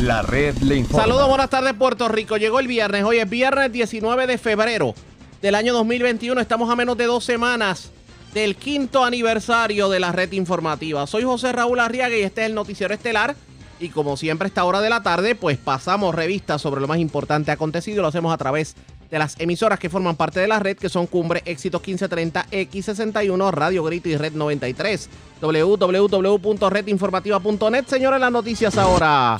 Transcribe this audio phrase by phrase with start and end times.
[0.00, 1.04] La red le informa.
[1.04, 2.38] Saludos, buenas tardes Puerto Rico.
[2.38, 4.94] Llegó el viernes, hoy es viernes 19 de febrero
[5.42, 6.40] del año 2021.
[6.40, 7.90] Estamos a menos de dos semanas
[8.32, 11.06] del quinto aniversario de la red informativa.
[11.06, 13.36] Soy José Raúl Arriaga y este es el noticiero estelar.
[13.78, 16.98] Y como siempre a esta hora de la tarde, pues pasamos revistas sobre lo más
[16.98, 18.00] importante acontecido.
[18.00, 18.76] Lo hacemos a través
[19.10, 23.50] de las emisoras que forman parte de la red, que son Cumbre, Éxitos 1530, X61,
[23.50, 25.10] Radio Grito y Red 93.
[25.42, 27.84] www.redinformativa.net.
[27.86, 29.38] Señores, las noticias ahora.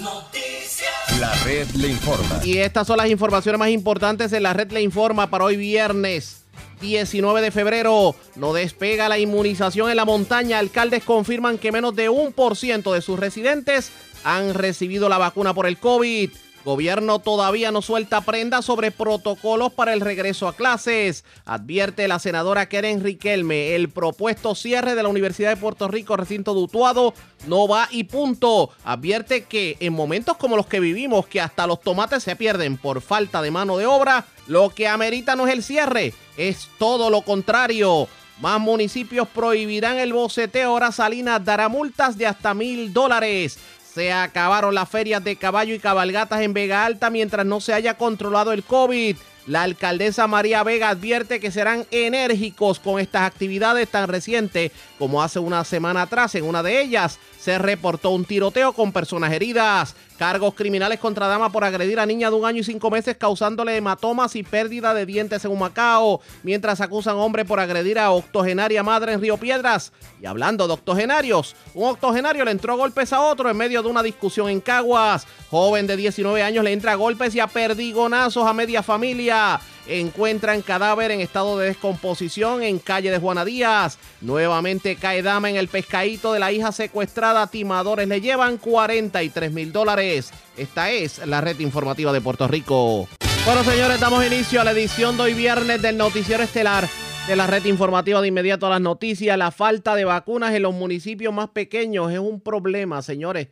[0.00, 1.20] Noticias.
[1.20, 2.40] La red le informa.
[2.44, 6.44] Y estas son las informaciones más importantes en la red le informa para hoy viernes.
[6.80, 8.14] 19 de febrero.
[8.36, 10.58] No despega la inmunización en la montaña.
[10.58, 13.92] Alcaldes confirman que menos de un por ciento de sus residentes
[14.24, 16.30] han recibido la vacuna por el COVID.
[16.64, 21.24] Gobierno todavía no suelta prenda sobre protocolos para el regreso a clases.
[21.46, 26.52] Advierte la senadora Keren Riquelme, el propuesto cierre de la Universidad de Puerto Rico, recinto
[26.52, 27.14] dutuado,
[27.46, 28.70] no va y punto.
[28.84, 33.00] Advierte que en momentos como los que vivimos, que hasta los tomates se pierden por
[33.00, 37.22] falta de mano de obra, lo que amerita no es el cierre, es todo lo
[37.22, 38.06] contrario.
[38.40, 40.70] Más municipios prohibirán el boceteo.
[40.70, 43.58] Ahora Salinas dará multas de hasta mil dólares.
[43.92, 47.94] Se acabaron las ferias de caballo y cabalgatas en Vega Alta mientras no se haya
[47.94, 49.16] controlado el COVID.
[49.46, 55.40] La alcaldesa María Vega advierte que serán enérgicos con estas actividades tan recientes como hace
[55.40, 56.36] una semana atrás.
[56.36, 59.96] En una de ellas se reportó un tiroteo con personas heridas.
[60.20, 63.74] Cargos criminales contra dama por agredir a niña de un año y cinco meses causándole
[63.74, 66.20] hematomas y pérdida de dientes en Humacao.
[66.42, 69.94] Mientras acusan hombre por agredir a octogenaria madre en Río Piedras.
[70.20, 74.02] Y hablando de octogenarios, un octogenario le entró golpes a otro en medio de una
[74.02, 75.26] discusión en Caguas.
[75.50, 79.58] Joven de 19 años le entra golpes y a perdigonazos a media familia.
[79.86, 83.98] Encuentran cadáver en estado de descomposición en calle de Juana Díaz.
[84.20, 87.46] Nuevamente cae dama en el pescadito de la hija secuestrada.
[87.46, 90.32] Timadores le llevan 43 mil dólares.
[90.56, 93.08] Esta es la red informativa de Puerto Rico.
[93.44, 96.88] Bueno, señores, damos inicio a la edición de hoy viernes del Noticiero Estelar
[97.26, 99.36] de la red informativa de inmediato a las noticias.
[99.38, 103.48] La falta de vacunas en los municipios más pequeños es un problema, señores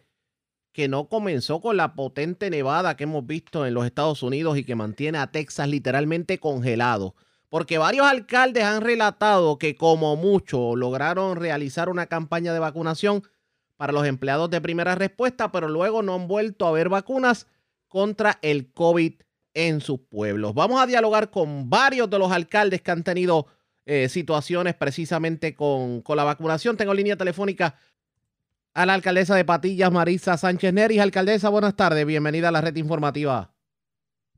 [0.78, 4.62] que no comenzó con la potente nevada que hemos visto en los Estados Unidos y
[4.62, 7.16] que mantiene a Texas literalmente congelado.
[7.49, 13.25] Porque varios alcaldes han relatado que como mucho lograron realizar una campaña de vacunación
[13.77, 17.49] para los empleados de primera respuesta, pero luego no han vuelto a ver vacunas
[17.88, 19.15] contra el COVID
[19.55, 20.55] en sus pueblos.
[20.55, 23.49] Vamos a dialogar con varios de los alcaldes que han tenido
[23.84, 26.77] eh, situaciones precisamente con, con la vacunación.
[26.77, 27.75] Tengo línea telefónica
[28.78, 31.00] a la alcaldesa de Patillas, Marisa Sánchez Neris.
[31.00, 33.50] Alcaldesa, buenas tardes, bienvenida a la red informativa.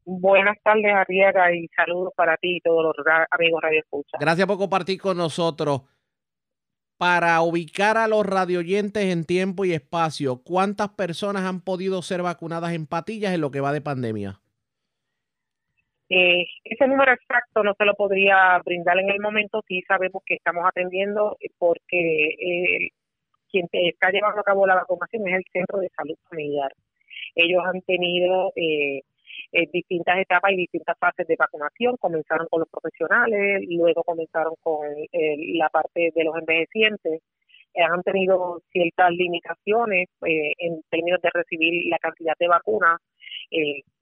[0.06, 4.16] Buenas tardes, Arriaga, y saludos para ti y todos los amigos Radio Escucha.
[4.18, 5.82] Gracias por compartir con nosotros.
[6.96, 12.72] Para ubicar a los radioyentes en tiempo y espacio, ¿cuántas personas han podido ser vacunadas
[12.72, 14.40] en Patillas en lo que va de pandemia?
[16.08, 20.34] Eh, ese número exacto no se lo podría brindar en el momento, sí sabemos que
[20.34, 22.90] estamos atendiendo porque eh,
[23.50, 26.72] quien está llevando a cabo la vacunación es el Centro de Salud Familiar.
[27.34, 29.02] Ellos han tenido eh,
[29.52, 31.96] eh, distintas etapas y distintas fases de vacunación.
[31.98, 37.22] Comenzaron con los profesionales, luego comenzaron con eh, la parte de los envejecientes.
[37.76, 42.98] han tenido ciertas limitaciones en términos de recibir la cantidad de vacunas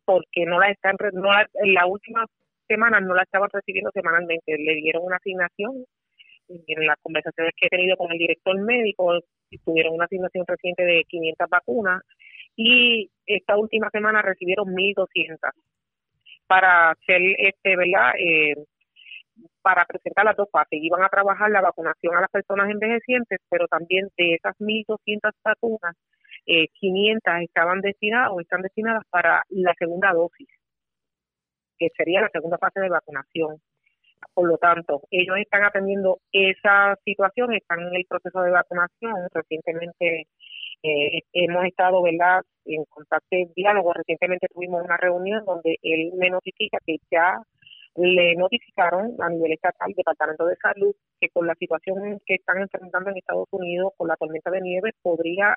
[0.04, 2.24] porque no la están no en la última
[2.66, 4.56] semana no la estaban recibiendo semanalmente.
[4.56, 5.84] Le dieron una asignación
[6.48, 9.18] en las conversaciones que he tenido con el director médico,
[9.64, 12.02] tuvieron una asignación reciente de 500 vacunas
[12.56, 15.38] y esta última semana recibieron 1.200
[16.46, 18.12] para hacer, este, ¿verdad?
[18.18, 18.54] Eh,
[19.62, 20.80] para presentar las dos fases.
[20.82, 25.94] Iban a trabajar la vacunación a las personas envejecientes, pero también de esas 1.200 vacunas,
[26.46, 30.48] eh, 500 estaban destinadas o están destinadas para la segunda dosis,
[31.78, 33.60] que sería la segunda fase de vacunación.
[34.34, 39.14] Por lo tanto, ellos están atendiendo esa situación, están en el proceso de vacunación.
[39.32, 40.26] Recientemente
[40.82, 43.92] eh, hemos estado, ¿verdad?, en contacto de diálogo.
[43.92, 47.38] Recientemente tuvimos una reunión donde él me notifica que ya
[47.96, 53.10] le notificaron a nivel estatal, Departamento de Salud, que con la situación que están enfrentando
[53.10, 55.54] en Estados Unidos, con la tormenta de nieve, podría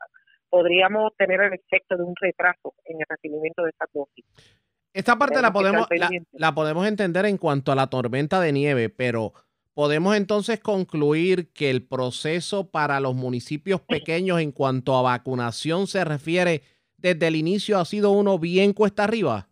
[0.49, 4.25] podríamos tener el efecto de un retraso en el recibimiento de esta dosis.
[4.93, 5.87] Esta parte la podemos,
[6.33, 9.33] la, podemos entender en cuanto a la tormenta de nieve, pero
[9.73, 16.03] podemos entonces concluir que el proceso para los municipios pequeños en cuanto a vacunación se
[16.03, 16.61] refiere
[16.97, 19.47] desde el inicio ha sido uno bien cuesta arriba.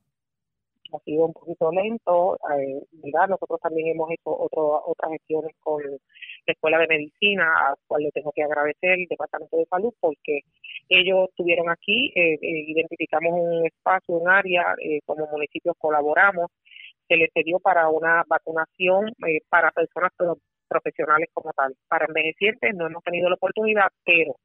[0.91, 2.83] Ha sido un poquito lento, eh,
[3.29, 8.11] Nosotros también hemos hecho otro, otras gestiones con la Escuela de Medicina, a cual le
[8.11, 10.41] tengo que agradecer el Departamento de Salud, porque
[10.89, 16.51] ellos estuvieron aquí, eh, eh, identificamos un espacio, un área, eh, como municipios colaboramos,
[17.07, 19.11] se les dio para una vacunación
[19.49, 20.11] para personas
[20.67, 21.75] profesionales como tal.
[21.87, 24.35] Para envejecientes no hemos tenido la oportunidad, pero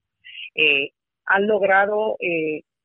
[1.26, 2.16] han logrado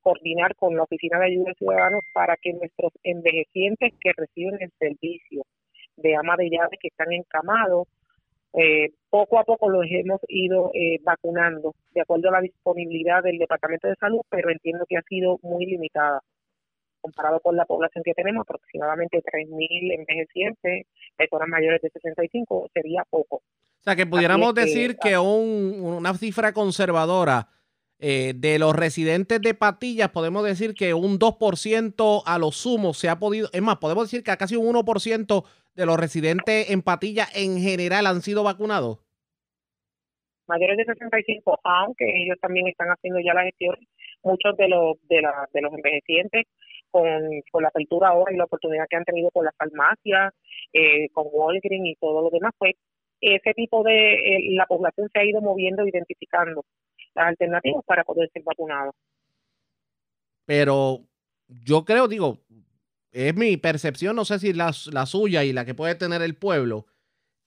[0.02, 4.72] coordinar con la Oficina de Ayuda a Ciudadanos para que nuestros envejecientes que reciben el
[4.78, 5.44] servicio
[5.96, 7.88] de ama de llave que están encamados,
[8.54, 13.38] eh, poco a poco los hemos ido eh, vacunando de acuerdo a la disponibilidad del
[13.38, 16.22] Departamento de Salud, pero entiendo que ha sido muy limitada
[17.02, 20.86] comparado con la población que tenemos, aproximadamente 3.000 envejecientes,
[21.16, 23.38] personas mayores de 65, sería poco.
[23.38, 27.48] O sea, que pudiéramos decir que, ah, un, una cifra conservadora
[28.02, 33.10] eh, de los residentes de Patillas, podemos decir que un 2% a lo sumo se
[33.10, 35.44] ha podido, es más, podemos decir que casi un 1%
[35.76, 39.00] de los residentes en Patillas en general han sido vacunados.
[40.48, 43.76] Mayores de 65, aunque ellos también están haciendo ya la gestión,
[44.24, 46.46] muchos de los de, la, de los envejecientes
[46.92, 47.06] con,
[47.52, 50.34] con, la apertura ahora y la oportunidad que han tenido con las farmacias,
[50.74, 52.76] eh, con Walgreens y todo lo demás, pues
[53.22, 56.64] ese tipo de, eh, la población se ha ido moviendo, identificando
[57.16, 58.94] las alternativas para poder ser vacunado.
[60.46, 61.06] Pero
[61.48, 62.40] yo creo, digo,
[63.12, 66.36] es mi percepción, no sé si la, la suya y la que puede tener el
[66.36, 66.86] pueblo,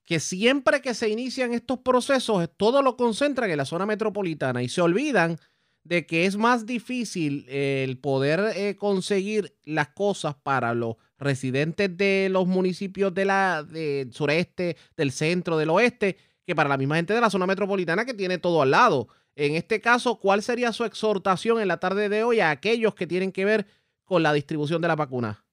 [0.05, 4.69] que siempre que se inician estos procesos, todo lo concentran en la zona metropolitana y
[4.69, 5.39] se olvidan
[5.85, 12.29] de que es más difícil el poder eh, conseguir las cosas para los residentes de
[12.31, 16.17] los municipios de la, del sureste, del centro, del oeste,
[16.47, 19.09] que para la misma gente de la zona metropolitana que tiene todo al lado.
[19.35, 23.07] En este caso, ¿cuál sería su exhortación en la tarde de hoy a aquellos que
[23.07, 23.67] tienen que ver
[24.05, 25.45] con la distribución de la vacuna?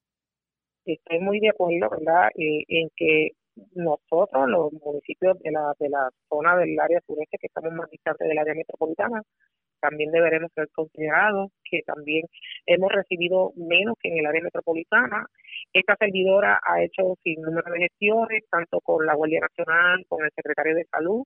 [0.85, 3.29] Estoy muy de acuerdo, ¿verdad?, eh, en que
[3.75, 8.27] nosotros, los municipios de la, de la zona del área sureste, que estamos más distantes
[8.27, 9.21] del área metropolitana,
[9.79, 12.25] también deberemos ser considerados, que también
[12.65, 15.25] hemos recibido menos que en el área metropolitana.
[15.71, 20.31] Esta servidora ha hecho sin número de gestiones, tanto con la Guardia Nacional, con el
[20.35, 21.23] secretario de Salud,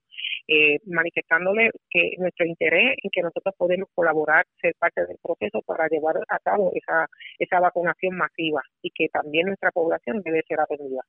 [0.47, 5.87] eh, manifestándole que nuestro interés en que nosotros podemos colaborar, ser parte del proceso para
[5.87, 7.07] llevar a cabo esa,
[7.39, 11.01] esa vacunación masiva y que también nuestra población debe ser atendida.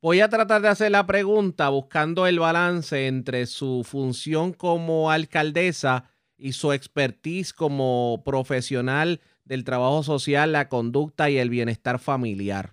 [0.00, 6.10] Voy a tratar de hacer la pregunta buscando el balance entre su función como alcaldesa
[6.36, 12.72] y su expertise como profesional del trabajo social, la conducta y el bienestar familiar.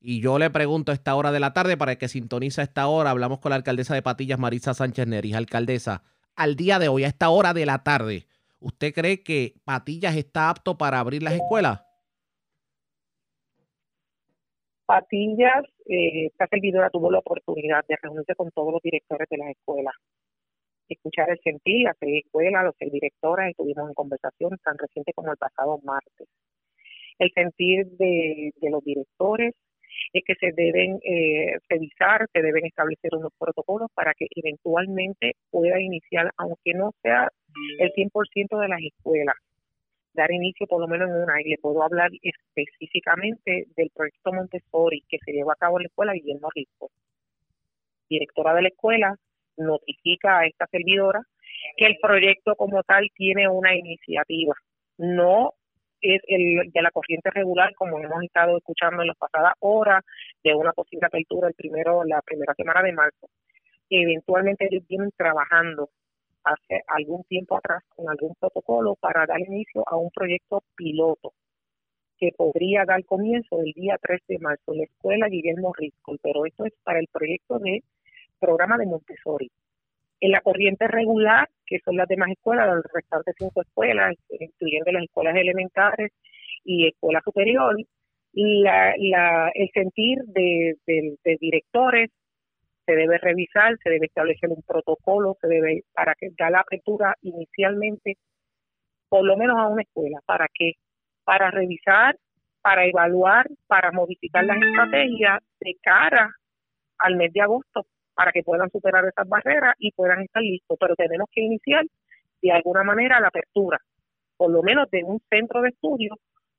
[0.00, 3.10] Y yo le pregunto a esta hora de la tarde, para que sintoniza esta hora,
[3.10, 5.34] hablamos con la alcaldesa de Patillas, Marisa Sánchez Neris.
[5.34, 6.04] Alcaldesa,
[6.36, 8.26] al día de hoy, a esta hora de la tarde,
[8.60, 11.82] ¿usted cree que Patillas está apto para abrir las escuelas?
[14.86, 19.50] Patillas, eh, esta servidora tuvo la oportunidad de reunirse con todos los directores de las
[19.50, 19.94] escuelas
[20.94, 25.78] escuchar el sentir, hacer escuela, los directoras estuvimos en conversación tan reciente como el pasado
[25.84, 26.28] martes.
[27.18, 29.54] El sentir de, los directores
[30.12, 35.78] es que se deben eh, revisar, se deben establecer unos protocolos para que eventualmente pueda
[35.80, 37.28] iniciar, aunque no sea
[37.78, 39.34] el 100% de las escuelas,
[40.14, 41.40] dar inicio por lo menos en una.
[41.42, 45.88] Y le puedo hablar específicamente del proyecto Montessori que se llevó a cabo en la
[45.88, 46.90] escuela Guillermo Risco.
[48.08, 49.16] Directora de la escuela,
[49.60, 51.22] notifica a esta servidora
[51.76, 54.54] que el proyecto como tal tiene una iniciativa,
[54.98, 55.52] no
[56.00, 60.02] es el de la corriente regular como hemos estado escuchando en las pasadas horas
[60.42, 63.28] de una posible apertura el primero la primera semana de marzo.
[63.90, 65.90] Eventualmente ellos vienen trabajando
[66.44, 71.34] hace algún tiempo atrás con algún protocolo para dar inicio a un proyecto piloto
[72.18, 76.44] que podría dar comienzo el día 3 de marzo en la escuela Guillermo Risco, pero
[76.44, 77.82] esto es para el proyecto de
[78.38, 79.50] programa de Montessori.
[80.20, 85.04] En la corriente regular, que son las demás escuelas, las restantes cinco escuelas, incluyendo las
[85.04, 86.12] escuelas elementales
[86.64, 87.76] y escuela superior,
[88.32, 90.76] la, la, el sentir de,
[91.40, 92.10] directores
[92.86, 97.14] se debe revisar, se debe establecer un protocolo, se debe para que da la apertura
[97.22, 98.16] inicialmente,
[99.08, 100.18] por lo menos a una escuela.
[100.26, 100.72] ¿Para qué?
[101.24, 102.16] Para revisar,
[102.62, 106.30] para evaluar, para modificar las estrategias de cara
[106.98, 107.86] al mes de agosto
[108.20, 110.76] para que puedan superar esas barreras y puedan estar listos.
[110.78, 111.86] Pero tenemos que iniciar
[112.42, 113.78] de alguna manera la apertura,
[114.36, 116.16] por lo menos de un centro de estudio,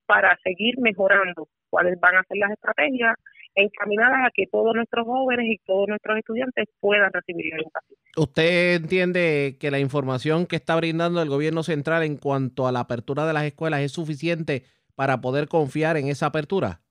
[0.07, 3.13] para seguir mejorando cuáles van a ser las estrategias
[3.53, 7.99] encaminadas a que todos nuestros jóvenes y todos nuestros estudiantes puedan recibir la educación.
[8.17, 12.79] ¿Usted entiende que la información que está brindando el gobierno central en cuanto a la
[12.79, 14.63] apertura de las escuelas es suficiente
[14.95, 16.81] para poder confiar en esa apertura?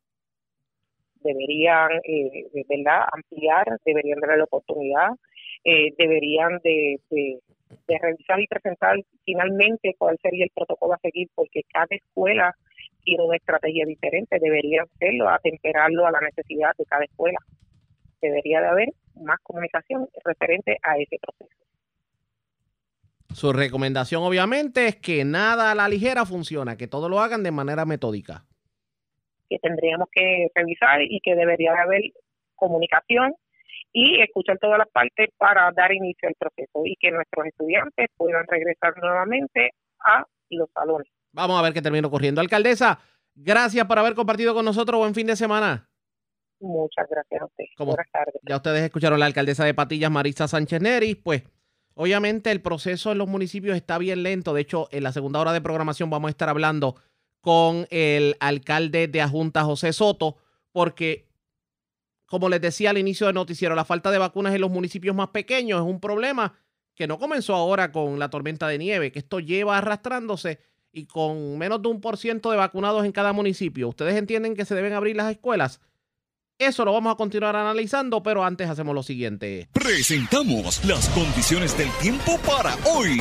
[1.22, 5.10] Deberían, eh, ¿verdad?, ampliar, deberían darle la oportunidad.
[5.64, 7.38] eh, deberían de, de,
[8.00, 12.54] revisar y presentar finalmente cuál sería el protocolo a seguir, porque cada escuela
[13.04, 17.38] tiene una estrategia diferente, debería hacerlo, atemperarlo a la necesidad de cada escuela.
[18.22, 18.88] Debería de haber
[19.22, 21.60] más comunicación referente a ese proceso.
[23.32, 27.52] Su recomendación obviamente es que nada a la ligera funciona, que todo lo hagan de
[27.52, 28.44] manera metódica.
[29.50, 32.00] Que tendríamos que revisar y que debería haber
[32.54, 33.34] comunicación
[33.92, 38.46] y escuchar todas las partes para dar inicio al proceso y que nuestros estudiantes puedan
[38.46, 39.72] regresar nuevamente
[40.04, 41.08] a los salones.
[41.32, 42.40] Vamos a ver qué termino corriendo.
[42.40, 43.00] Alcaldesa,
[43.34, 44.98] gracias por haber compartido con nosotros.
[44.98, 45.88] Buen fin de semana.
[46.60, 47.64] Muchas gracias a usted.
[47.78, 48.34] Buenas tardes.
[48.42, 51.14] Ya ustedes escucharon la alcaldesa de Patillas, Marisa Sánchez Neri.
[51.14, 51.42] Pues
[51.94, 54.52] obviamente el proceso en los municipios está bien lento.
[54.52, 56.96] De hecho, en la segunda hora de programación vamos a estar hablando
[57.40, 60.36] con el alcalde de Ajunta, José Soto,
[60.72, 61.28] porque
[62.26, 65.28] como les decía al inicio del noticiero, la falta de vacunas en los municipios más
[65.30, 66.54] pequeños es un problema
[66.94, 70.60] que no comenzó ahora con la tormenta de nieve, que esto lleva arrastrándose
[70.92, 73.88] y con menos de un por ciento de vacunados en cada municipio.
[73.88, 75.80] ¿Ustedes entienden que se deben abrir las escuelas?
[76.58, 79.68] Eso lo vamos a continuar analizando, pero antes hacemos lo siguiente.
[79.72, 83.18] Presentamos las condiciones del tiempo para hoy.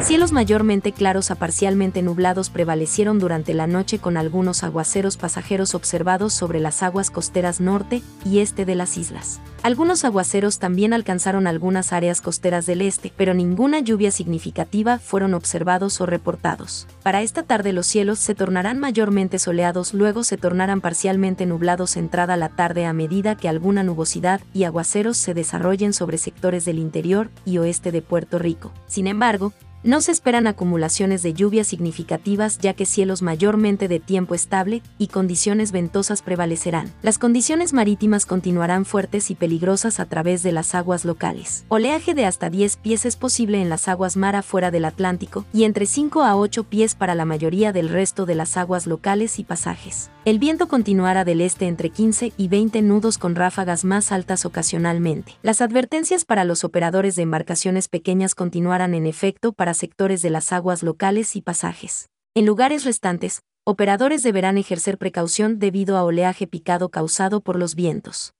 [0.00, 6.32] Cielos mayormente claros a parcialmente nublados prevalecieron durante la noche con algunos aguaceros pasajeros observados
[6.32, 9.40] sobre las aguas costeras norte y este de las islas.
[9.64, 16.00] Algunos aguaceros también alcanzaron algunas áreas costeras del este, pero ninguna lluvia significativa fueron observados
[16.00, 16.86] o reportados.
[17.02, 22.36] Para esta tarde los cielos se tornarán mayormente soleados, luego se tornarán parcialmente nublados entrada
[22.36, 27.30] la tarde a medida que alguna nubosidad y aguaceros se desarrollen sobre sectores del interior
[27.44, 28.72] y oeste de Puerto Rico.
[28.86, 29.52] Sin embargo,
[29.88, 35.06] no se esperan acumulaciones de lluvias significativas ya que cielos mayormente de tiempo estable y
[35.06, 36.92] condiciones ventosas prevalecerán.
[37.00, 41.64] Las condiciones marítimas continuarán fuertes y peligrosas a través de las aguas locales.
[41.68, 45.64] Oleaje de hasta 10 pies es posible en las aguas mar afuera del Atlántico y
[45.64, 49.44] entre 5 a 8 pies para la mayoría del resto de las aguas locales y
[49.44, 50.10] pasajes.
[50.26, 55.32] El viento continuará del este entre 15 y 20 nudos con ráfagas más altas ocasionalmente.
[55.40, 60.52] Las advertencias para los operadores de embarcaciones pequeñas continuarán en efecto para sectores de las
[60.52, 62.08] aguas locales y pasajes.
[62.34, 68.32] En lugares restantes, operadores deberán ejercer precaución debido a oleaje picado causado por los vientos.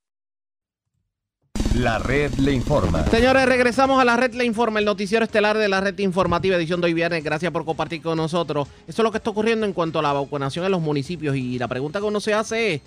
[1.75, 3.07] La red le informa.
[3.07, 6.81] Señores, regresamos a la red le informa, el noticiero estelar de la red informativa edición
[6.81, 7.23] de hoy viernes.
[7.23, 8.67] Gracias por compartir con nosotros.
[8.87, 11.37] Eso es lo que está ocurriendo en cuanto a la vacunación en los municipios.
[11.37, 12.81] Y la pregunta que uno se hace es,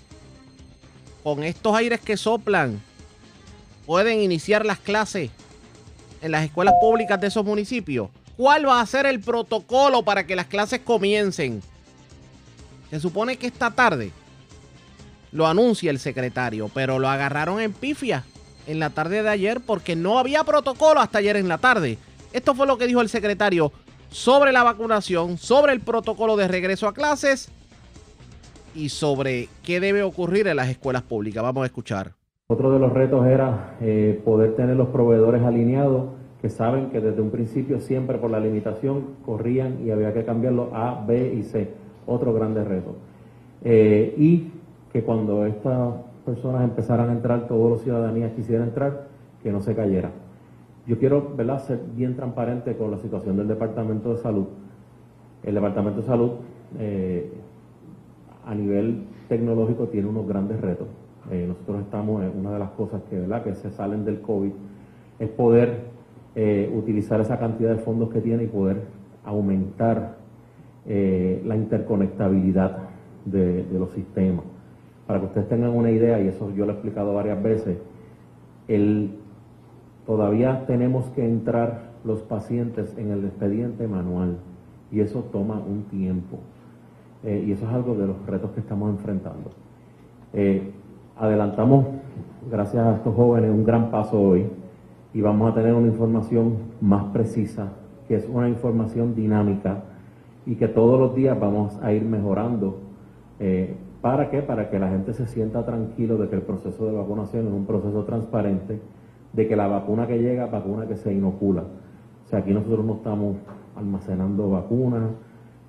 [1.22, 2.82] con estos aires que soplan,
[3.86, 5.30] ¿pueden iniciar las clases
[6.20, 8.08] en las escuelas públicas de esos municipios?
[8.36, 11.62] ¿Cuál va a ser el protocolo para que las clases comiencen?
[12.90, 14.10] Se supone que esta tarde
[15.32, 18.24] lo anuncia el secretario, pero lo agarraron en pifia
[18.66, 21.98] en la tarde de ayer porque no había protocolo hasta ayer en la tarde.
[22.32, 23.72] Esto fue lo que dijo el secretario
[24.10, 27.50] sobre la vacunación, sobre el protocolo de regreso a clases
[28.74, 31.42] y sobre qué debe ocurrir en las escuelas públicas.
[31.42, 32.12] Vamos a escuchar.
[32.48, 37.22] Otro de los retos era eh, poder tener los proveedores alineados que saben que desde
[37.22, 41.70] un principio siempre por la limitación corrían y había que cambiarlo A, B y C,
[42.04, 42.96] otro grande reto.
[43.62, 44.50] Eh, y
[44.92, 45.94] que cuando estas
[46.26, 49.06] personas empezaran a entrar, todos los ciudadanías quisieran entrar,
[49.40, 50.10] que no se cayera.
[50.84, 51.62] Yo quiero ¿verdad?
[51.62, 54.46] ser bien transparente con la situación del Departamento de Salud.
[55.44, 56.32] El Departamento de Salud
[56.76, 57.32] eh,
[58.44, 60.88] a nivel tecnológico tiene unos grandes retos.
[61.30, 63.44] Eh, nosotros estamos en una de las cosas que, ¿verdad?
[63.44, 64.50] que se salen del COVID,
[65.20, 65.92] es poder
[66.34, 68.84] eh, utilizar esa cantidad de fondos que tiene y poder
[69.22, 70.16] aumentar
[70.86, 72.78] eh, la interconectabilidad
[73.26, 74.46] de, los sistemas.
[75.06, 77.76] Para que ustedes tengan una idea, y eso yo lo he explicado varias veces,
[78.66, 79.10] el,
[80.06, 84.38] todavía tenemos que entrar los pacientes en el expediente manual
[84.90, 86.38] y eso toma un tiempo.
[87.24, 89.50] Eh, y eso es algo de los retos que estamos enfrentando.
[91.18, 91.88] adelantamos,
[92.50, 94.46] gracias a estos jóvenes, un gran paso hoy
[95.14, 97.72] y vamos a tener una información más precisa,
[98.08, 99.84] que es una información dinámica
[100.46, 102.78] y que todos los días vamos a ir mejorando.
[103.38, 104.42] Eh, ¿Para qué?
[104.42, 107.66] Para que la gente se sienta tranquilo de que el proceso de vacunación es un
[107.66, 108.80] proceso transparente,
[109.32, 111.62] de que la vacuna que llega es vacuna que se inocula.
[112.24, 113.36] O sea, aquí nosotros no estamos
[113.76, 115.10] almacenando vacunas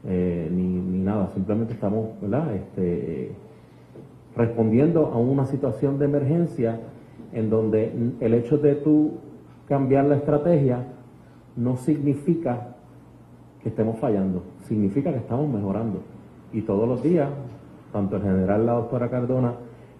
[0.06, 2.54] eh, ni, nada, simplemente estamos ¿verdad?
[2.56, 3.32] Este,
[4.36, 6.80] respondiendo a una situación de emergencia
[7.32, 9.12] en donde el hecho de tú
[9.74, 10.84] cambiar la estrategia
[11.56, 12.76] no significa
[13.64, 16.04] que estemos fallando, significa que estamos mejorando.
[16.52, 17.28] Y todos los días,
[17.92, 19.56] tanto el general, la doctora Cardona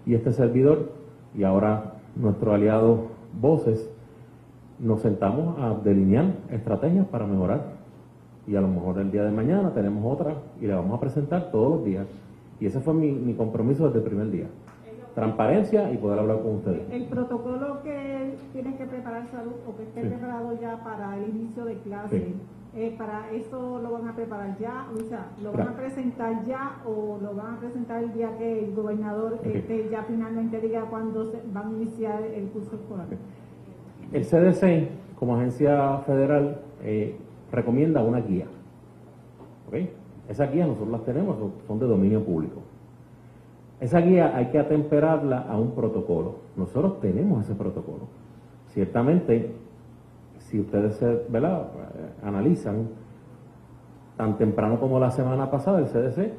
[0.06, 0.92] y este servidor,
[1.34, 3.08] y ahora nuestro aliado
[3.42, 3.90] voces,
[4.78, 7.74] nos sentamos a delinear estrategias para mejorar.
[8.46, 11.50] Y a lo mejor el día de mañana tenemos otra y la vamos a presentar
[11.50, 12.06] todos los días.
[12.60, 14.46] Y ese fue mi, compromiso desde el primer día.
[15.16, 16.90] Transparencia y poder hablar con ustedes.
[16.92, 21.66] El protocolo que tiene que preparar salud o que esté preparado ya para el inicio
[21.66, 22.34] de clase.
[22.76, 26.82] Eh, para eso lo van a preparar ya, o sea, lo van a presentar ya
[26.88, 31.24] o lo van a presentar el día que el gobernador este, ya finalmente diga cuándo
[31.26, 33.06] se van a iniciar el curso escolar.
[34.12, 34.90] El CDC,
[35.20, 37.16] como agencia federal, eh,
[37.52, 38.48] recomienda una guía.
[39.68, 39.94] ¿Okay?
[40.28, 42.63] Esas guías nosotros las tenemos, son de dominio público.
[43.84, 46.36] Esa guía hay que atemperarla a un protocolo.
[46.56, 48.08] Nosotros tenemos ese protocolo.
[48.68, 49.52] Ciertamente,
[50.38, 51.20] si ustedes se,
[52.24, 52.88] analizan,
[54.16, 56.32] tan temprano como la semana pasada, el CDC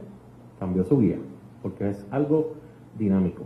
[0.58, 1.18] cambió su guía,
[1.60, 2.54] porque es algo
[2.98, 3.42] dinámico.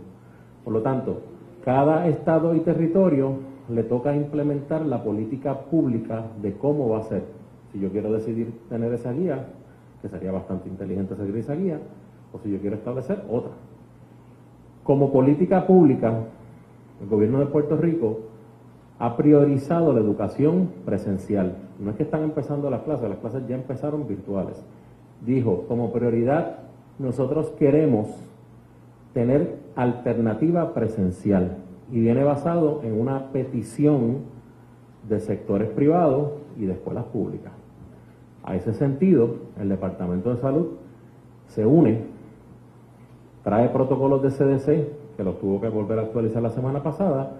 [0.63, 1.19] Por lo tanto,
[1.65, 3.33] cada estado y territorio
[3.67, 7.25] le toca implementar la política pública de cómo va a ser.
[7.73, 9.45] Si yo quiero decidir tener esa guía,
[10.01, 11.81] que sería bastante inteligente seguir esa guía,
[12.31, 13.51] o si yo quiero establecer otra.
[14.83, 16.13] Como política pública,
[17.01, 18.19] el gobierno de Puerto Rico
[18.97, 21.55] ha priorizado la educación presencial.
[21.79, 24.61] No es que están empezando las clases, las clases ya empezaron virtuales.
[25.25, 26.57] Dijo, como prioridad,
[26.97, 28.07] nosotros queremos
[29.13, 31.57] tener alternativa presencial
[31.91, 34.17] y viene basado en una petición
[35.07, 37.53] de sectores privados y de escuelas públicas.
[38.43, 40.67] A ese sentido, el Departamento de Salud
[41.47, 42.03] se une,
[43.49, 47.31] trae protocolos de CDC, que los tuvo que volver a actualizar la semana pasada,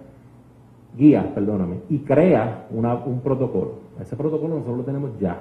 [0.98, 3.74] guías, perdóname, y crea un protocolo.
[4.02, 5.38] Ese protocolo nosotros lo tenemos ya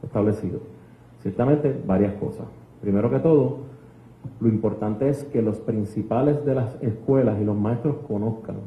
[0.00, 0.60] establecido.
[1.22, 2.46] Ciertamente varias cosas.
[2.80, 3.56] Primero que todo,
[4.38, 8.58] lo importante es que los principales de las escuelas y los maestros conozcan,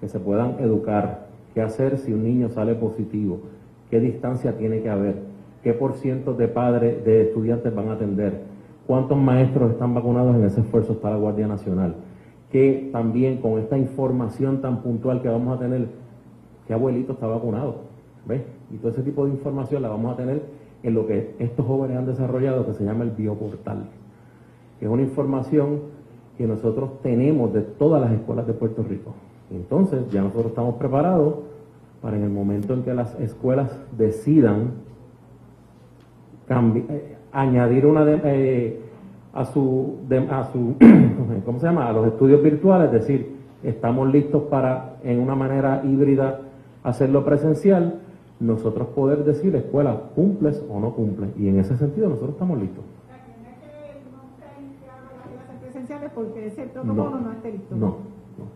[0.00, 3.40] que se puedan educar, qué hacer si un niño sale positivo,
[3.90, 5.16] qué distancia tiene que haber,
[5.62, 8.51] qué por ciento de padres, de estudiantes van a atender,
[8.92, 11.94] cuántos maestros están vacunados en ese esfuerzo para la Guardia Nacional
[12.50, 15.88] que también con esta información tan puntual que vamos a tener,
[16.66, 17.76] que abuelito está vacunado,
[18.26, 18.42] ¿ves?
[18.70, 20.42] Y todo ese tipo de información la vamos a tener
[20.82, 23.88] en lo que estos jóvenes han desarrollado, que se llama el bioportal,
[24.78, 25.80] que es una información
[26.36, 29.14] que nosotros tenemos de todas las escuelas de Puerto Rico.
[29.50, 31.36] Entonces, ya nosotros estamos preparados
[32.02, 34.72] para en el momento en que las escuelas decidan
[36.50, 38.80] eh, añadir una de, eh,
[39.32, 39.98] a su,
[40.30, 40.74] a su
[41.44, 41.88] ¿cómo se llama?
[41.88, 46.40] A los estudios virtuales, es decir, estamos listos para, en una manera híbrida,
[46.82, 48.00] hacerlo presencial,
[48.40, 51.30] nosotros poder decir, escuela, cumples o no cumples.
[51.38, 52.84] Y en ese sentido nosotros estamos listos.
[56.14, 57.74] porque ese protocolo no, no esté listo.
[57.74, 58.46] No, no.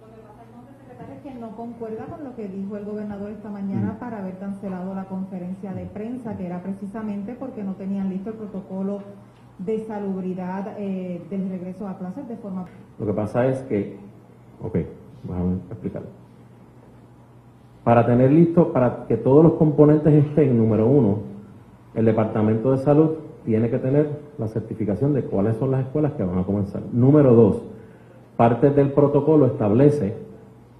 [0.00, 3.30] Lo que pasa entonces, secretario, es que no concuerda con lo que dijo el gobernador
[3.30, 3.98] esta mañana mm.
[3.98, 8.36] para haber cancelado la conferencia de prensa, que era precisamente porque no tenían listo el
[8.36, 9.00] protocolo
[9.58, 12.66] de salubridad eh, del regreso a clases de forma...
[12.98, 13.96] Lo que pasa es que,
[14.62, 14.78] ok,
[15.24, 16.08] vamos a explicarlo.
[17.84, 21.18] Para tener listo, para que todos los componentes estén, número uno,
[21.94, 23.10] el Departamento de Salud
[23.44, 26.82] tiene que tener la certificación de cuáles son las escuelas que van a comenzar.
[26.92, 27.62] Número dos,
[28.36, 30.16] parte del protocolo establece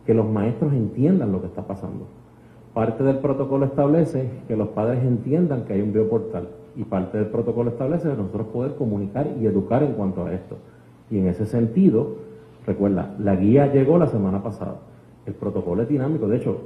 [0.07, 2.07] que los maestros entiendan lo que está pasando.
[2.73, 7.29] Parte del protocolo establece que los padres entiendan que hay un bioportal y parte del
[7.29, 10.57] protocolo establece que nosotros poder comunicar y educar en cuanto a esto.
[11.11, 12.17] Y en ese sentido,
[12.67, 14.77] recuerda, la guía llegó la semana pasada.
[15.27, 16.27] El protocolo es dinámico.
[16.27, 16.59] De hecho,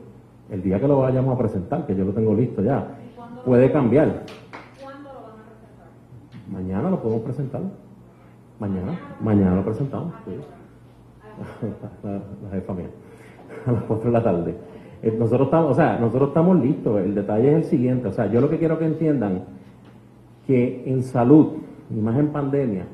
[0.50, 2.96] el día que lo vayamos a presentar, que yo lo tengo listo ya,
[3.44, 4.24] puede cambiar.
[4.82, 5.88] ¿Cuándo lo van a presentar?
[6.50, 7.60] Mañana lo podemos presentar.
[8.58, 10.12] Mañana, mañana lo presentamos.
[12.02, 12.88] la, jefa mía.
[13.68, 14.54] A las 4 de la tarde.
[15.02, 17.00] Eh, nosotros estamos, o sea, nosotros estamos listos.
[17.00, 18.08] El detalle es el siguiente.
[18.08, 19.44] O sea, yo lo que quiero que entiendan
[20.46, 21.48] que en salud,
[21.90, 22.86] y más en pandemia,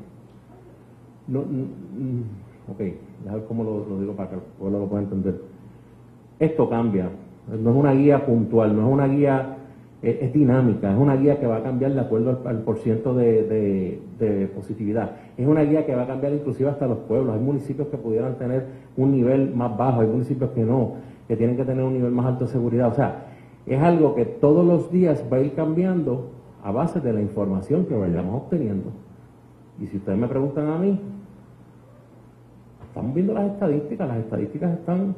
[1.28, 2.80] no, ok,
[3.30, 5.40] a ver cómo lo, digo para que el pueblo lo pueda entender.
[6.38, 7.08] Esto cambia,
[7.48, 9.56] no es una guía puntual, no es una guía,
[10.04, 13.98] es, dinámica, es una guía que va a cambiar de acuerdo al, al porciento de,
[14.18, 15.12] de, positividad.
[15.36, 17.34] Es una guía que va a cambiar inclusive hasta los pueblos.
[17.34, 21.56] Hay municipios que pudieran tener un nivel más bajo, hay municipios que no, que tienen
[21.56, 22.88] que tener un nivel más alto de seguridad.
[22.88, 23.26] O sea,
[23.66, 26.30] es algo que todos los días va a ir cambiando
[26.62, 28.90] a base de la información que vayamos obteniendo.
[29.80, 31.00] Y si ustedes me preguntan a mí,
[32.88, 35.14] estamos viendo las estadísticas, las estadísticas están,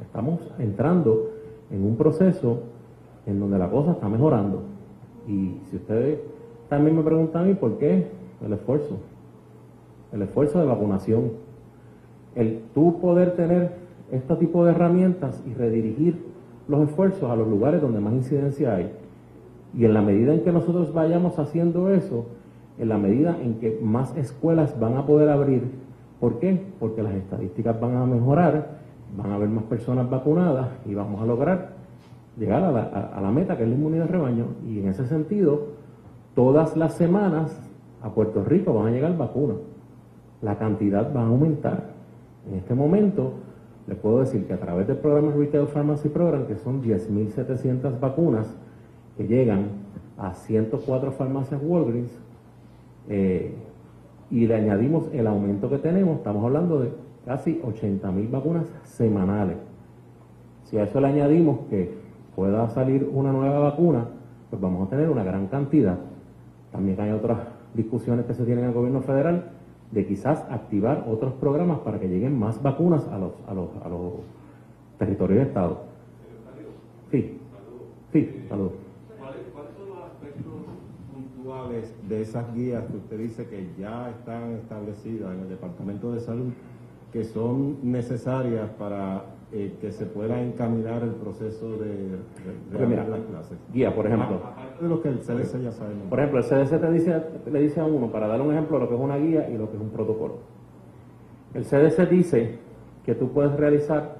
[0.00, 1.30] estamos entrando
[1.70, 2.62] en un proceso
[3.26, 4.62] en donde la cosa está mejorando.
[5.26, 6.20] Y si ustedes
[6.68, 8.06] también me preguntan a mí por qué,
[8.44, 8.96] el esfuerzo,
[10.12, 11.32] el esfuerzo de vacunación,
[12.34, 13.72] el tú poder tener
[14.10, 16.16] este tipo de herramientas y redirigir
[16.68, 18.92] los esfuerzos a los lugares donde más incidencia hay.
[19.76, 22.26] Y en la medida en que nosotros vayamos haciendo eso,
[22.78, 25.62] en la medida en que más escuelas van a poder abrir,
[26.20, 26.60] ¿por qué?
[26.78, 28.78] Porque las estadísticas van a mejorar,
[29.16, 31.75] van a haber más personas vacunadas y vamos a lograr
[32.36, 34.46] llegar a la, a la meta que es la inmunidad de rebaño.
[34.66, 35.68] Y en ese sentido,
[36.34, 37.58] todas las semanas
[38.02, 39.56] a Puerto Rico van a llegar vacunas.
[40.42, 41.90] La cantidad va a aumentar.
[42.48, 43.32] En este momento,
[43.86, 48.46] les puedo decir que a través del programa Retail Pharmacy Program, que son 10.700 vacunas
[49.16, 49.68] que llegan
[50.18, 52.10] a 104 farmacias Walgreens,
[53.08, 53.54] eh,
[54.30, 56.90] y le añadimos el aumento que tenemos, estamos hablando de
[57.24, 59.56] casi 80.000 vacunas semanales.
[60.64, 61.94] Si a eso le añadimos que
[62.36, 64.04] pueda salir una nueva vacuna,
[64.50, 65.98] pues vamos a tener una gran cantidad.
[66.70, 67.38] También hay otras
[67.74, 69.50] discusiones que se tienen en el gobierno federal
[69.90, 73.88] de quizás activar otros programas para que lleguen más vacunas a los, a los, a
[73.88, 74.12] los
[74.98, 75.80] territorios de Estado.
[77.10, 77.38] Sí,
[78.12, 78.72] sí, saludos.
[79.18, 79.42] ¿Cuáles
[79.78, 80.52] son los aspectos
[81.14, 86.20] puntuales de esas guías que usted dice que ya están establecidas en el Departamento de
[86.20, 86.52] Salud
[87.12, 93.20] que son necesarias para eh, que se pueda encaminar el proceso de, de, de las
[93.20, 93.58] clases?
[93.72, 94.36] Guía, por ejemplo.
[94.36, 95.94] Aparte de lo que el CDC ya sabe.
[96.08, 98.88] Por ejemplo, el CDC te dice, le dice a uno, para dar un ejemplo, lo
[98.88, 100.38] que es una guía y lo que es un protocolo.
[101.54, 102.58] El CDC dice
[103.04, 104.16] que tú puedes realizar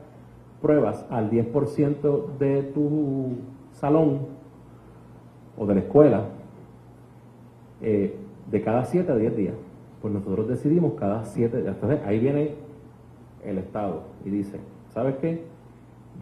[0.62, 3.36] pruebas al 10% de tu
[3.72, 4.20] salón
[5.58, 6.24] o de la escuela
[7.82, 8.16] eh,
[8.50, 9.54] de cada 7 a 10 días.
[10.00, 11.74] Pues nosotros decidimos cada 7 días.
[11.74, 12.54] Entonces ahí viene
[13.44, 14.58] el Estado y dice,
[14.96, 15.42] ¿sabes qué?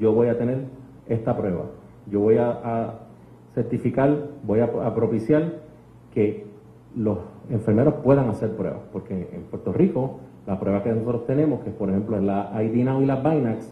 [0.00, 0.64] Yo voy a tener
[1.08, 1.66] esta prueba.
[2.10, 2.94] Yo voy a,
[3.54, 5.60] certificar, voy a, propiciar
[6.12, 6.44] que
[6.96, 7.18] los
[7.50, 11.88] enfermeros puedan hacer pruebas, porque en Puerto Rico la prueba que nosotros tenemos, que por
[11.88, 13.70] ejemplo es la ID Now y la Binax,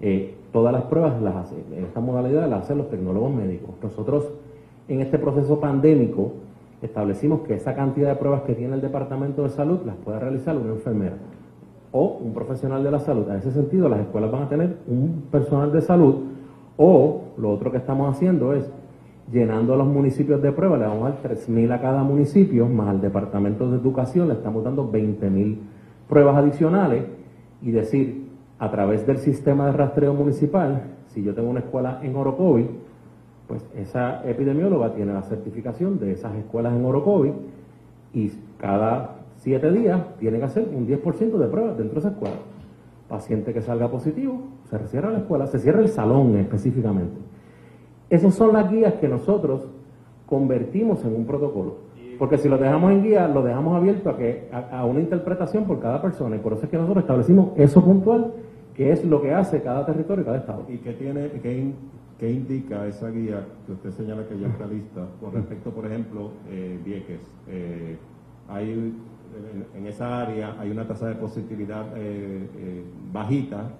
[0.00, 3.76] eh, todas las pruebas las hacen, en esta modalidad las hacen los tecnólogos médicos.
[3.80, 4.32] Nosotros
[4.88, 6.32] en este proceso pandémico
[6.82, 10.56] establecimos que esa cantidad de pruebas que tiene el Departamento de Salud las puede realizar
[10.56, 11.14] una enfermera
[11.96, 13.24] o un profesional de la salud.
[13.30, 16.16] En ese sentido, las escuelas van a tener un personal de salud.
[16.76, 18.68] O lo otro que estamos haciendo es
[19.30, 22.88] llenando a los municipios de pruebas, le vamos a dar 3.000 a cada municipio, más
[22.88, 24.26] al Departamento de Educación.
[24.26, 25.56] Le estamos dando 20.000
[26.08, 27.04] pruebas adicionales.
[27.62, 28.28] Y decir,
[28.58, 32.68] a través del sistema de rastreo municipal, si yo tengo una escuela en Orocovi,
[33.46, 37.32] pues esa epidemióloga tiene la certificación de esas escuelas en Orocovi.
[38.12, 42.36] Y cada siete días tiene que hacer un 10% de pruebas dentro de esa escuela.
[43.10, 47.20] Paciente que salga positivo, se cierra la escuela, se cierra el salón específicamente.
[48.08, 49.68] Esas son las guías que nosotros
[50.24, 51.76] convertimos en un protocolo.
[52.18, 55.78] Porque si lo dejamos en guía, lo dejamos abierto a, que, a, una interpretación por
[55.78, 56.36] cada persona.
[56.36, 58.32] Y por eso es que nosotros establecimos eso puntual,
[58.74, 60.64] que es lo que hace cada territorio y cada estado.
[60.68, 61.70] ¿Y qué, tiene, qué,
[62.18, 66.30] qué indica esa guía que usted señala que ya está lista con respecto, por ejemplo,
[66.48, 67.20] eh, Vieques?
[67.48, 67.96] Eh,
[68.48, 68.94] hay,
[69.34, 73.70] en, en, esa área hay una tasa de positividad eh, bajita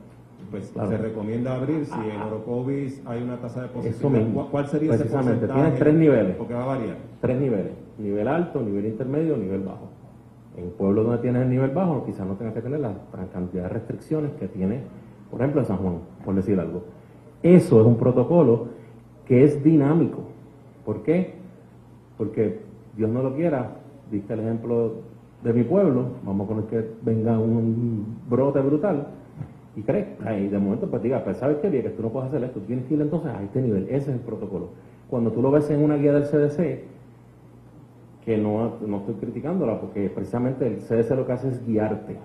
[0.51, 0.91] pues claro.
[0.91, 4.47] se recomienda abrir si en Orocovis hay una tasa de positividad.
[4.51, 5.53] ¿Cuál sería ese porcentaje?
[5.53, 6.37] Tienes tres niveles.
[6.37, 6.97] Porque va a variar.
[7.21, 7.73] Tres niveles.
[7.99, 9.89] Nivel alto, nivel intermedio, nivel bajo.
[10.57, 12.93] En pueblos donde tienes el nivel bajo, quizás no tengas que tener la
[13.33, 14.83] cantidad de restricciones que tiene,
[15.31, 16.85] por ejemplo, en San Juan, por decir algo.
[17.43, 18.69] Eso es un protocolo
[19.27, 20.23] que es dinámico.
[20.85, 21.35] ¿Por qué?
[22.17, 22.61] Porque
[22.97, 23.77] Dios no lo quiera,
[24.11, 24.95] diste el ejemplo
[25.45, 29.07] de mi pueblo, vamos a poner que venga un brote brutal,
[29.77, 32.43] y crees, ahí de momento pues diga, pues sabes qué, que tú no puedes hacer
[32.45, 34.71] esto, tienes que ir entonces a este nivel, ese es el protocolo.
[35.09, 36.85] Cuando tú lo ves en una guía del CDC,
[38.25, 42.17] que no, no estoy criticándola, porque precisamente el CDC lo que hace es guiarte.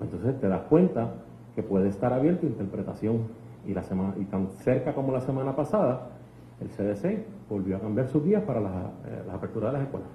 [0.00, 1.14] Entonces te das cuenta
[1.54, 3.42] que puede estar abierto interpretación.
[3.66, 6.08] Y, la semana, y tan cerca como la semana pasada,
[6.60, 10.08] el CDC volvió a cambiar sus guías para la, eh, la apertura de las escuelas.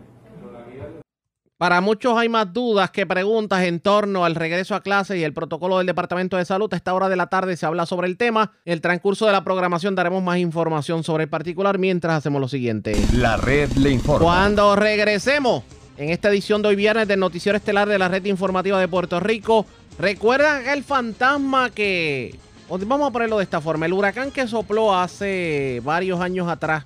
[1.58, 5.34] Para muchos hay más dudas que preguntas en torno al regreso a clase y el
[5.34, 6.72] protocolo del Departamento de Salud.
[6.72, 8.52] A esta hora de la tarde se habla sobre el tema.
[8.63, 12.48] En el transcurso de la programación daremos más información sobre el particular mientras hacemos lo
[12.48, 12.96] siguiente.
[13.12, 14.24] La red le informa.
[14.24, 15.63] Cuando regresemos
[15.98, 19.20] en esta edición de hoy viernes del Noticiero Estelar de la Red Informativa de Puerto
[19.20, 19.65] Rico,
[19.98, 22.36] recuerdan el fantasma que...
[22.70, 23.88] Vamos a ponerlo de esta forma.
[23.88, 26.86] El huracán que sopló hace varios años atrás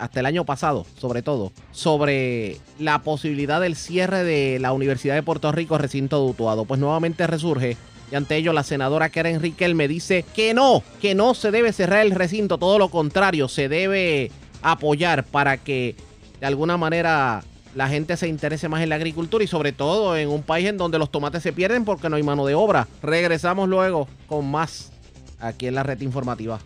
[0.00, 5.22] hasta el año pasado, sobre todo, sobre la posibilidad del cierre de la Universidad de
[5.22, 6.64] Puerto Rico, recinto de.
[6.64, 7.76] Pues nuevamente resurge
[8.10, 11.72] y ante ello la senadora Karen Riquel me dice que no, que no se debe
[11.72, 14.30] cerrar el recinto, todo lo contrario, se debe
[14.62, 15.94] apoyar para que
[16.40, 20.28] de alguna manera la gente se interese más en la agricultura y sobre todo en
[20.28, 22.88] un país en donde los tomates se pierden porque no hay mano de obra.
[23.02, 24.92] Regresamos luego con más
[25.38, 26.58] aquí en la red informativa.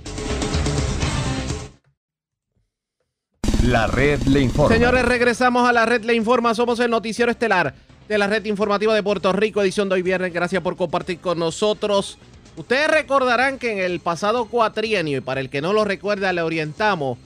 [3.65, 4.75] La red le informa.
[4.75, 6.55] Señores, regresamos a la red le informa.
[6.55, 7.75] Somos el noticiero estelar
[8.07, 10.35] de la red informativa de Puerto Rico, edición de hoy viernes.
[10.35, 12.19] Gracias por compartir con nosotros.
[12.57, 16.43] Ustedes recordarán que en el pasado cuatrienio, y para el que no lo recuerda, le
[16.43, 17.17] orientamos,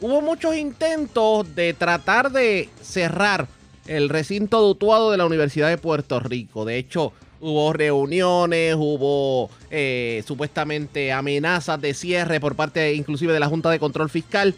[0.00, 3.46] hubo muchos intentos de tratar de cerrar
[3.86, 6.64] el recinto dutuado de la Universidad de Puerto Rico.
[6.64, 13.48] De hecho, hubo reuniones, hubo eh, supuestamente amenazas de cierre por parte inclusive de la
[13.48, 14.54] Junta de Control Fiscal.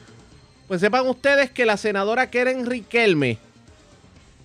[0.68, 3.38] Pues sepan ustedes que la senadora Keren Riquelme,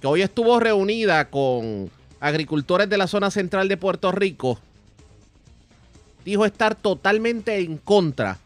[0.01, 4.59] que hoy estuvo reunida con agricultores de la zona central de Puerto Rico,
[6.25, 8.37] dijo estar totalmente en contra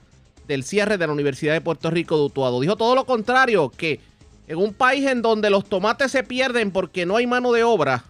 [0.47, 2.61] del cierre de la Universidad de Puerto Rico de Utuado.
[2.61, 3.99] Dijo todo lo contrario, que
[4.47, 8.03] en un país en donde los tomates se pierden porque no hay mano de obra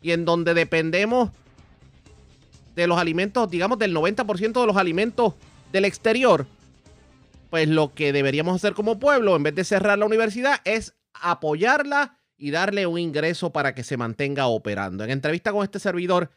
[0.00, 1.30] y en donde dependemos
[2.76, 5.34] de los alimentos, digamos del 90% de los alimentos
[5.72, 6.46] del exterior,
[7.50, 12.18] pues lo que deberíamos hacer como pueblo, en vez de cerrar la universidad, es apoyarla
[12.36, 15.04] y darle un ingreso para que se mantenga operando.
[15.04, 16.30] En entrevista con este servidor,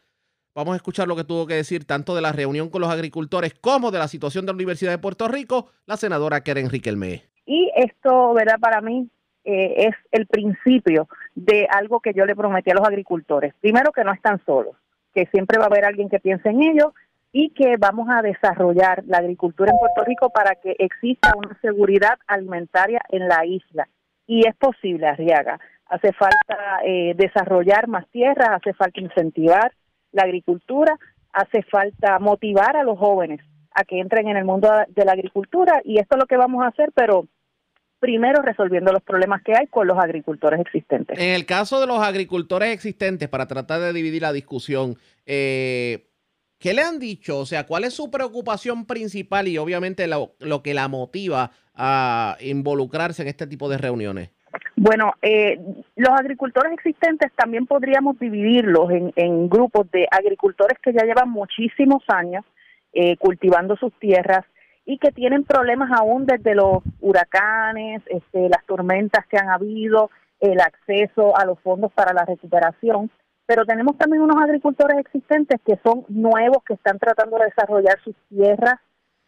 [0.52, 3.54] Vamos a escuchar lo que tuvo que decir tanto de la reunión con los agricultores
[3.54, 7.22] como de la situación de la Universidad de Puerto Rico, la senadora Keren Riquelme.
[7.46, 8.58] Y esto, ¿verdad?
[8.60, 9.08] Para mí
[9.44, 13.54] eh, es el principio de algo que yo le prometí a los agricultores.
[13.60, 14.74] Primero, que no están solos,
[15.14, 16.92] que siempre va a haber alguien que piense en ellos
[17.32, 22.18] y que vamos a desarrollar la agricultura en Puerto Rico para que exista una seguridad
[22.26, 23.88] alimentaria en la isla.
[24.26, 25.58] Y es posible, Arriaga.
[25.86, 29.72] Hace falta eh, desarrollar más tierras, hace falta incentivar
[30.12, 30.98] la agricultura,
[31.32, 33.40] hace falta motivar a los jóvenes
[33.72, 36.64] a que entren en el mundo de la agricultura y esto es lo que vamos
[36.64, 37.28] a hacer, pero
[38.00, 41.18] primero resolviendo los problemas que hay con los agricultores existentes.
[41.18, 46.09] En el caso de los agricultores existentes, para tratar de dividir la discusión, eh,
[46.60, 47.38] ¿qué le han dicho?
[47.38, 53.22] O sea, ¿cuál es su preocupación principal y obviamente lo, que la motiva a involucrarse
[53.22, 54.30] en este tipo de reuniones?
[54.76, 55.58] Bueno, eh,
[55.96, 62.44] los agricultores existentes también podríamos dividirlos en, grupos de agricultores que ya llevan muchísimos años
[62.92, 64.44] eh, cultivando sus tierras
[64.84, 70.60] y que tienen problemas aún desde los huracanes, este, las tormentas que han habido, el
[70.60, 73.10] acceso a los fondos para la recuperación.
[73.50, 78.14] Pero tenemos también unos agricultores existentes que son nuevos, que están tratando de desarrollar sus
[78.28, 78.76] tierras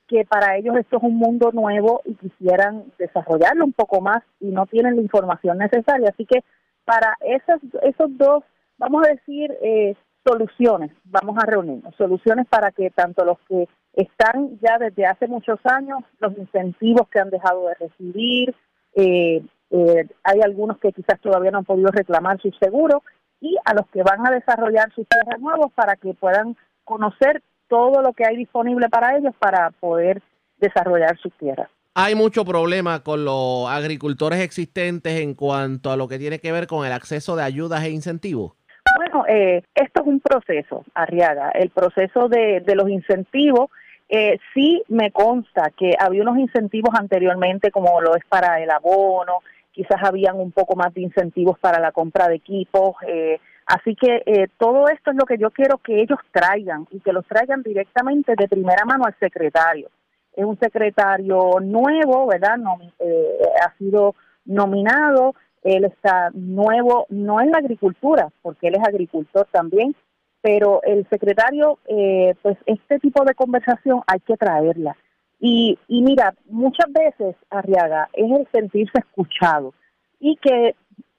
[0.07, 4.47] que para ellos esto es un mundo nuevo y quisieran desarrollarlo un poco más y
[4.47, 6.11] no tienen la información necesaria.
[6.11, 6.45] Así que
[6.85, 8.45] para esos, esos dos,
[8.79, 14.57] vamos a decir, eh, soluciones, vamos a reunirnos, soluciones para que tanto los que están
[14.61, 18.55] ya desde hace muchos años, los incentivos que han dejado de recibir,
[18.95, 23.03] eh, eh, hay algunos que quizás todavía no han podido reclamar su seguro,
[23.43, 28.01] y a los que van a desarrollar sus tierras nuevos para que puedan conocer todo
[28.01, 30.23] lo que hay disponible para ellos para poder
[30.59, 31.69] desarrollar sus tierras.
[31.95, 36.67] Hay mucho problema con los agricultores existentes en cuanto a lo que tiene que ver
[36.67, 38.53] con el acceso de ayudas e incentivos.
[38.97, 41.51] Bueno, eh, esto es un proceso, Arriaga.
[41.51, 43.71] El proceso de, de los incentivos,
[44.09, 49.41] eh, sí me consta que había unos incentivos anteriormente, como lo es para el abono,
[49.73, 54.23] quizás habían un poco más de incentivos para la compra de equipos, eh, Así que
[54.27, 57.63] eh, todo esto es lo que yo quiero que ellos traigan y que los traigan
[57.63, 59.89] directamente de primera mano al secretario.
[60.35, 62.57] Es un secretario nuevo, ¿verdad?
[62.57, 68.87] No, eh, ha sido nominado, él está nuevo, no en la agricultura, porque él es
[68.87, 69.95] agricultor también,
[70.41, 74.97] pero el secretario, eh, pues este tipo de conversación hay que traerla.
[75.45, 79.75] Y, y mira, muchas veces, Arriaga, es el sentirse escuchado
[80.21, 80.77] y que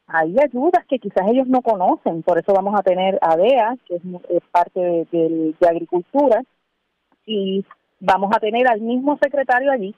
[0.07, 4.01] hay ayudas que quizás ellos no conocen, por eso vamos a tener ADEA, que es,
[4.49, 4.79] parte
[5.11, 6.41] de, Agricultura,
[7.25, 7.65] y
[7.99, 9.93] vamos a tener al mismo secretario allí,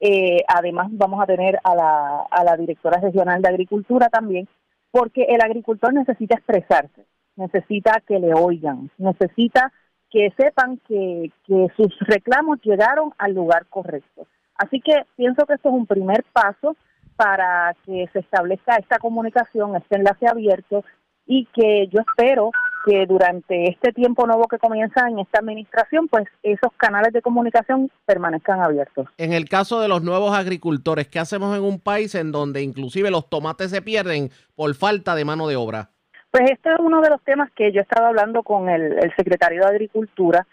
[0.00, 4.48] eh, además vamos a tener a la, a la directora regional de Agricultura también,
[4.90, 7.06] porque el agricultor necesita expresarse,
[7.36, 9.72] necesita que le oigan, necesita
[10.12, 14.26] que sepan que, que sus reclamos llegaron al lugar correcto.
[14.56, 16.76] Así que pienso que esto es un primer paso
[17.16, 20.84] para que se establezca esta comunicación, este enlace abierto
[21.26, 22.50] y que yo espero
[22.84, 27.90] que durante este tiempo nuevo que comienza en esta administración, pues esos canales de comunicación
[28.04, 29.06] permanezcan abiertos.
[29.18, 33.10] En el caso de los nuevos agricultores, ¿qué hacemos en un país en donde inclusive
[33.10, 35.90] los tomates se pierden por falta de mano de obra?
[36.32, 39.60] Pues este es uno de los temas que yo he estado hablando con el, secretario
[39.60, 40.46] de Agricultura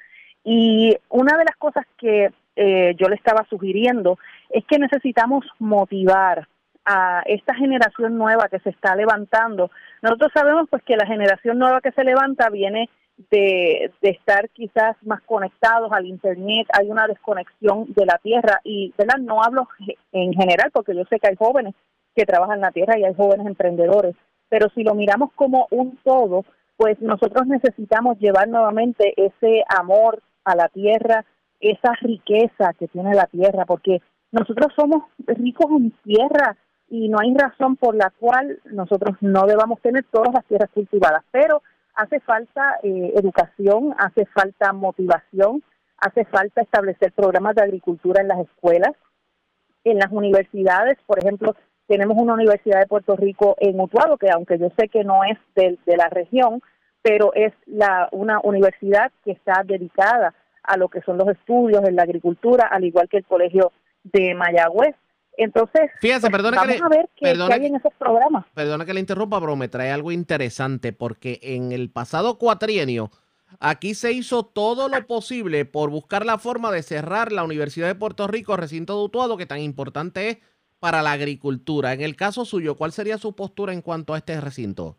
[0.44, 6.50] y una de las cosas que eh, yo le estaba sugiriendo es que necesitamos motivar
[6.84, 9.72] a esta generación nueva que se está levantando.
[10.02, 12.90] Nosotros sabemos pues que la generación nueva que se levanta viene
[13.32, 18.94] de, de, estar quizás más conectados al internet, hay una desconexión de la tierra y
[18.98, 19.70] verdad no hablo
[20.12, 21.74] en general porque yo sé que hay jóvenes
[22.16, 24.16] que trabajan en la tierra y hay jóvenes emprendedores,
[24.50, 26.44] pero si lo miramos como un todo,
[26.78, 31.26] pues nosotros necesitamos llevar nuevamente ese amor a la tierra,
[31.60, 36.56] esa riqueza que tiene la tierra, porque nosotros somos ricos en tierra
[36.90, 41.24] y no hay razón por la cual nosotros no debamos tener todas las tierras cultivadas,
[41.32, 41.62] pero
[41.96, 45.64] hace falta eh, educación, hace falta motivación,
[45.98, 48.94] hace falta establecer programas de agricultura en las escuelas,
[49.84, 51.56] en las universidades, por ejemplo,
[51.90, 55.40] tenemos una universidad de Puerto Rico en Utuado, que aunque yo sé que no es
[55.56, 56.62] de, la región,
[57.02, 61.96] pero es la, una universidad que está dedicada a lo que son los estudios en
[61.96, 63.72] la agricultura, al igual que el Colegio
[64.04, 64.96] de Mayagüez.
[65.36, 68.46] Entonces, pues, vamos a ver qué, hay en esos programas.
[68.54, 73.10] Perdona que le interrumpa, pero me trae algo interesante, porque en el pasado cuatrienio,
[73.60, 77.96] aquí se hizo todo lo posible por buscar la forma de cerrar la Universidad de
[77.96, 80.38] Puerto Rico, recinto de Utuado, que tan importante es
[80.80, 81.94] para la agricultura.
[81.94, 84.98] En el caso suyo, ¿cuál sería su postura en cuanto a este recinto?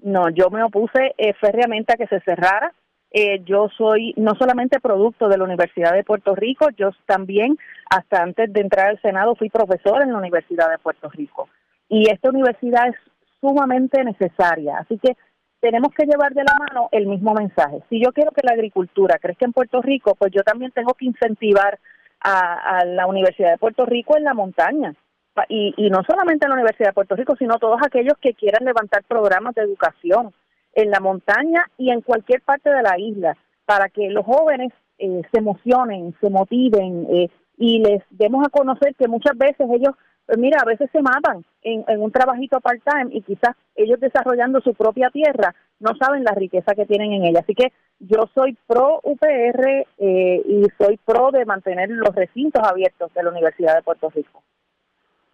[0.00, 2.74] No, yo me opuse eh, férreamente a que se cerrara.
[3.10, 7.58] Eh, yo soy no solamente producto de la Universidad de Puerto Rico, yo también,
[7.90, 11.48] hasta antes de entrar al Senado, fui profesor en la Universidad de Puerto Rico.
[11.88, 12.96] Y esta universidad es
[13.40, 14.78] sumamente necesaria.
[14.78, 15.16] Así que
[15.60, 17.82] tenemos que llevar de la mano el mismo mensaje.
[17.90, 21.04] Si yo quiero que la agricultura crezca en Puerto Rico, pues yo también tengo que
[21.04, 21.78] incentivar
[22.24, 24.94] a la Universidad de Puerto Rico en la montaña
[25.48, 28.64] y, y no solamente en la Universidad de Puerto Rico, sino todos aquellos que quieran
[28.64, 30.32] levantar programas de educación
[30.74, 35.22] en la montaña y en cualquier parte de la isla, para que los jóvenes eh,
[35.32, 39.94] se emocionen, se motiven eh, y les demos a conocer que muchas veces ellos,
[40.26, 44.74] pues mira, a veces se matan en, un trabajito part-time y quizás ellos desarrollando su
[44.74, 47.40] propia tierra no saben la riqueza que tienen en ella.
[47.40, 53.12] Así que yo soy pro UPR eh, y soy pro de mantener los recintos abiertos
[53.14, 54.42] de la Universidad de Puerto Rico.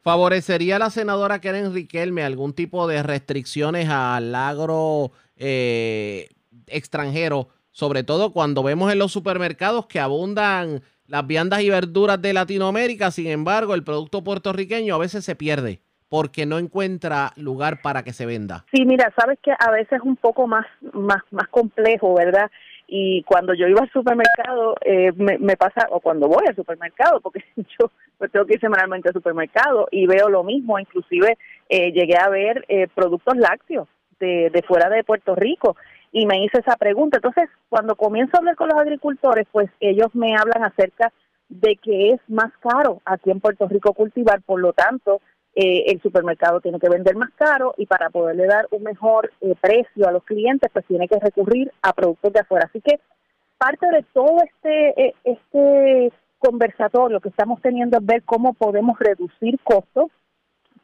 [0.02, 6.28] ¿Favorecería la senadora Karen Riquelme algún tipo de restricciones al agro eh,
[6.66, 7.48] extranjero?
[7.70, 13.10] Sobre todo cuando vemos en los supermercados que abundan las viandas y verduras de Latinoamérica,
[13.10, 18.12] sin embargo, el producto puertorriqueño a veces se pierde porque no encuentra lugar para que
[18.12, 18.64] se venda.
[18.72, 22.50] Sí, mira, sabes que a veces es un poco más, más, más complejo, ¿verdad?
[22.90, 27.44] Y cuando yo iba al supermercado eh, me, pasa o cuando voy al supermercado porque
[27.56, 31.36] yo pues tengo que ir semanalmente al supermercado y veo lo mismo inclusive
[31.68, 33.86] eh, llegué a ver eh, productos lácteos
[34.18, 35.76] de, de fuera de Puerto Rico
[36.10, 37.18] y me hice esa pregunta.
[37.18, 41.12] Entonces cuando comienzo a hablar con los agricultores pues ellos me hablan acerca
[41.50, 45.20] de que es más caro aquí en Puerto Rico cultivar por lo tanto
[45.60, 49.56] eh, el supermercado tiene que vender más caro y para poderle dar un mejor eh,
[49.60, 52.66] precio a los clientes, pues tiene que recurrir a productos de afuera.
[52.68, 53.00] Así que
[53.58, 59.58] parte de todo este, eh, este conversatorio que estamos teniendo es ver cómo podemos reducir
[59.64, 60.12] costos,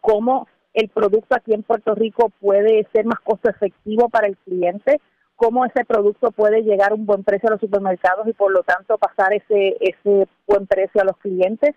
[0.00, 5.00] cómo el producto aquí en Puerto Rico puede ser más costo efectivo para el cliente,
[5.36, 8.64] cómo ese producto puede llegar a un buen precio a los supermercados y por lo
[8.64, 11.76] tanto pasar ese, ese buen precio a los clientes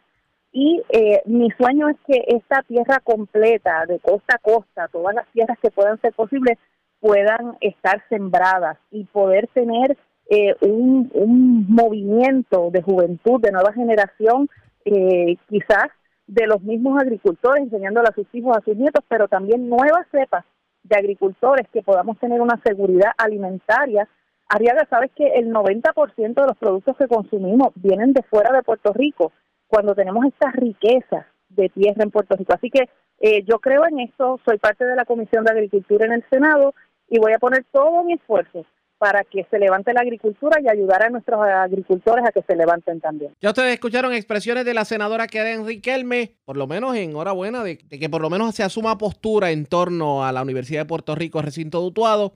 [0.52, 5.28] y eh, mi sueño es que esta tierra completa, de costa a costa, todas las
[5.28, 6.58] tierras que puedan ser posibles,
[7.00, 9.98] puedan estar sembradas y poder tener
[10.30, 14.50] eh, un, un, movimiento de juventud, de nueva generación,
[14.86, 15.90] eh, quizás
[16.26, 20.44] de los mismos agricultores, enseñándole a sus hijos, a sus nietos, pero también nuevas cepas
[20.84, 24.08] de agricultores que podamos tener una seguridad alimentaria.
[24.50, 28.92] Arriaga, sabes que el 90% de los productos que consumimos vienen de fuera de Puerto
[28.94, 29.32] Rico
[29.68, 32.54] cuando tenemos estas riquezas de tierra en Puerto Rico.
[32.54, 36.14] Así que eh, yo creo en esto, soy parte de la Comisión de Agricultura en
[36.14, 36.74] el Senado
[37.10, 38.66] y voy a poner todo mi esfuerzo
[38.98, 43.00] para que se levante la agricultura y ayudar a nuestros agricultores a que se levanten
[43.00, 43.36] también.
[43.42, 48.00] Ya ustedes escucharon expresiones de la senadora Karen Riquelme, por lo menos enhorabuena de, de
[48.00, 51.42] que por lo menos se asuma postura en torno a la Universidad de Puerto Rico,
[51.42, 52.34] recinto dutuado.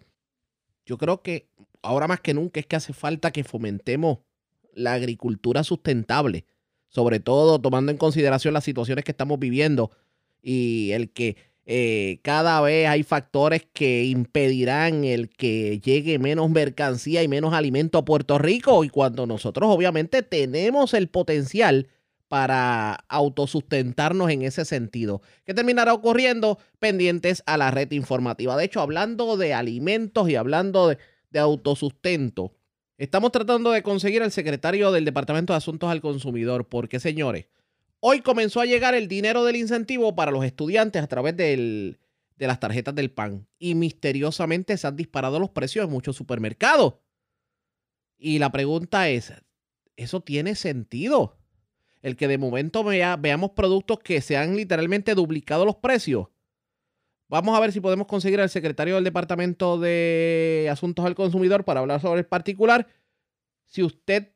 [0.85, 1.47] Yo creo que
[1.81, 4.19] ahora más que nunca es que hace falta que fomentemos
[4.73, 6.45] la agricultura sustentable
[6.91, 9.91] sobre todo tomando en consideración las situaciones que estamos viviendo
[10.43, 17.23] y el que eh, cada vez hay factores que impedirán el que llegue menos mercancía
[17.23, 21.87] y menos alimento a Puerto Rico y cuando nosotros obviamente tenemos el potencial
[22.27, 25.21] para autosustentarnos en ese sentido.
[25.45, 26.59] ¿Qué terminará ocurriendo?
[26.79, 28.55] Pendientes a la red informativa.
[28.57, 30.97] De hecho, hablando de alimentos y hablando de,
[31.29, 32.53] de autosustento,
[33.01, 37.47] Estamos tratando de conseguir al secretario del Departamento de Asuntos al Consumidor, porque señores,
[38.03, 41.97] Hoy comenzó a llegar el dinero del incentivo para los estudiantes a través de
[42.37, 46.95] las tarjetas del PAN y misteriosamente se han disparado los precios en muchos supermercados.
[48.17, 49.33] Y la pregunta es,
[49.97, 51.37] ¿eso tiene sentido?
[52.01, 56.29] El que de momento veamos productos que se han literalmente duplicado los precios.
[57.31, 61.79] Vamos a ver si podemos conseguir al secretario del Departamento de Asuntos al Consumidor para
[61.79, 62.87] hablar sobre el particular.
[63.67, 64.33] Si usted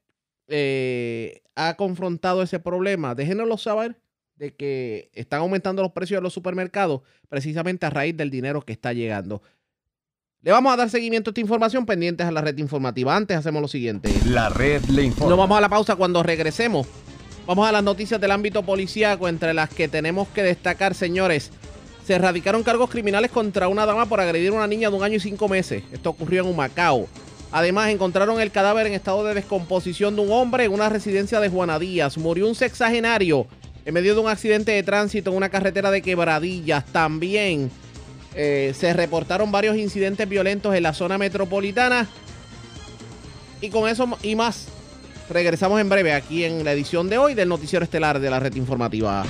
[0.48, 4.00] eh, ha confrontado ese problema, déjenoslo saber
[4.38, 8.72] de que están aumentando los precios de los supermercados precisamente a raíz del dinero que
[8.72, 9.42] está llegando.
[10.42, 13.14] Le vamos a dar seguimiento a esta información pendientes a la red informativa.
[13.14, 14.10] Antes hacemos lo siguiente.
[14.26, 15.32] La red le informa.
[15.32, 16.88] Nos vamos a la pausa cuando regresemos.
[17.46, 21.52] Vamos a las noticias del ámbito policíaco, entre las que tenemos que destacar, señores.
[22.06, 25.16] Se erradicaron cargos criminales contra una dama por agredir a una niña de un año
[25.16, 25.84] y cinco meses.
[25.92, 27.08] Esto ocurrió en Humacao.
[27.52, 31.50] Además, encontraron el cadáver en estado de descomposición de un hombre en una residencia de
[31.50, 32.18] Juana Díaz.
[32.18, 33.48] Murió un sexagenario
[33.86, 36.86] en medio de un accidente de tránsito en una carretera de quebradillas.
[36.86, 37.72] También
[38.36, 42.08] eh, se reportaron varios incidentes violentos en la zona metropolitana.
[43.62, 44.68] Y con eso y más,
[45.30, 48.56] regresamos en breve aquí en la edición de hoy del Noticiero Estelar de la Red
[48.56, 49.26] Informativa.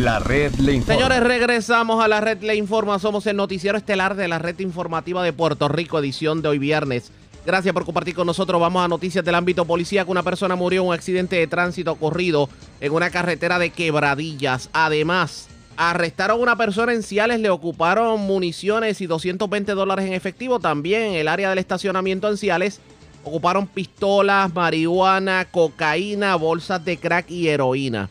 [0.00, 0.94] La red le informa.
[0.94, 2.98] Señores, regresamos a la red le informa.
[2.98, 7.12] Somos el noticiero estelar de la red informativa de Puerto Rico, edición de hoy viernes.
[7.44, 8.58] Gracias por compartir con nosotros.
[8.58, 10.10] Vamos a noticias del ámbito policíaco.
[10.10, 12.48] Una persona murió en un accidente de tránsito ocurrido
[12.80, 14.70] en una carretera de quebradillas.
[14.72, 20.60] Además, arrestaron a una persona en Ciales, le ocuparon municiones y 220 dólares en efectivo.
[20.60, 22.80] También en el área del estacionamiento en Ciales
[23.22, 28.08] ocuparon pistolas, marihuana, cocaína, bolsas de crack y heroína.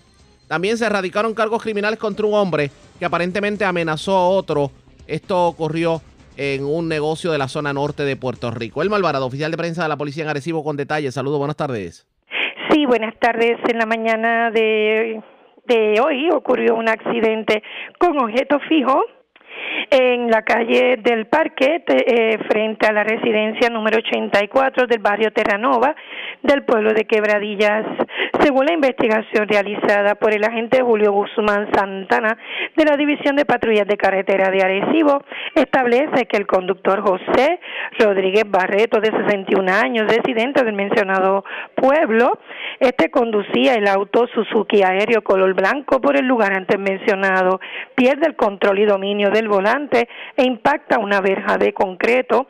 [0.50, 4.72] También se erradicaron cargos criminales contra un hombre que aparentemente amenazó a otro.
[5.08, 6.02] Esto ocurrió
[6.38, 8.82] en un negocio de la zona norte de Puerto Rico.
[8.82, 11.14] El Malvarado, oficial de prensa de la policía en Arecibo, con detalles.
[11.14, 12.08] Saludos, buenas tardes.
[12.72, 13.58] Sí, buenas tardes.
[13.72, 15.22] En la mañana de,
[16.04, 17.62] hoy ocurrió un accidente
[18.00, 19.04] con objeto fijo
[19.92, 25.96] en la calle del Parque, eh, frente a la residencia número 84 del barrio Terranova
[26.42, 27.86] del pueblo de Quebradillas.
[28.42, 32.38] Según la investigación realizada por el agente Julio Guzmán Santana
[32.76, 35.22] de la División de Patrullas de Carretera de Arecibo,
[35.56, 37.60] establece que el conductor José
[38.00, 41.44] Rodríguez Barreto, de 61 años, residente del mencionado
[41.76, 42.40] pueblo,
[42.80, 47.60] este conducía el auto Suzuki aéreo color blanco por el lugar antes mencionado,
[47.96, 52.48] pierde el control y dominio del volante e impacta una verja de concreto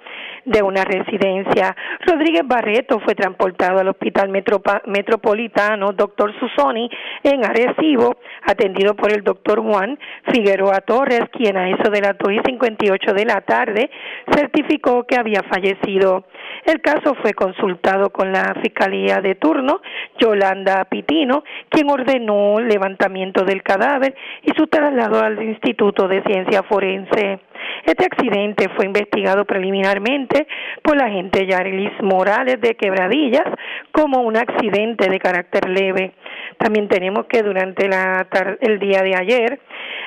[0.49, 1.75] de una residencia.
[2.05, 6.33] Rodríguez Barreto fue transportado al Hospital Metropolitano Dr.
[6.39, 6.89] Susoni
[7.23, 9.97] en Arecibo, atendido por el doctor Juan
[10.31, 13.91] Figueroa Torres, quien a eso de las 2 y 58 de la tarde
[14.33, 16.25] certificó que había fallecido.
[16.65, 19.81] El caso fue consultado con la Fiscalía de turno,
[20.17, 26.63] Yolanda Pitino, quien ordenó el levantamiento del cadáver y su traslado al Instituto de Ciencia
[26.63, 27.39] Forense.
[27.85, 30.38] Este accidente fue investigado preliminarmente
[30.83, 33.45] por la agente Yarelis Morales de Quebradillas
[33.91, 36.13] como un accidente de carácter leve.
[36.57, 38.27] También tenemos que durante la
[38.61, 39.59] el día de ayer,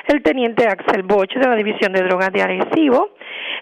[0.09, 3.11] el teniente Axel Boch de la División de Drogas de Arecibo,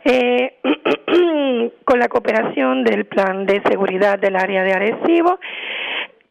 [0.05, 0.55] eh,
[1.85, 5.39] con la cooperación del Plan de Seguridad del Área de Arecibo,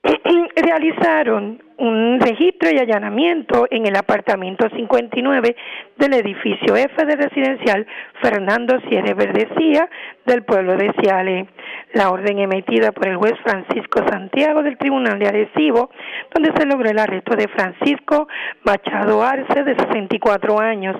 [0.56, 5.56] realizaron un registro y allanamiento en el apartamento 59
[5.97, 7.86] del edificio F de residencial
[8.22, 9.89] Fernando Sierra Verdecía
[10.26, 11.47] del pueblo de Ciale.
[11.93, 15.89] La orden emitida por el juez Francisco Santiago del Tribunal de Arecibo,
[16.34, 18.28] donde se logró el arresto de Francisco
[18.64, 20.95] Machado Arce, de 64 años.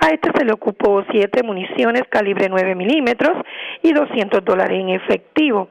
[0.00, 3.36] A este se le ocupó siete municiones calibre 9 milímetros
[3.82, 5.68] y 200 dólares en efectivo.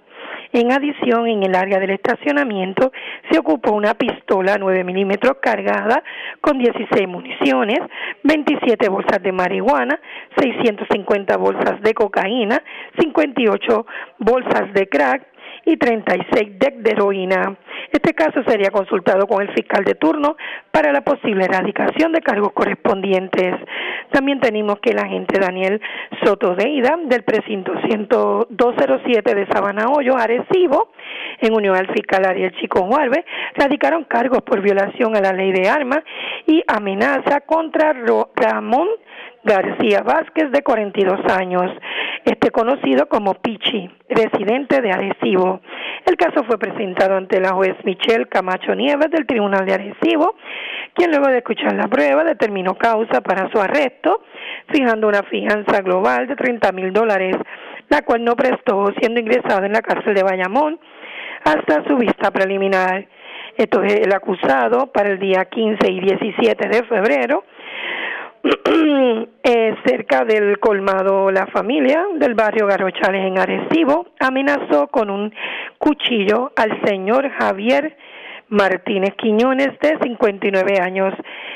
[0.54, 2.92] En adición, en el área del estacionamiento
[3.30, 6.04] se ocupó una pistola 9 milímetros cargada
[6.42, 7.80] con 16 municiones,
[8.24, 10.00] 27 bolsas de marihuana,
[10.38, 12.62] 650 bolsas de cocaína,
[13.00, 13.86] 58
[14.20, 15.31] bolsas de crack,
[15.66, 17.56] y 36 DEC de heroína.
[17.92, 20.36] Este caso sería consultado con el fiscal de turno
[20.72, 23.56] para la posible erradicación de cargos correspondientes.
[24.12, 25.82] También tenemos que el agente Daniel
[26.24, 27.74] Soto Deida del precinto
[28.50, 30.92] 207 de Sabana Hoyo, Arecibo,
[31.40, 35.70] en unión al fiscal Ariel Chico Juárez, radicaron cargos por violación a la ley de
[35.70, 36.04] armas
[36.46, 37.94] y amenaza contra
[38.36, 38.88] Ramón
[39.44, 41.72] García Vázquez, de 42 años,
[42.26, 45.62] este conocido como Pichi, residente de Arecibo.
[46.06, 50.36] El caso fue presentado ante la juez Michelle Camacho Nieves del Tribunal de Arecibo,
[50.94, 54.22] quien luego de escuchar la prueba determinó causa para su arresto,
[54.72, 57.36] fijando una fianza global de 30 mil dólares,
[57.90, 60.80] la cual no prestó siendo ingresado en la cárcel de Bayamón
[61.44, 63.08] hasta su vista preliminar.
[63.58, 67.44] Esto es el acusado para el día 15 y 17 de febrero
[69.44, 75.34] eh, cerca del colmado La Familia del barrio Garrochales en Arecibo, amenazó con un
[75.78, 77.98] cuchillo al señor Javier
[78.52, 81.14] Martínez Quiñones, de 59 años.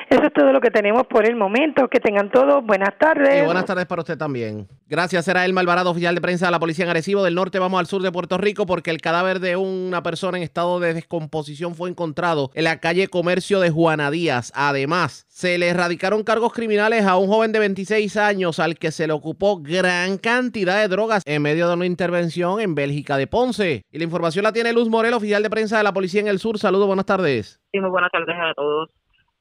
[0.10, 1.90] Eso es todo lo que tenemos por el momento.
[1.90, 3.44] Que tengan todos buenas tardes.
[3.44, 4.68] Y buenas tardes para usted también.
[4.88, 5.28] Gracias.
[5.28, 7.24] Era el Malvarado, oficial de prensa de la Policía en Arecibo.
[7.24, 10.44] Del norte vamos al sur de Puerto Rico porque el cadáver de una persona en
[10.44, 14.54] estado de descomposición fue encontrado en la calle Comercio de Juana Díaz.
[14.56, 19.06] Además, se le erradicaron cargos criminales a un joven de 26 años al que se
[19.06, 23.82] le ocupó gran cantidad de drogas en medio de una intervención en Bélgica de Ponce.
[23.92, 26.40] Y la información la tiene Luz Morel, oficial de prensa de la Policía en el
[26.40, 26.58] sur.
[26.58, 27.60] Saludos, buenas tardes.
[27.70, 28.90] Sí, muy buenas tardes a todos.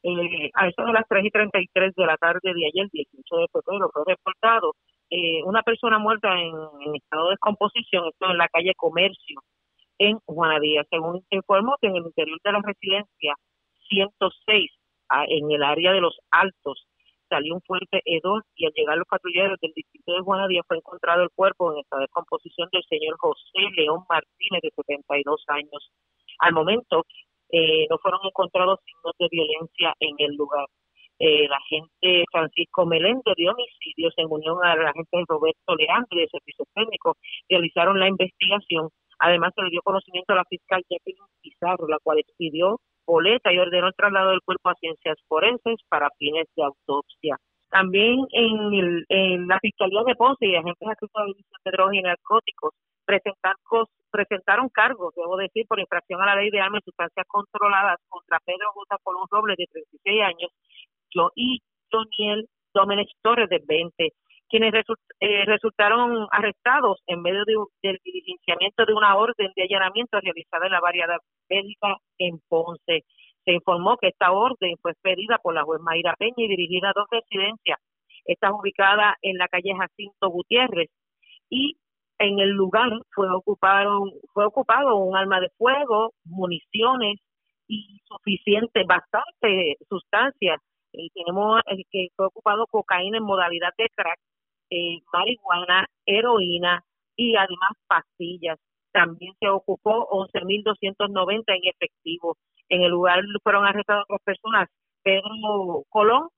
[0.02, 3.46] Eh, a eso de las 3 y 33 de la tarde de ayer, 18 de
[3.52, 4.74] febrero, fue reportado
[5.10, 9.40] eh, una persona muerta en, estado de descomposición, esto en la calle Comercio,
[9.98, 10.82] en Juanadía.
[10.90, 13.34] Según se informó que en el interior de la residencia
[13.88, 14.72] 106,
[15.28, 16.86] en el área de los Altos,
[17.28, 21.22] salió un fuerte hedor y al llegar los patrulleros del distrito de Juanadía fue encontrado
[21.22, 25.90] el cuerpo en estado de descomposición del señor José León Martínez, de 72 años.
[26.38, 27.04] Al momento,
[27.50, 30.66] eh, no fueron encontrados signos de violencia en el lugar.
[31.18, 36.28] Eh, la agente Francisco Meléndez de homicidios en unión a la agente Roberto Leandro de
[36.28, 37.16] Servicios Técnicos
[37.48, 38.88] realizaron la investigación.
[39.20, 43.58] Además, se le dio conocimiento a la fiscal Jacqueline Pizarro, la cual expidió boleta y
[43.58, 47.36] ordenó el traslado del cuerpo a ciencias forenses para fines de autopsia.
[47.70, 52.72] También en, en la Fiscalía de Ponce y agentes acusados de drogas y narcóticos
[53.04, 58.38] presentaron cargos, debo decir, por infracción a la ley de armas y sustancias controladas contra
[58.44, 58.96] Pedro J.
[59.02, 60.50] Colón Robles, de 36 años,
[61.36, 64.12] y Doniel Domenech Torres, de 20,
[64.54, 64.72] quienes
[65.18, 67.44] eh, resultaron arrestados en medio
[67.82, 71.18] del diligenciamiento de una orden de allanamiento realizada en la variedad
[71.50, 73.02] médica en Ponce.
[73.44, 76.92] Se informó que esta orden fue expedida por la juez Mayra Peña y dirigida a
[76.94, 77.80] dos residencias.
[78.26, 80.88] Está ubicada en la calle Jacinto Gutiérrez
[81.50, 81.76] y
[82.20, 87.18] en el lugar fue ocupado, fue ocupado un arma de fuego, municiones
[87.66, 90.60] y suficiente, bastante sustancias.
[90.92, 94.20] Eh, tenemos el que fue ocupado cocaína en modalidad de crack,
[94.74, 96.82] eh, marihuana, heroína
[97.16, 98.58] y además pastillas.
[98.92, 102.36] También se ocupó 11.290 en efectivo.
[102.68, 104.68] En el lugar fueron arrestadas dos personas,
[105.02, 106.28] Pedro Colón,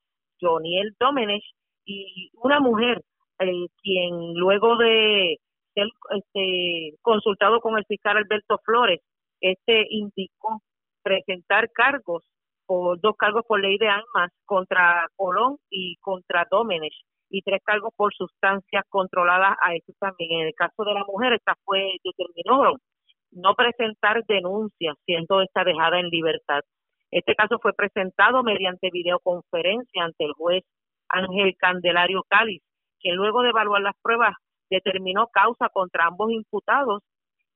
[0.40, 1.44] Joniel Domenech
[1.84, 3.02] y una mujer,
[3.38, 5.38] eh, quien luego de
[5.74, 9.00] este, consultado con el fiscal Alberto Flores,
[9.40, 10.62] este indicó
[11.02, 12.24] presentar cargos
[12.66, 16.94] o dos cargos por ley de armas contra Colón y contra Domenech
[17.30, 20.40] y tres cargos por sustancias controladas a eso también.
[20.40, 22.76] En el caso de la mujer, esta fue determinó
[23.32, 26.60] no presentar denuncias, siendo esta dejada en libertad.
[27.10, 30.64] Este caso fue presentado mediante videoconferencia ante el juez
[31.08, 32.62] Ángel Candelario Cáliz,
[33.00, 34.34] quien luego de evaluar las pruebas
[34.70, 37.02] determinó causa contra ambos imputados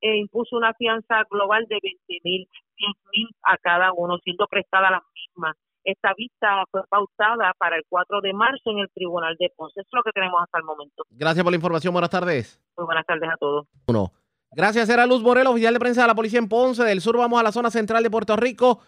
[0.00, 4.90] e impuso una fianza global de 20 mil, 10 mil a cada uno, siendo prestada
[4.90, 5.54] la misma.
[5.84, 9.80] Esta vista fue pautada para el 4 de marzo en el Tribunal de Ponce.
[9.80, 11.04] Eso es lo que tenemos hasta el momento.
[11.10, 11.92] Gracias por la información.
[11.92, 12.60] Buenas tardes.
[12.76, 13.66] Muy buenas tardes a todos.
[13.86, 14.12] Uno.
[14.52, 16.82] Gracias, era Luz Morel, oficial de prensa de la policía en Ponce.
[16.82, 18.80] Del sur vamos a la zona central de Puerto Rico,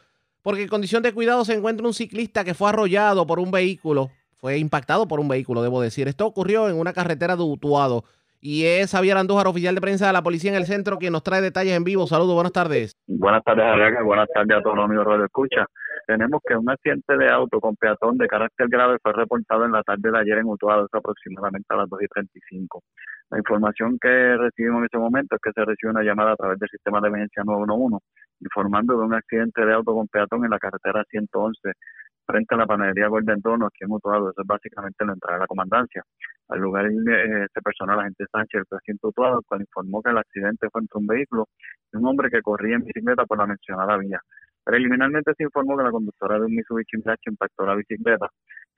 [0.42, 4.10] porque en condición de cuidado se encuentra un ciclista que fue arrollado por un vehículo.
[4.38, 6.08] Fue impactado por un vehículo, debo decir.
[6.08, 8.04] Esto ocurrió en una carretera de Utuado.
[8.44, 11.22] Y es Javier Andújar, oficial de prensa de la policía en el centro, quien nos
[11.22, 12.08] trae detalles en vivo.
[12.08, 12.96] Saludos, buenas tardes.
[13.06, 14.02] Buenas tardes, Ariaga.
[14.02, 15.64] Buenas tardes a todos los amigos de Escucha.
[16.08, 19.84] Tenemos que un accidente de auto con peatón de carácter grave fue reportado en la
[19.84, 22.82] tarde de ayer en Utuado, aproximadamente a las 2 y 35.
[23.30, 26.58] La información que recibimos en ese momento es que se recibe una llamada a través
[26.58, 28.04] del sistema de emergencia 911
[28.42, 31.72] informando de un accidente de auto con peatón en la carretera 111
[32.26, 34.30] frente a la panadería Golden Dono aquí en Utuado.
[34.30, 36.02] Eso es básicamente la entrada de la comandancia.
[36.48, 40.18] Al lugar eh, este personal, la agente Sánchez, el presidente Utuado, cual informó que el
[40.18, 41.48] accidente fue entre un vehículo
[41.92, 44.20] y un hombre que corría en bicicleta por la mencionada vía.
[44.64, 48.28] Preliminarmente se informó que la conductora de un Mitsubishi Mirage impactó la bicicleta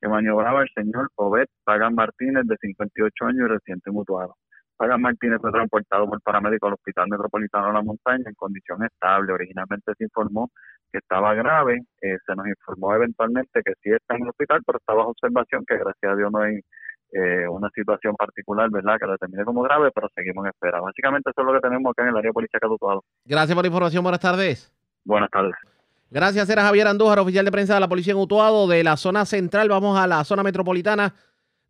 [0.01, 4.37] que maniobraba el señor Obed Pagan Martínez, de 58 años y reciente mutuado.
[4.77, 9.33] Pagan Martínez fue transportado por paramédico al Hospital Metropolitano de la Montaña en condición estable.
[9.33, 10.51] Originalmente se informó
[10.91, 14.79] que estaba grave, eh, se nos informó eventualmente que sí está en el hospital, pero
[14.79, 16.61] está bajo observación, que gracias a Dios no hay
[17.13, 20.81] eh, una situación particular, ¿verdad?, que la determine como grave, pero seguimos en espera.
[20.81, 23.05] Básicamente eso es lo que tenemos acá en el área de policía Utuado.
[23.25, 24.73] Gracias por la información, buenas tardes.
[25.05, 25.55] Buenas tardes.
[26.11, 29.25] Gracias, era Javier Andújar, oficial de prensa de la policía en Utuado, de la zona
[29.25, 31.15] central, vamos a la zona metropolitana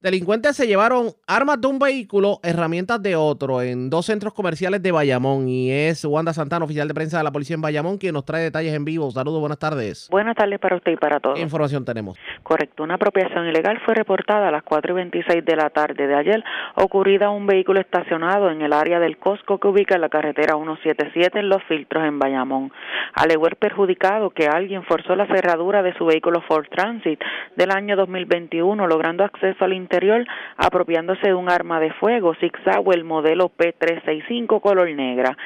[0.04, 4.92] Delincuentes se llevaron armas de un vehículo, herramientas de otro en dos centros comerciales de
[4.92, 8.26] Bayamón y es Wanda Santana, oficial de prensa de la policía en Bayamón, quien nos
[8.26, 9.10] trae detalles en vivo.
[9.10, 10.08] Saludos, buenas tardes.
[10.10, 11.36] Buenas tardes para usted y para todos.
[11.36, 12.18] ¿Qué información tenemos?
[12.42, 16.14] Correcto, una apropiación ilegal fue reportada a las 4 y 26 de la tarde de
[16.14, 16.44] ayer,
[16.74, 21.38] ocurrida un vehículo estacionado en el área del Costco que ubica en la carretera 177
[21.38, 22.70] en Los Filtros en Bayamón.
[23.14, 27.22] Alegó el perjudicado que alguien forzó la cerradura de su vehículo Ford Transit
[27.56, 29.93] del año 2021, logrando acceso al interior
[30.56, 35.36] apropiándose de un arma de fuego zigzag el modelo P365 color negra.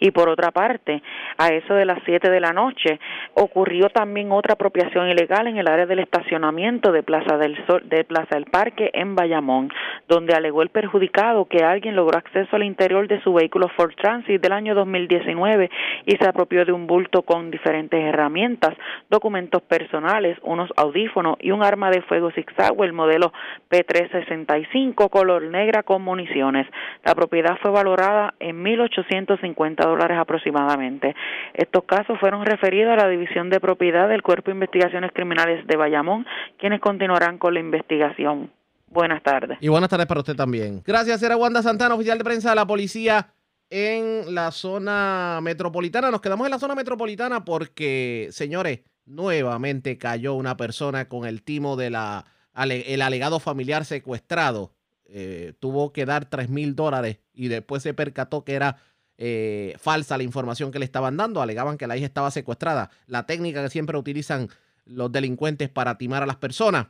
[0.00, 1.02] Y por otra parte,
[1.36, 3.00] a eso de las 7 de la noche
[3.34, 8.04] ocurrió también otra apropiación ilegal en el área del estacionamiento de Plaza del Sol, de
[8.04, 9.70] Plaza del Parque en Bayamón,
[10.08, 14.40] donde alegó el perjudicado que alguien logró acceso al interior de su vehículo Ford Transit
[14.40, 15.70] del año 2019
[16.06, 18.74] y se apropió de un bulto con diferentes herramientas,
[19.10, 23.32] documentos personales, unos audífonos y un arma de fuego zigzag el modelo
[23.70, 26.66] P3 65 color negra con municiones.
[27.04, 31.16] La propiedad fue valorada en 1.850 dólares aproximadamente.
[31.54, 35.76] Estos casos fueron referidos a la División de Propiedad del Cuerpo de Investigaciones Criminales de
[35.76, 36.26] Bayamón,
[36.58, 38.50] quienes continuarán con la investigación.
[38.90, 39.58] Buenas tardes.
[39.60, 40.82] Y buenas tardes para usted también.
[40.86, 43.28] Gracias, era Wanda Santana, oficial de prensa de la policía
[43.70, 46.10] en la zona metropolitana.
[46.10, 51.76] Nos quedamos en la zona metropolitana porque, señores, nuevamente cayó una persona con el timo
[51.76, 52.24] de la
[52.64, 54.72] el alegado familiar secuestrado
[55.10, 58.76] eh, tuvo que dar 3 mil dólares y después se percató que era
[59.16, 61.40] eh, falsa la información que le estaban dando.
[61.40, 62.90] Alegaban que la hija estaba secuestrada.
[63.06, 64.48] La técnica que siempre utilizan
[64.84, 66.88] los delincuentes para timar a las personas.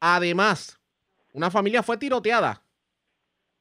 [0.00, 0.78] Además,
[1.32, 2.62] una familia fue tiroteada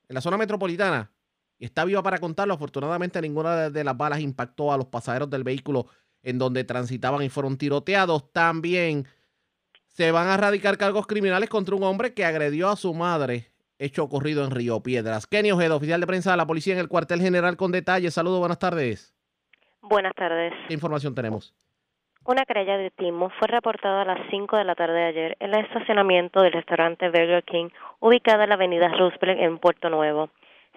[0.09, 1.11] en la zona metropolitana
[1.57, 2.53] y está viva para contarlo.
[2.53, 5.87] Afortunadamente, ninguna de las balas impactó a los pasajeros del vehículo
[6.23, 8.31] en donde transitaban y fueron tiroteados.
[8.33, 9.07] También
[9.91, 14.03] se van a radicar cargos criminales contra un hombre que agredió a su madre, hecho
[14.03, 15.27] ocurrido en Río Piedras.
[15.27, 18.13] Kenny Ojeda, oficial de prensa de la policía en el cuartel general con detalles.
[18.13, 19.13] Saludos, buenas tardes.
[19.81, 20.53] Buenas tardes.
[20.67, 21.53] ¿Qué información tenemos?
[22.23, 25.53] Una querella de timo fue reportada a las 5 de la tarde de ayer en
[25.53, 27.69] el estacionamiento del restaurante Burger King,
[27.99, 30.29] ubicado en la avenida Roosevelt en Puerto Nuevo.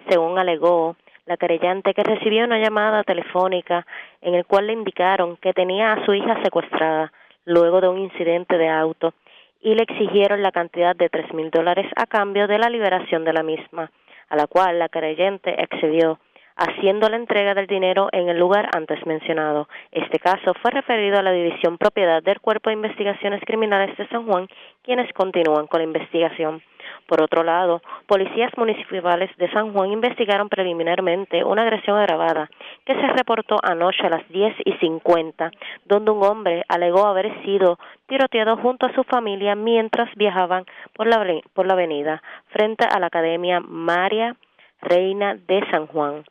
[0.09, 3.85] Según alegó la querellante que recibió una llamada telefónica
[4.21, 7.13] en el cual le indicaron que tenía a su hija secuestrada
[7.45, 9.13] luego de un incidente de auto
[9.61, 13.33] y le exigieron la cantidad de tres mil dólares a cambio de la liberación de
[13.33, 13.91] la misma,
[14.29, 16.19] a la cual la creyente excedió,
[16.55, 19.67] haciendo la entrega del dinero en el lugar antes mencionado.
[19.91, 24.25] Este caso fue referido a la División Propiedad del Cuerpo de Investigaciones Criminales de San
[24.25, 24.47] Juan,
[24.83, 26.61] quienes continúan con la investigación.
[27.07, 32.49] Por otro lado, policías municipales de San Juan investigaron preliminarmente una agresión agravada
[32.83, 35.51] que se reportó anoche a las 10 y 50,
[35.85, 37.77] donde un hombre alegó haber sido
[38.07, 43.07] tiroteado junto a su familia mientras viajaban por la, por la avenida frente a la
[43.07, 44.35] Academia María
[44.81, 46.23] Reina de San Juan.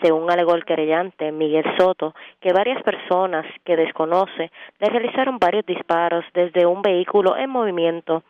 [0.00, 4.50] Según alegó el querellante Miguel Soto, que varias personas que desconoce
[4.80, 8.24] le realizaron varios disparos desde un vehículo en movimiento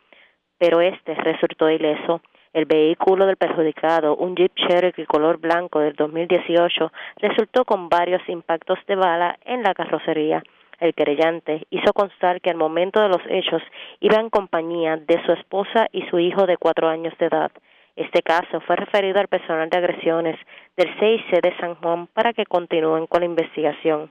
[0.63, 2.21] pero este resultó ileso.
[2.53, 8.79] El vehículo del perjudicado, un Jeep Cherokee color blanco del 2018, resultó con varios impactos
[8.87, 10.41] de bala en la carrocería.
[10.79, 13.61] El querellante hizo constar que al momento de los hechos
[13.99, 17.51] iba en compañía de su esposa y su hijo de cuatro años de edad.
[17.97, 20.39] Este caso fue referido al personal de agresiones
[20.77, 24.09] del CIC de San Juan para que continúen con la investigación.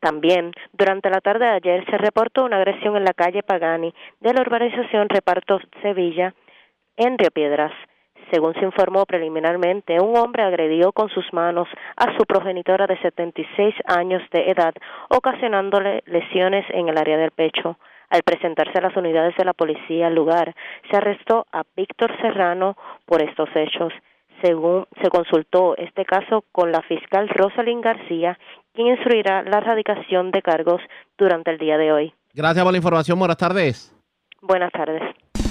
[0.00, 4.32] También, durante la tarde de ayer se reportó una agresión en la calle Pagani de
[4.32, 6.34] la urbanización Reparto Sevilla,
[6.96, 7.72] en Río Piedras.
[8.30, 13.74] Según se informó preliminarmente, un hombre agredió con sus manos a su progenitora de 76
[13.86, 14.74] años de edad,
[15.08, 17.78] ocasionándole lesiones en el área del pecho.
[18.10, 20.54] Al presentarse a las unidades de la policía al lugar,
[20.90, 22.76] se arrestó a Víctor Serrano
[23.06, 23.92] por estos hechos
[24.42, 28.38] según se consultó este caso con la fiscal Rosalind García,
[28.74, 30.80] quien instruirá la erradicación de cargos
[31.16, 32.14] durante el día de hoy.
[32.34, 33.18] Gracias por la información.
[33.18, 33.94] Buenas tardes.
[34.40, 35.02] Buenas tardes.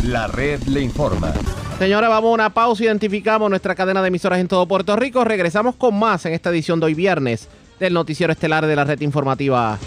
[0.05, 1.33] La red le informa.
[1.77, 2.83] Señora, vamos a una pausa.
[2.83, 5.23] Identificamos nuestra cadena de emisoras en todo Puerto Rico.
[5.23, 9.01] Regresamos con más en esta edición de hoy viernes del noticiero estelar de la red
[9.01, 9.77] informativa.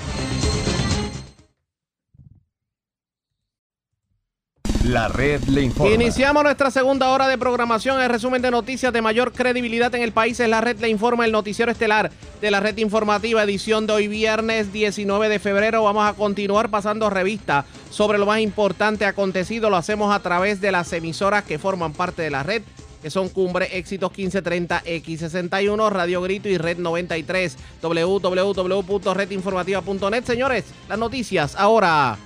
[4.85, 5.95] La red le informa.
[5.95, 8.01] Iniciamos nuestra segunda hora de programación.
[8.01, 11.26] El resumen de noticias de mayor credibilidad en el país es La red le informa,
[11.26, 12.11] el noticiero estelar
[12.41, 15.85] de la red informativa, edición de hoy viernes 19 de febrero.
[15.85, 19.68] Vamos a continuar pasando revista sobre lo más importante acontecido.
[19.68, 22.62] Lo hacemos a través de las emisoras que forman parte de la red
[23.03, 30.24] que son Cumbre Éxitos 1530 X61, Radio Grito y Red 93, www.redinformativa.net.
[30.24, 32.18] Señores, las noticias ahora.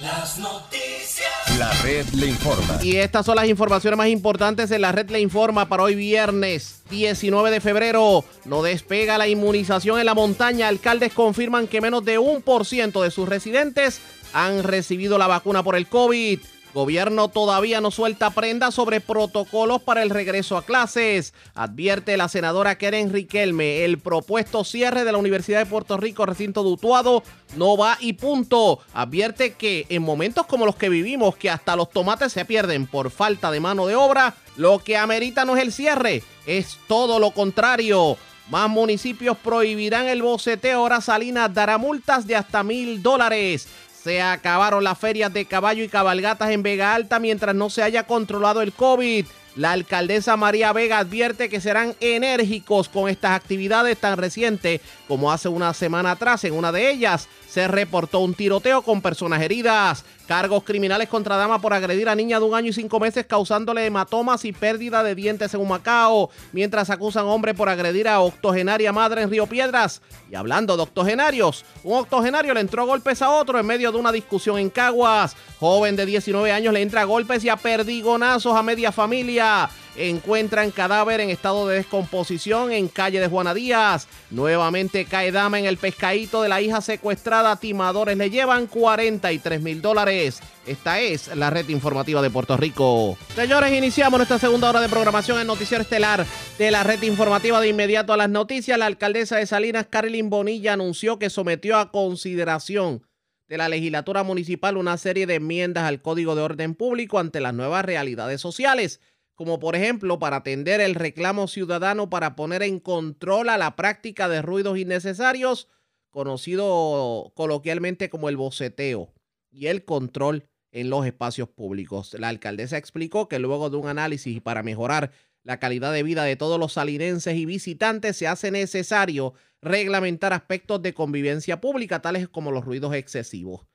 [0.00, 1.09] Las noticias.
[1.58, 2.78] La red le informa.
[2.82, 6.82] Y estas son las informaciones más importantes en la red le informa para hoy viernes
[6.90, 8.24] 19 de febrero.
[8.44, 10.68] No despega la inmunización en la montaña.
[10.68, 14.00] Alcaldes confirman que menos de un por ciento de sus residentes
[14.32, 16.40] han recibido la vacuna por el COVID.
[16.72, 21.34] Gobierno todavía no suelta prenda sobre protocolos para el regreso a clases.
[21.54, 26.62] Advierte la senadora Keren Riquelme, el propuesto cierre de la Universidad de Puerto Rico, recinto
[26.62, 27.24] dutuado,
[27.56, 28.78] no va y punto.
[28.94, 33.10] Advierte que en momentos como los que vivimos, que hasta los tomates se pierden por
[33.10, 37.32] falta de mano de obra, lo que amerita no es el cierre, es todo lo
[37.32, 38.16] contrario.
[38.48, 40.80] Más municipios prohibirán el boceteo.
[40.80, 43.68] Ahora Salinas dará multas de hasta mil dólares.
[44.02, 48.04] Se acabaron las ferias de caballo y cabalgatas en Vega Alta mientras no se haya
[48.04, 49.26] controlado el COVID.
[49.56, 55.48] La alcaldesa María Vega advierte que serán enérgicos con estas actividades tan recientes como hace
[55.48, 56.44] una semana atrás.
[56.44, 60.04] En una de ellas se reportó un tiroteo con personas heridas.
[60.28, 63.84] Cargos criminales contra dama por agredir a niña de un año y cinco meses causándole
[63.84, 66.30] hematomas y pérdida de dientes en Humacao.
[66.52, 70.00] Mientras acusan hombre por agredir a octogenaria madre en Río Piedras.
[70.30, 74.12] Y hablando de octogenarios, un octogenario le entró golpes a otro en medio de una
[74.12, 75.34] discusión en Caguas.
[75.58, 79.68] Joven de 19 años le entra golpes y a perdigonazos a media familia.
[79.96, 84.06] Encuentran cadáver en estado de descomposición en calle de Juana Díaz.
[84.30, 87.56] Nuevamente cae dama en el pescadito de la hija secuestrada.
[87.56, 90.40] Timadores le llevan 43 mil dólares.
[90.66, 93.18] Esta es la red informativa de Puerto Rico.
[93.34, 96.24] Señores, iniciamos nuestra segunda hora de programación en Noticiero Estelar
[96.58, 98.78] de la red informativa de inmediato a las noticias.
[98.78, 103.02] La alcaldesa de Salinas, Carolyn Bonilla, anunció que sometió a consideración
[103.48, 107.52] de la legislatura municipal una serie de enmiendas al Código de Orden Público ante las
[107.52, 109.00] nuevas realidades sociales
[109.40, 114.28] como por ejemplo para atender el reclamo ciudadano para poner en control a la práctica
[114.28, 115.66] de ruidos innecesarios,
[116.10, 119.14] conocido coloquialmente como el boceteo,
[119.50, 122.14] y el control en los espacios públicos.
[122.18, 125.10] La alcaldesa explicó que luego de un análisis para mejorar
[125.42, 129.32] la calidad de vida de todos los salinenses y visitantes, se hace necesario
[129.62, 133.66] reglamentar aspectos de convivencia pública, tales como los ruidos excesivos.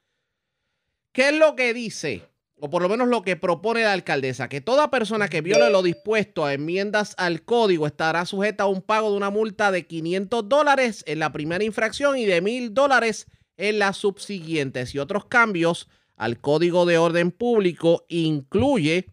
[1.11, 2.21] ¿Qué es lo que dice
[2.59, 5.83] o por lo menos lo que propone la alcaldesa, que toda persona que viole lo
[5.83, 10.47] dispuesto a enmiendas al código estará sujeta a un pago de una multa de 500
[10.47, 13.27] dólares en la primera infracción y de 1000 dólares
[13.57, 14.95] en las subsiguientes.
[14.95, 19.07] Y otros cambios al código de orden público incluye,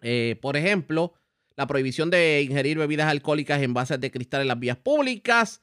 [0.00, 1.14] eh, por ejemplo,
[1.56, 5.60] la prohibición de ingerir bebidas alcohólicas en bases de cristal en las vías públicas,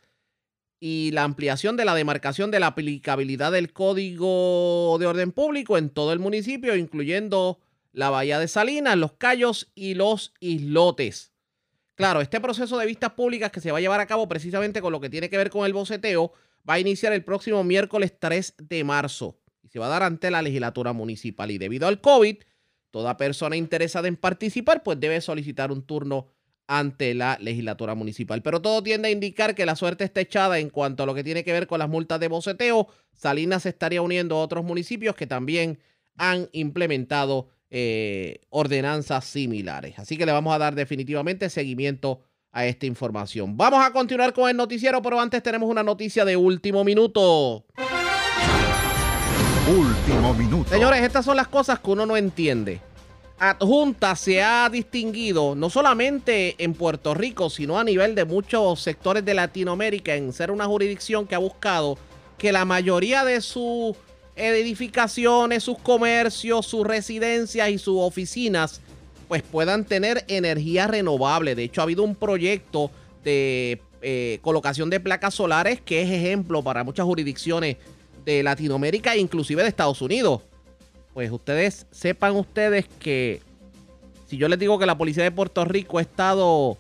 [0.88, 5.90] y la ampliación de la demarcación de la aplicabilidad del Código de Orden Público en
[5.90, 7.60] todo el municipio, incluyendo
[7.92, 11.34] la Bahía de Salinas, Los Cayos y los Islotes.
[11.96, 14.92] Claro, este proceso de vistas públicas que se va a llevar a cabo precisamente con
[14.92, 16.34] lo que tiene que ver con el boceteo
[16.70, 20.30] va a iniciar el próximo miércoles 3 de marzo y se va a dar ante
[20.30, 21.50] la legislatura municipal.
[21.50, 22.36] Y debido al COVID,
[22.92, 26.28] toda persona interesada en participar pues debe solicitar un turno
[26.68, 28.42] ante la legislatura municipal.
[28.42, 31.24] Pero todo tiende a indicar que la suerte está echada en cuanto a lo que
[31.24, 32.88] tiene que ver con las multas de boceteo.
[33.14, 35.80] Salinas se estaría uniendo a otros municipios que también
[36.18, 40.00] han implementado eh, ordenanzas similares.
[40.00, 43.58] Así que le vamos a dar definitivamente seguimiento a esta información.
[43.58, 47.66] Vamos a continuar con el noticiero, pero antes tenemos una noticia de último minuto.
[49.68, 50.70] Último minuto.
[50.70, 52.80] Señores, estas son las cosas que uno no entiende
[53.38, 59.26] adjunta se ha distinguido no solamente en Puerto Rico, sino a nivel de muchos sectores
[59.26, 61.98] de Latinoamérica en ser una jurisdicción que ha buscado
[62.38, 63.96] que la mayoría de sus
[64.36, 68.82] edificaciones, sus comercios, sus residencias y sus oficinas
[69.28, 71.56] pues puedan tener energía renovable.
[71.56, 72.92] De hecho, ha habido un proyecto
[73.24, 77.78] de eh, colocación de placas solares que es ejemplo para muchas jurisdicciones
[78.24, 80.42] de Latinoamérica e inclusive de Estados Unidos
[81.16, 83.40] pues ustedes sepan ustedes que
[84.26, 86.78] si yo les digo que la policía de Puerto Rico ha estado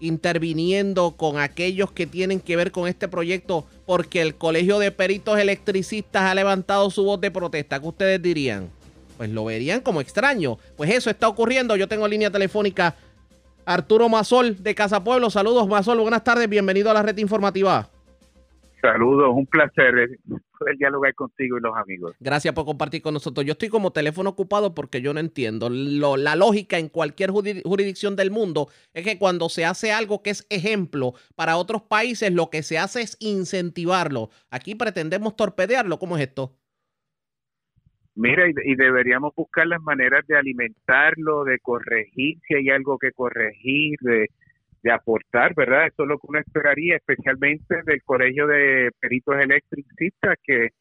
[0.00, 5.38] interviniendo con aquellos que tienen que ver con este proyecto porque el Colegio de Peritos
[5.38, 8.70] Electricistas ha levantado su voz de protesta, ¿qué ustedes dirían?
[9.18, 10.56] Pues lo verían como extraño.
[10.78, 11.76] Pues eso está ocurriendo.
[11.76, 12.96] Yo tengo línea telefónica
[13.66, 15.28] Arturo Mazol de Casa Pueblo.
[15.28, 17.90] Saludos Mazol, buenas tardes, bienvenido a la red informativa.
[18.80, 20.18] Saludos, un placer
[20.64, 22.16] poder dialogar contigo y los amigos.
[22.20, 23.44] Gracias por compartir con nosotros.
[23.44, 25.68] Yo estoy como teléfono ocupado porque yo no entiendo.
[25.68, 30.46] la lógica en cualquier jurisdicción del mundo es que cuando se hace algo que es
[30.50, 34.30] ejemplo para otros países, lo que se hace es incentivarlo.
[34.50, 35.98] Aquí pretendemos torpedearlo.
[35.98, 36.56] ¿Cómo es esto?
[38.16, 43.98] Mira, y, deberíamos buscar las maneras de alimentarlo, de corregir si hay algo que corregir,
[44.00, 44.30] de
[44.84, 45.86] de aportar, ¿verdad?
[45.86, 50.72] Eso es lo que uno esperaría, especialmente del Colegio de Peritos Electricistas, que,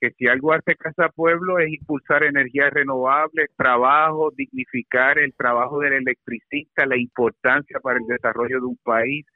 [0.00, 5.92] que si algo hace Casa Pueblo es impulsar energías renovables, trabajo, dignificar el trabajo del
[5.92, 9.26] electricista, la importancia para el desarrollo de un país.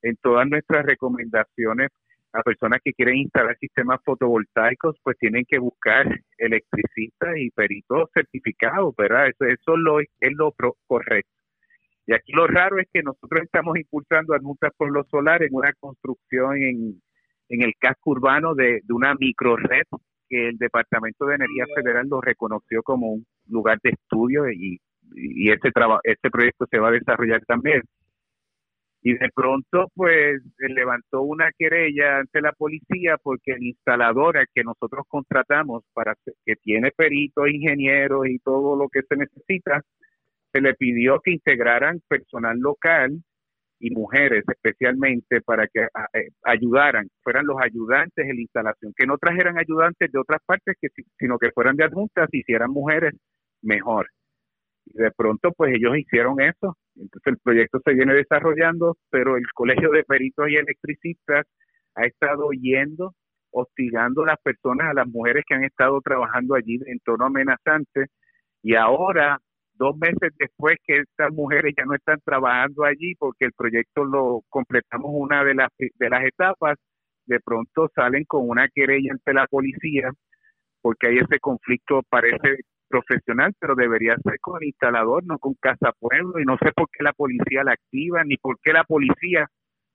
[0.00, 1.90] En todas nuestras recomendaciones
[2.32, 6.06] a personas que quieren instalar sistemas fotovoltaicos, pues tienen que buscar
[6.38, 9.28] electricistas y peritos certificados, ¿verdad?
[9.28, 10.54] Eso, eso lo, es lo
[10.86, 11.37] correcto.
[12.08, 14.38] Y aquí lo raro es que nosotros estamos impulsando a
[14.78, 17.02] por los Solar en una construcción en,
[17.50, 19.82] en el casco urbano de, de una microred
[20.26, 24.80] que el Departamento de Energía Federal lo reconoció como un lugar de estudio y,
[25.14, 25.70] y este,
[26.04, 27.82] este proyecto se va a desarrollar también.
[29.02, 34.64] Y de pronto, pues, levantó una querella ante la policía porque el instalador al que
[34.64, 36.14] nosotros contratamos para
[36.46, 39.82] que tiene peritos, ingenieros y todo lo que se necesita,
[40.52, 43.22] se le pidió que integraran personal local
[43.80, 49.18] y mujeres especialmente para que eh, ayudaran, fueran los ayudantes en la instalación, que no
[49.18, 50.88] trajeran ayudantes de otras partes, que,
[51.18, 53.14] sino que fueran de adjuntas y si mujeres,
[53.62, 54.08] mejor.
[54.86, 56.76] Y de pronto, pues ellos hicieron eso.
[56.96, 61.46] Entonces el proyecto se viene desarrollando, pero el Colegio de Peritos y Electricistas
[61.94, 63.14] ha estado yendo,
[63.50, 68.06] hostigando a las personas, a las mujeres que han estado trabajando allí en tono amenazante,
[68.62, 69.38] y ahora
[69.78, 74.42] dos meses después que estas mujeres ya no están trabajando allí porque el proyecto lo
[74.48, 76.76] completamos una de las, de las etapas,
[77.26, 80.10] de pronto salen con una querella ante la policía
[80.82, 82.58] porque hay ese conflicto parece
[82.88, 86.88] profesional, pero debería ser con el instalador, no con Casa Pueblo, y no sé por
[86.90, 89.46] qué la policía la activa, ni por qué la policía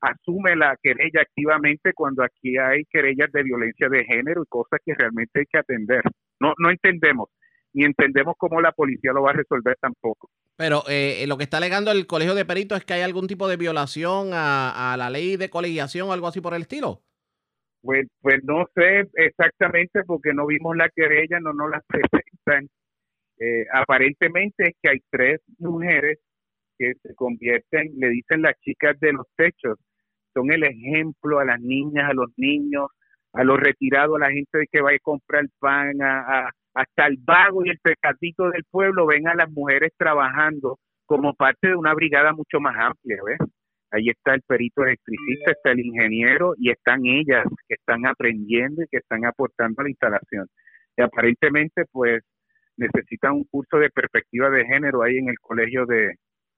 [0.01, 4.93] asume la querella activamente cuando aquí hay querellas de violencia de género y cosas que
[4.93, 6.03] realmente hay que atender.
[6.39, 7.29] No, no entendemos
[7.73, 10.29] ni entendemos cómo la policía lo va a resolver tampoco.
[10.55, 13.47] Pero eh, lo que está alegando el Colegio de Peritos es que hay algún tipo
[13.47, 17.01] de violación a, la ley de colegiación o algo así por el estilo.
[17.81, 22.69] Pues, pues no sé exactamente porque no vimos la querella, no nos la presentan.
[23.39, 26.19] Eh, aparentemente es que hay tres mujeres
[26.77, 29.77] que se convierten, le dicen las chicas de los techos,
[30.33, 32.87] son el ejemplo a las niñas, a los niños,
[33.33, 37.65] a los retirados, a la gente que va a comprar pan, a, hasta el vago
[37.65, 42.33] y el pecadito del pueblo ven a las mujeres trabajando como parte de una brigada
[42.33, 43.37] mucho más amplia, ¿ves?
[43.91, 48.87] Ahí está el perito electricista, está el ingeniero y están ellas que están aprendiendo y
[48.87, 50.47] que están aportando a la instalación.
[50.97, 52.23] Y aparentemente, pues,
[52.77, 56.15] necesitan un curso de perspectiva de género ahí en el colegio de,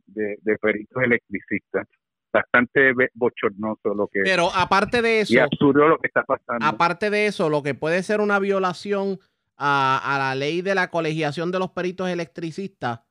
[0.07, 1.88] de, peritos electricistas
[2.32, 7.09] bastante bochornoso lo que pero aparte de eso y absurdo lo que está pasando aparte
[7.09, 9.20] de eso lo que puede ser una violación
[9.58, 13.01] a, la ley de la colegiación de los peritos electricistas,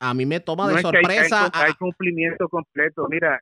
[0.00, 1.48] a mí me toma de sorpresa.
[1.54, 3.06] hay, cumplimiento completo.
[3.08, 3.40] Mira,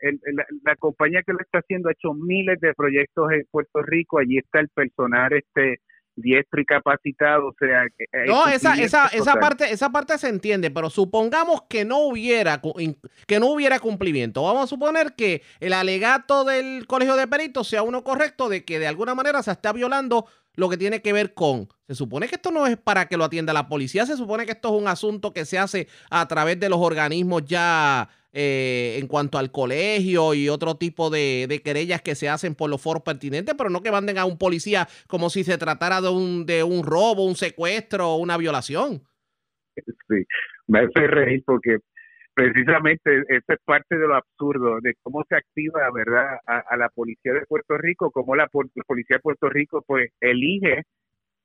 [0.62, 4.18] la, compañía que lo está haciendo ha hecho miles de proyectos en Puerto Rico.
[4.18, 5.80] Allí está el personal este
[6.16, 7.48] diestro y capacitado.
[7.48, 7.86] O sea,
[8.26, 12.60] no, esa, esa, esa parte, esa parte se entiende, pero supongamos que no hubiera
[13.26, 14.42] que no hubiera cumplimiento.
[14.42, 18.78] Vamos a suponer que el alegato del Colegio de Peritos sea uno correcto de que
[18.78, 20.26] de alguna manera se está violando
[20.60, 23.24] lo que tiene que ver con, se supone que esto no es para que lo
[23.24, 26.60] atienda la policía, se supone que esto es un asunto que se hace a través
[26.60, 32.14] de los organismos ya eh, en cuanto al colegio y otro tipo de, querellas que
[32.14, 35.44] se hacen por los foros pertinentes, pero no que manden a un policía como si
[35.44, 39.02] se tratara de un, de un robo, un secuestro o una violación.
[39.74, 40.26] Sí,
[40.66, 41.78] me hace reír porque
[42.34, 47.32] precisamente esa es parte de lo absurdo de cómo se activa, ¿verdad?, a, la policía
[47.34, 50.82] de Puerto Rico, cómo la, policía de Puerto Rico, pues, elige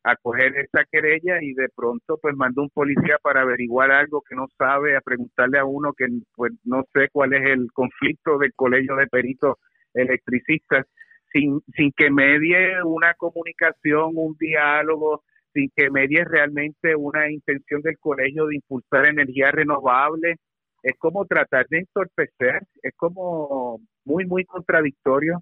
[0.04, 4.48] acoger esa querella y de pronto, pues, manda un policía para averiguar algo que no
[4.58, 8.96] sabe, a preguntarle a uno que, pues, no sé cuál es el conflicto del colegio
[8.96, 9.56] de peritos
[9.94, 10.86] electricistas,
[11.34, 15.24] sin, sin que medie una comunicación, un diálogo,
[15.54, 20.38] sin que medie realmente una intención del colegio de impulsar energía renovable
[20.86, 25.42] es como tratar de entorpecer, es como muy, muy contradictorio,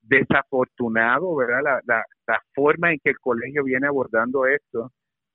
[0.00, 1.82] desafortunado, ¿verdad?
[1.84, 4.92] La, la, forma en que el colegio viene abordando esto,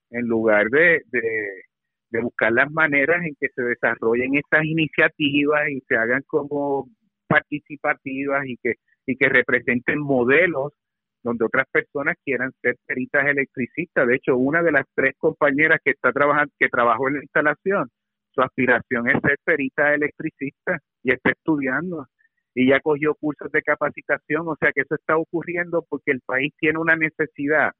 [0.09, 5.97] en lugar de, de, buscar las maneras en que se desarrollen estas iniciativas y se
[5.97, 6.87] hagan como
[7.27, 8.75] participativas y que,
[9.05, 10.71] y que representen modelos
[11.23, 14.07] donde otras personas quieran ser peritas electricistas.
[14.07, 17.89] De hecho, una de las tres compañeras que está trabajando, que trabajó en la instalación,
[18.33, 22.07] su aspiración es ser perita electricista y está estudiando
[22.53, 26.53] y ya cogió cursos de capacitación, o sea que eso está ocurriendo porque el país
[26.59, 27.71] tiene una necesidad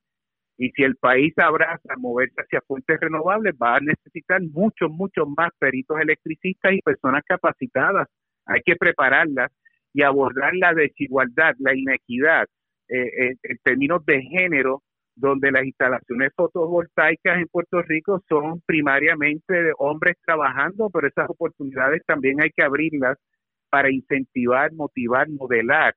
[0.62, 5.50] y si el país abraza moverse hacia fuentes renovables va a necesitar muchos, muchos más
[5.58, 8.08] peritos electricistas y personas capacitadas.
[8.46, 9.52] Hay que prepararlas
[9.92, 12.46] y abordar la desigualdad, la inequidad
[12.90, 14.84] eh, eh, en términos de género
[15.16, 22.02] donde las instalaciones fotovoltaicas en Puerto Rico son primariamente de hombres trabajando, pero esas oportunidades
[22.06, 23.18] también hay que abrirlas
[23.70, 25.94] para incentivar, motivar, modelar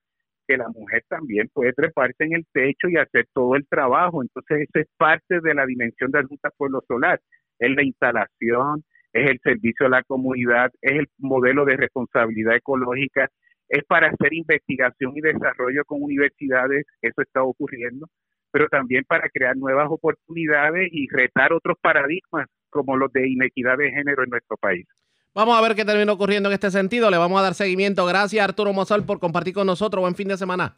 [0.47, 4.21] que la mujer también puede treparse en el techo y hacer todo el trabajo.
[4.21, 7.19] Entonces, eso es parte de la dimensión de Adulta Pueblo Solar.
[7.59, 13.29] Es la instalación, es el servicio a la comunidad, es el modelo de responsabilidad ecológica,
[13.69, 18.07] es para hacer investigación y desarrollo con universidades, eso está ocurriendo,
[18.55, 23.91] pero también para crear nuevas oportunidades y retar otros paradigmas como los de inequidad de
[23.91, 24.87] género en nuestro país.
[25.33, 27.11] Vamos a ver qué termina ocurriendo en este sentido.
[27.11, 28.05] Le vamos a dar seguimiento.
[28.05, 30.01] Gracias, Arturo Mozal, por compartir con nosotros.
[30.01, 30.77] Buen fin de semana.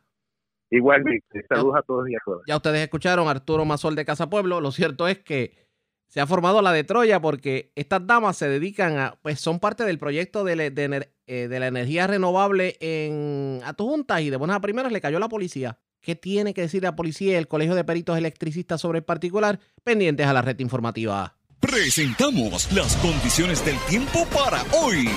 [0.71, 1.45] Igualmente.
[1.47, 2.41] Saludos a todos y a todas.
[2.47, 4.59] Ya ustedes escucharon Arturo Mazol de Casa Pueblo.
[4.59, 5.67] Lo cierto es que
[6.07, 9.84] se ha formado la de Troya porque estas damas se dedican a, pues son parte
[9.84, 14.99] del proyecto de, eh, la energía renovable en Atujuntas y de buenas a primeras le
[14.99, 15.78] cayó la policía.
[16.02, 19.60] ¿Qué tiene que decir la policía y el Colegio de Peritos Electricistas sobre el particular?
[19.84, 21.36] Pendientes a la red informativa.
[21.60, 25.10] Presentamos las condiciones del tiempo para hoy.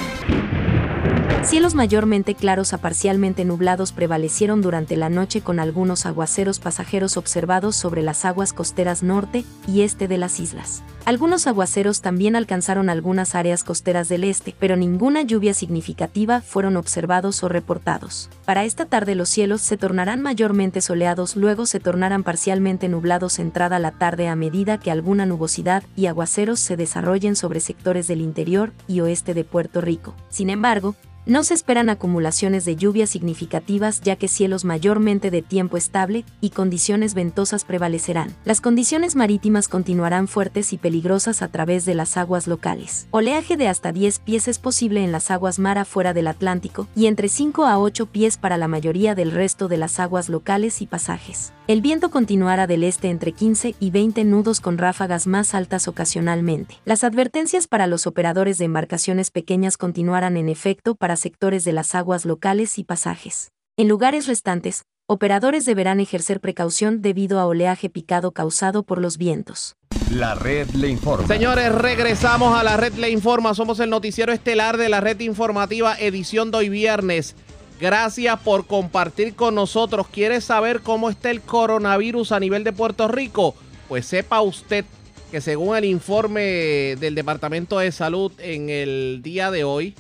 [1.43, 7.77] Cielos mayormente claros a parcialmente nublados prevalecieron durante la noche con algunos aguaceros pasajeros observados
[7.77, 10.83] sobre las aguas costeras norte y este de las islas.
[11.07, 17.43] Algunos aguaceros también alcanzaron algunas áreas costeras del este, pero ninguna lluvia significativa fueron observados
[17.43, 18.29] o reportados.
[18.45, 23.79] Para esta tarde los cielos se tornarán mayormente soleados, luego se tornarán parcialmente nublados entrada
[23.79, 28.73] la tarde a medida que alguna nubosidad y aguaceros se desarrollen sobre sectores del interior
[28.87, 30.15] y oeste de Puerto Rico.
[30.29, 30.95] Sin embargo,
[31.27, 36.51] no se esperan acumulaciones de lluvias significativas ya que cielos mayormente de tiempo estable y
[36.51, 38.35] condiciones ventosas prevalecerán.
[38.45, 43.07] Las condiciones marítimas continuarán fuertes y peligrosas a través de las aguas locales.
[43.11, 47.07] Oleaje de hasta 10 pies es posible en las aguas mar afuera del Atlántico y
[47.07, 50.87] entre 5 a 8 pies para la mayoría del resto de las aguas locales y
[50.87, 51.53] pasajes.
[51.71, 56.75] El viento continuará del este entre 15 y 20 nudos con ráfagas más altas ocasionalmente.
[56.85, 61.95] Las advertencias para los operadores de embarcaciones pequeñas continuarán en efecto para sectores de las
[61.95, 63.53] aguas locales y pasajes.
[63.77, 69.77] En lugares restantes, operadores deberán ejercer precaución debido a oleaje picado causado por los vientos.
[70.11, 71.29] La red le informa.
[71.29, 73.55] Señores, regresamos a la red le informa.
[73.55, 77.37] Somos el noticiero estelar de la red informativa edición de hoy viernes.
[77.81, 80.07] Gracias por compartir con nosotros.
[80.09, 83.55] ¿Quiere saber cómo está el coronavirus a nivel de Puerto Rico?
[83.89, 84.85] Pues sepa usted
[85.31, 89.95] que según el informe del Departamento de Salud en el día de hoy,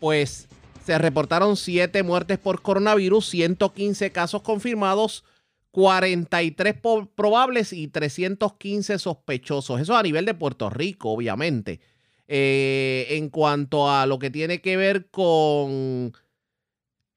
[0.00, 0.48] pues
[0.84, 5.22] se reportaron 7 muertes por coronavirus, 115 casos confirmados,
[5.70, 6.74] 43
[7.14, 9.80] probables y 315 sospechosos.
[9.80, 11.78] Eso a nivel de Puerto Rico, obviamente.
[12.26, 16.12] Eh, en cuanto a lo que tiene que ver con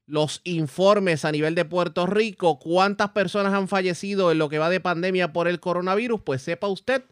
[0.07, 4.69] los informes a nivel de Puerto Rico, cuántas personas han fallecido en lo que va
[4.69, 7.03] de pandemia por el coronavirus, pues sepa usted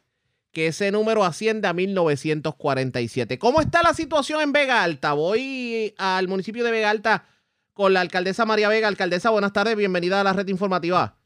[0.54, 3.38] que ese número asciende a 1947.
[3.38, 5.12] ¿Cómo está la situación en Vega Alta?
[5.12, 7.26] Voy al municipio de Vega Alta
[7.74, 8.88] con la alcaldesa María Vega.
[8.88, 11.18] Alcaldesa, buenas tardes, bienvenida a la red informativa.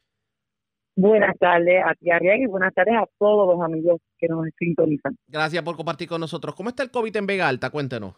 [0.95, 5.15] Buenas tardes a ti, Ariel, y buenas tardes a todos los amigos que nos sintonizan.
[5.27, 6.55] Gracias por compartir con nosotros.
[6.55, 7.69] ¿Cómo está el COVID en Vega Alta?
[7.69, 8.15] Cuéntenos.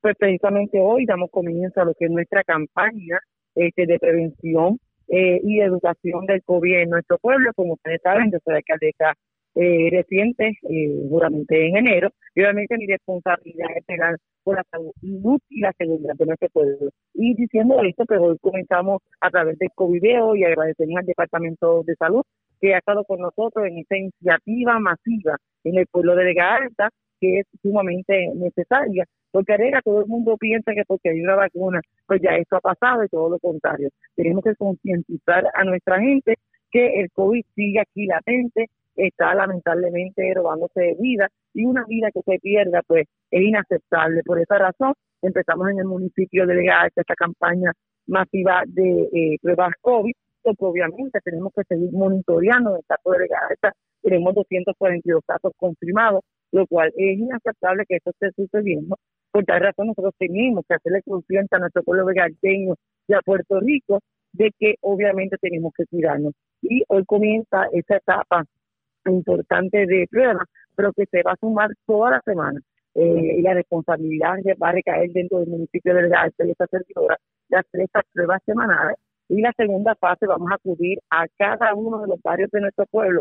[0.00, 3.18] Pues precisamente hoy damos comienzo a lo que es nuestra campaña
[3.54, 4.78] este, de prevención
[5.08, 7.52] eh, y educación del COVID en nuestro pueblo.
[7.54, 9.14] Como ustedes saben, yo soy alcaldesa
[9.54, 14.92] eh, reciente, eh, en enero, y obviamente mi responsabilidad es pegar por la salud
[15.48, 16.90] y la seguridad de nuestro pueblo.
[17.14, 21.94] Y diciendo esto, pues hoy comenzamos a través de Covideo y agradecemos al Departamento de
[21.96, 22.22] Salud
[22.60, 26.90] que ha estado con nosotros en esta iniciativa masiva en el pueblo de Vega Alta,
[27.18, 29.04] que es sumamente necesaria,
[29.36, 33.04] porque todo el mundo piensa que porque hay una vacuna, pues ya esto ha pasado
[33.04, 33.90] y todo lo contrario.
[34.14, 36.36] Tenemos que concientizar a nuestra gente
[36.70, 42.22] que el COVID sigue aquí latente, está lamentablemente robándose de vida y una vida que
[42.22, 44.22] se pierda pues es inaceptable.
[44.24, 47.72] Por esa razón empezamos en el municipio de Vega esta campaña
[48.06, 53.74] masiva de eh, pruebas COVID, porque obviamente tenemos que seguir monitoreando el caso de Vega
[54.06, 56.22] tenemos 242 casos confirmados,
[56.52, 58.96] lo cual es inaceptable que esto esté sucediendo.
[59.36, 62.74] Por tal razón nosotros tenemos que hacerle conciencia a nuestro pueblo vegalteño
[63.06, 64.00] y a Puerto Rico
[64.32, 66.32] de que obviamente tenemos que cuidarnos.
[66.62, 68.46] Y hoy comienza esa etapa
[69.04, 70.42] importante de prueba,
[70.74, 72.58] pero que se va a sumar toda la semana.
[72.94, 77.18] Eh, y la responsabilidad va a recaer dentro del municipio de Alta y esta servidora
[77.50, 78.96] de hacer estas pruebas semanales.
[79.28, 82.86] Y la segunda fase vamos a acudir a cada uno de los barrios de nuestro
[82.86, 83.20] pueblo.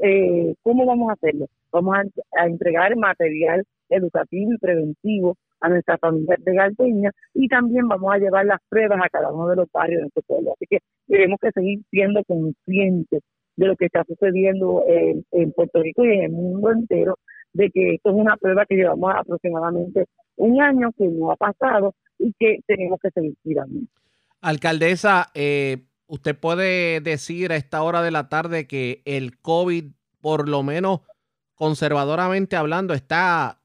[0.00, 1.46] Eh, ¿Cómo vamos a hacerlo?
[1.72, 5.36] Vamos a, entregar material educativo y preventivo
[5.66, 9.48] a nuestra familia de Galpeña y también vamos a llevar las pruebas a cada uno
[9.48, 10.52] de los barrios de nuestro pueblo.
[10.54, 13.22] Así que tenemos que seguir siendo conscientes
[13.56, 17.18] de lo que está sucediendo en, en Puerto Rico y en el mundo entero,
[17.52, 20.06] de que esto es una prueba que llevamos aproximadamente
[20.36, 23.80] un año que no ha pasado y que tenemos que seguir tirando.
[24.42, 29.86] Alcaldesa, eh, usted puede decir a esta hora de la tarde que el COVID,
[30.20, 31.00] por lo menos
[31.54, 33.60] conservadoramente hablando, está,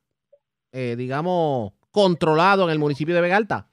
[0.72, 3.68] eh, digamos, controlado en el municipio de Vega Alta.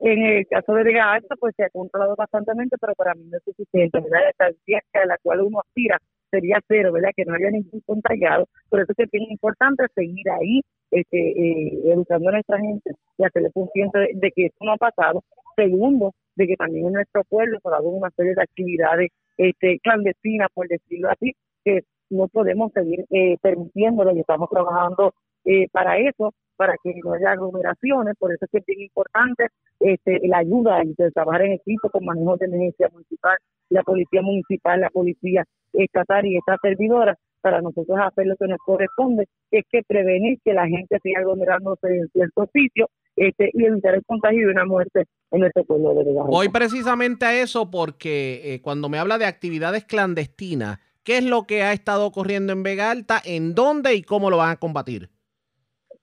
[0.00, 3.36] En el caso de Vega Alta, pues se ha controlado bastantemente, pero para mí no
[3.36, 4.30] es suficiente, ¿verdad?
[4.30, 5.98] Esta a la cual uno aspira
[6.30, 7.10] sería cero, ¿verdad?
[7.16, 8.46] Que no haya ningún contagiado.
[8.68, 12.92] Por eso es que es bien importante seguir ahí, este, eh, educando a nuestra gente
[13.16, 15.24] y hacerle consciente de, que esto no ha pasado.
[15.56, 19.78] Segundo, de que también en nuestro pueblo se ha dado una serie de actividades este,
[19.80, 21.34] clandestinas, por decirlo así,
[21.64, 27.12] que no podemos seguir eh, permitiéndolo y estamos trabajando eh, para eso, para que no
[27.12, 29.46] haya aglomeraciones, por eso es que es bien importante
[29.78, 33.38] este, la ayuda y trabajar en equipo con manejo de emergencia municipal,
[33.70, 38.58] la policía municipal, la policía estatal y esta servidora, para nosotros hacer lo que nos
[38.58, 43.94] corresponde, es que prevenir que la gente siga aglomerándose en ciertos sitios este, y evitar
[43.94, 48.40] el contagio y una muerte en nuestro pueblo de Vega Hoy precisamente a eso porque
[48.42, 52.64] eh, cuando me habla de actividades clandestinas, ¿qué es lo que ha estado ocurriendo en
[52.64, 53.22] Vega Alta?
[53.24, 55.08] ¿En dónde y cómo lo van a combatir?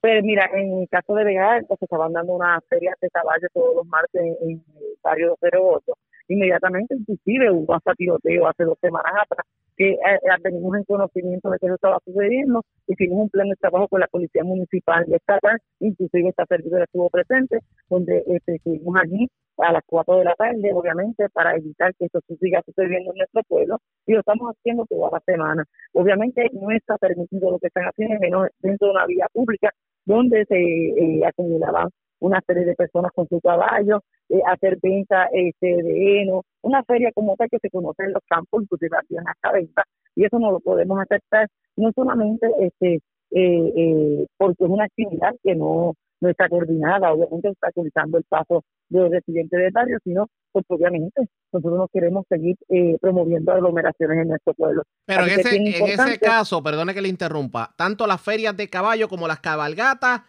[0.01, 3.75] Pues mira, en el caso de Vega se estaban dando unas ferias de caballos todos
[3.77, 4.61] los martes en, el
[5.03, 5.93] barrio 08.
[6.27, 9.45] Inmediatamente, inclusive, hubo hasta tiroteo hace dos semanas atrás
[9.77, 13.55] que eh, eh, tenemos en conocimiento de que eso estaba sucediendo, hicimos un plan de
[13.55, 17.59] trabajo con la Policía Municipal de Estatal, inclusive esta servidora estuvo presente,
[17.89, 22.19] donde este, estuvimos allí a las 4 de la tarde, obviamente, para evitar que esto
[22.39, 25.63] siga sucediendo en nuestro pueblo, y lo estamos haciendo toda la semana.
[25.93, 29.71] Obviamente no está permitido lo que están haciendo, menos dentro de una vía pública,
[30.05, 31.89] donde se eh, acumulaban
[32.19, 37.11] una serie de personas con su caballo, eh, hacer venta este, de heno, una feria
[37.13, 39.83] como tal que se conoce en los campos, inclusive hacían esta venta,
[40.15, 43.01] y eso no lo podemos aceptar, no solamente este
[43.31, 48.23] eh, eh, porque es una actividad que no, no está coordinada, obviamente está utilizando el
[48.23, 52.55] paso de los residentes del barrio, sino porque obviamente nosotros no queremos seguir
[53.01, 54.83] promoviendo aglomeraciones en nuestro pueblo.
[55.05, 59.09] Pero en ese, en ese caso, perdone que le interrumpa, tanto las ferias de caballo
[59.09, 60.21] como las cabalgatas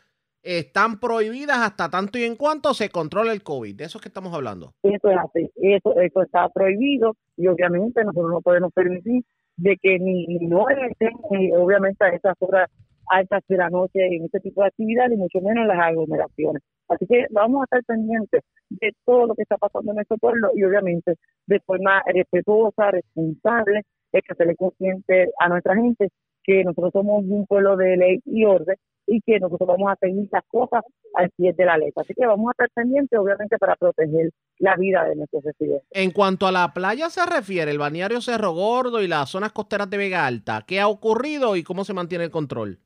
[0.46, 3.74] están prohibidas hasta tanto y en cuanto se controle el COVID.
[3.74, 4.72] De eso es que estamos hablando.
[4.82, 5.50] Eso es así.
[5.56, 9.24] Eso, eso está prohibido y obviamente nosotros no podemos permitir
[9.56, 11.14] de que ni, no estén,
[11.56, 12.70] obviamente, a esas horas
[13.08, 16.62] altas de la noche en este tipo de actividades y mucho menos en las aglomeraciones.
[16.88, 20.50] Así que vamos a estar pendientes de todo lo que está pasando en nuestro pueblo
[20.54, 21.14] y obviamente
[21.46, 23.82] de forma respetuosa, responsable,
[24.12, 26.08] es que se le consciente a nuestra gente
[26.44, 28.76] que nosotros somos un pueblo de ley y orden
[29.06, 30.82] y que nosotros vamos a seguir las cosas
[31.14, 32.02] al pie de la letra.
[32.02, 35.88] Así que vamos a estar pendientes, obviamente, para proteger la vida de nuestros residentes.
[35.90, 39.88] En cuanto a la playa se refiere, el balneario Cerro Gordo y las zonas costeras
[39.90, 42.78] de Vega Alta, ¿qué ha ocurrido y cómo se mantiene el control?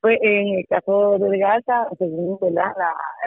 [0.00, 2.74] Pues en el caso de Vega Alta, según la,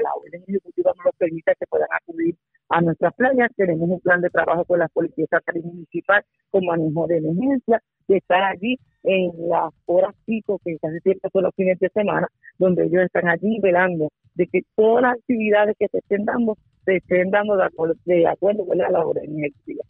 [0.02, 2.36] la orden ejecutiva nos permite que puedan acudir
[2.70, 3.52] a nuestras playas.
[3.56, 8.18] Tenemos un plan de trabajo con la Policía Estatal Municipal con manejo de emergencia, de
[8.18, 12.86] estar allí en las horas pico, que casi siempre son los fines de semana, donde
[12.86, 17.30] ellos están allí velando de que todas las actividades que se estén dando se estén
[17.30, 19.84] dando de acuerdo, de acuerdo con la emergencia.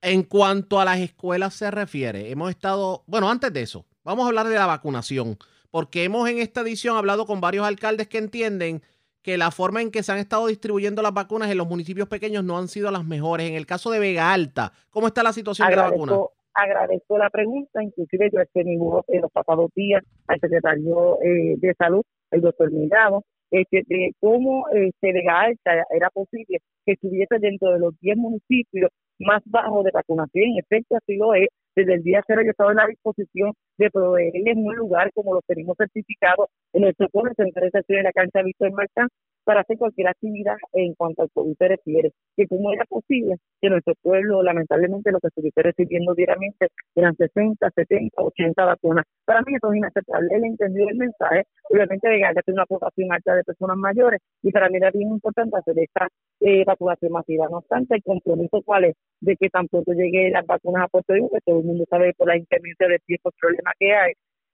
[0.00, 4.28] En cuanto a las escuelas se refiere, hemos estado, bueno, antes de eso, vamos a
[4.28, 5.36] hablar de la vacunación,
[5.70, 8.82] porque hemos en esta edición hablado con varios alcaldes que entienden
[9.22, 12.42] que la forma en que se han estado distribuyendo las vacunas en los municipios pequeños
[12.42, 13.48] no han sido las mejores.
[13.48, 16.16] En el caso de Vega Alta, ¿cómo está la situación de la vacuna?
[16.54, 21.74] Agradezco la pregunta, inclusive yo he tenido en los pasados días al secretario eh, de
[21.74, 27.72] Salud, el doctor Mirado, este, de cómo este, Vega Alta era posible que estuviese dentro
[27.72, 30.50] de los 10 municipios más bajos de vacunación.
[30.50, 31.48] En efecto, así lo es.
[31.74, 35.44] Desde el día cero yo estaba en la disposición de proveerles un lugar como los
[35.46, 39.08] tenemos certificados en nuestro en de la cancha Víctor Marcán,
[39.44, 42.12] para hacer cualquier actividad en cuanto al COVID se refiere.
[42.36, 47.70] Que cómo era posible que nuestro pueblo, lamentablemente, lo que estuviese recibiendo diariamente eran 60,
[47.74, 49.04] 70, 80 vacunas.
[49.24, 50.28] Para mí eso es inaceptable.
[50.34, 51.44] Él entendió el mensaje.
[51.70, 55.08] Obviamente, de que tiene una población alta de personas mayores y para mí era bien
[55.08, 56.08] importante hacer esta
[56.40, 57.48] eh, vacunación masiva.
[57.50, 61.14] No obstante, el compromiso cuál es de que tan pronto llegue las vacunas a Puerto
[61.14, 64.12] Rico, que todo el mundo sabe por la incremento de tiempos problemas que hay,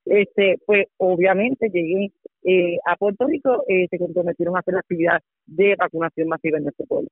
[0.09, 2.11] este, pues obviamente llegué
[2.43, 6.63] eh, a Puerto Rico, eh, se comprometieron a hacer la actividad de vacunación masiva en
[6.63, 7.09] nuestro pueblo.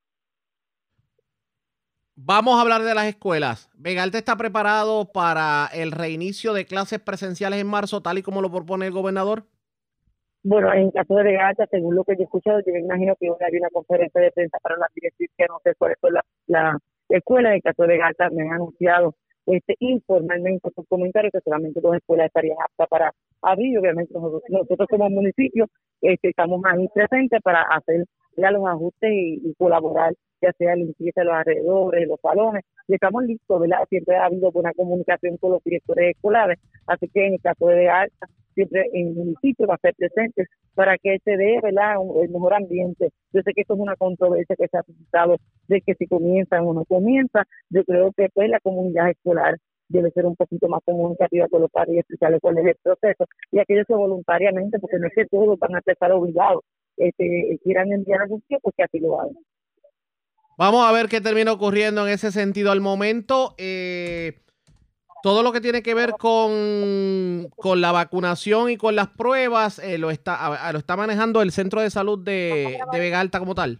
[2.15, 3.69] Vamos a hablar de las escuelas.
[3.75, 8.51] ¿Vegalte está preparado para el reinicio de clases presenciales en marzo, tal y como lo
[8.51, 9.43] propone el gobernador?
[10.41, 13.29] Bueno, en caso de Vegalta, según lo que yo he escuchado, yo me imagino que
[13.29, 16.13] hoy hay una conferencia de prensa para la directriz, que no sé cuáles son
[16.47, 16.79] la,
[17.09, 17.51] escuelas.
[17.51, 19.13] En el caso de Galta me han anunciado
[19.47, 23.79] este informalmente sus comentarios que solamente dos escuelas estarían aptas para abrir.
[23.79, 25.67] Obviamente nosotros, como municipio
[26.01, 28.05] este, estamos ahí presentes para hacer
[28.35, 33.59] los ajustes y, colaborar, ya sea limpieza de los alrededores, los salones, y estamos listos,
[33.59, 33.79] ¿verdad?
[33.89, 37.89] Siempre ha habido buena comunicación con los directores escolares, así que en el caso de
[37.89, 38.27] Alta,
[38.57, 43.09] siempre en el municipio va a ser presente para que se dé, el mejor ambiente.
[43.31, 46.61] Yo sé que esto es una controversia que se ha suscitado de que si comienza
[46.61, 49.57] o no comienza, yo creo que pues la comunidad escolar
[49.89, 53.25] debe ser un poquito más comunicativa con los padres y explicarles cuál es el proceso
[53.51, 56.63] y aquellos que voluntariamente, porque no es que todos van a estar obligados,
[56.97, 59.37] este, quieran enviar a sus hijos, pues que así lo hagan.
[60.57, 63.53] Vamos a ver qué termina ocurriendo en ese sentido al momento.
[63.59, 64.39] Eh,
[65.23, 69.97] todo lo que tiene que ver con, con la vacunación y con las pruebas eh,
[69.97, 73.79] lo, está, lo está manejando el Centro de Salud de, de Vega Alta como tal.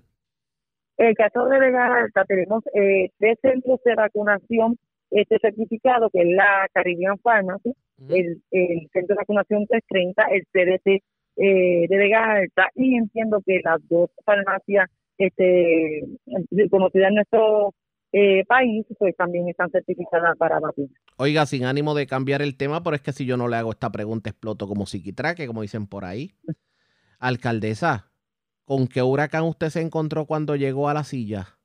[0.97, 4.77] En el caso de Vega Alta tenemos eh, tres centros de vacunación
[5.11, 7.73] este certificado, que es la Caribbean Pharmacy,
[8.09, 11.03] el, el, Centro de Vacunación 330, el CDT
[11.37, 16.03] eh, de Vega Alta, y entiendo que las dos farmacias este,
[16.69, 17.73] conocidas en nuestro
[18.11, 20.91] eh, país, pues también están certificadas para vacunar.
[21.17, 23.71] Oiga, sin ánimo de cambiar el tema, pero es que si yo no le hago
[23.71, 26.31] esta pregunta, exploto como psiquitraque, como dicen por ahí.
[27.19, 28.11] Alcaldesa,
[28.65, 31.57] ¿con qué huracán usted se encontró cuando llegó a la silla?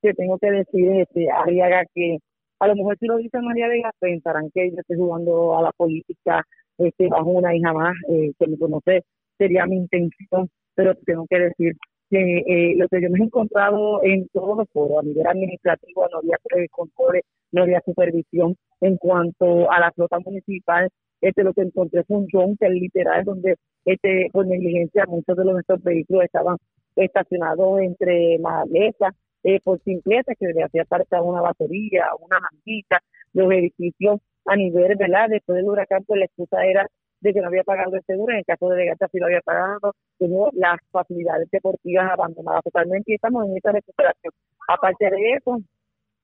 [0.00, 2.18] que tengo que decir, este, Arriaga, que
[2.60, 5.72] a lo mejor si lo dice María Vega, pensarán que yo estoy jugando a la
[5.72, 6.42] política
[6.78, 9.02] este, bajo una hija más eh, que me conoce,
[9.36, 11.76] sería mi intención, pero tengo que decir
[12.10, 16.06] que eh, lo que yo me he encontrado en todos los foros, a nivel administrativo,
[16.10, 16.38] no había
[16.70, 17.20] control,
[17.52, 20.88] no había supervisión en cuanto a la flota municipal,
[21.20, 25.54] este lo que encontré fue un junker literal donde este por negligencia muchos de los
[25.54, 26.56] nuestros vehículos estaban
[26.94, 33.00] estacionados entre malezas eh, por simpleza que le hacía falta una batería, una manguita,
[33.32, 35.28] los edificios a nivel, ¿verdad?
[35.28, 36.86] Después del huracán, pues la excusa era
[37.20, 39.40] de que no había pagado el seguro, en el caso de Legata sí lo había
[39.40, 44.32] pagado, tenía las facilidades deportivas abandonadas totalmente y estamos en esta recuperación.
[44.68, 45.58] Aparte de eso,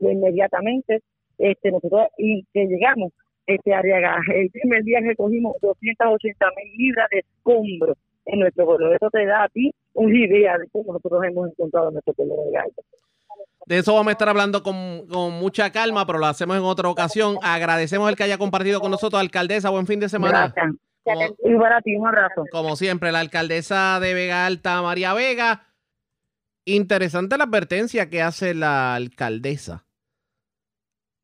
[0.01, 1.01] inmediatamente,
[1.39, 3.13] este nosotros, y que llegamos,
[3.47, 7.97] este área el primer día recogimos 280 mil libras de escombros
[8.27, 8.95] en nuestro pueblo.
[8.95, 12.53] Eso te da a ti una idea de cómo nosotros hemos encontrado nuestro pueblo de
[12.53, 12.83] Gaita.
[13.67, 17.39] De eso vamos a estar hablando con, mucha calma, pero lo hacemos en otra ocasión.
[17.43, 19.71] Agradecemos el que haya compartido con nosotros, alcaldesa.
[19.71, 20.53] Buen fin de semana.
[20.55, 21.33] Gracias.
[21.45, 22.45] y para ti, un abrazo.
[22.51, 25.67] Como siempre, la alcaldesa de Vega Alta, María Vega.
[26.65, 29.85] Interesante la advertencia que hace la alcaldesa.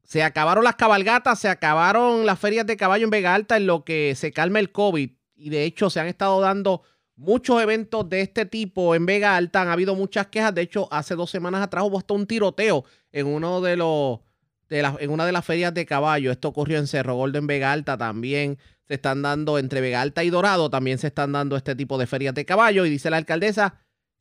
[0.03, 3.85] Se acabaron las cabalgatas, se acabaron las ferias de caballo en Vega Alta en lo
[3.85, 5.11] que se calma el COVID.
[5.37, 6.83] Y de hecho se han estado dando
[7.19, 9.61] muchos eventos de este tipo en Vega Alta.
[9.61, 10.55] Han habido muchas quejas.
[10.55, 14.21] De hecho, hace dos semanas atrás hubo hasta un tiroteo en uno de los
[14.71, 16.31] de en una de las ferias de caballo.
[16.31, 18.59] Esto ocurrió en Cerro Gordo, en Vega Alta también.
[18.87, 22.07] Se están dando entre Vega Alta y Dorado, también se están dando este tipo de
[22.07, 22.87] ferias de caballo.
[22.87, 23.75] Y dice la alcaldesa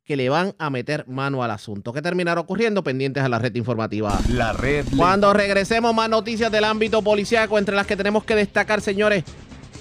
[0.04, 1.92] que le van a meter mano al asunto.
[1.92, 2.82] ¿Qué terminará ocurriendo?
[2.82, 4.18] Pendientes a la red informativa.
[4.30, 4.86] La red.
[4.96, 9.24] Cuando regresemos, más noticias del ámbito policiaco, entre las que tenemos que destacar, señores.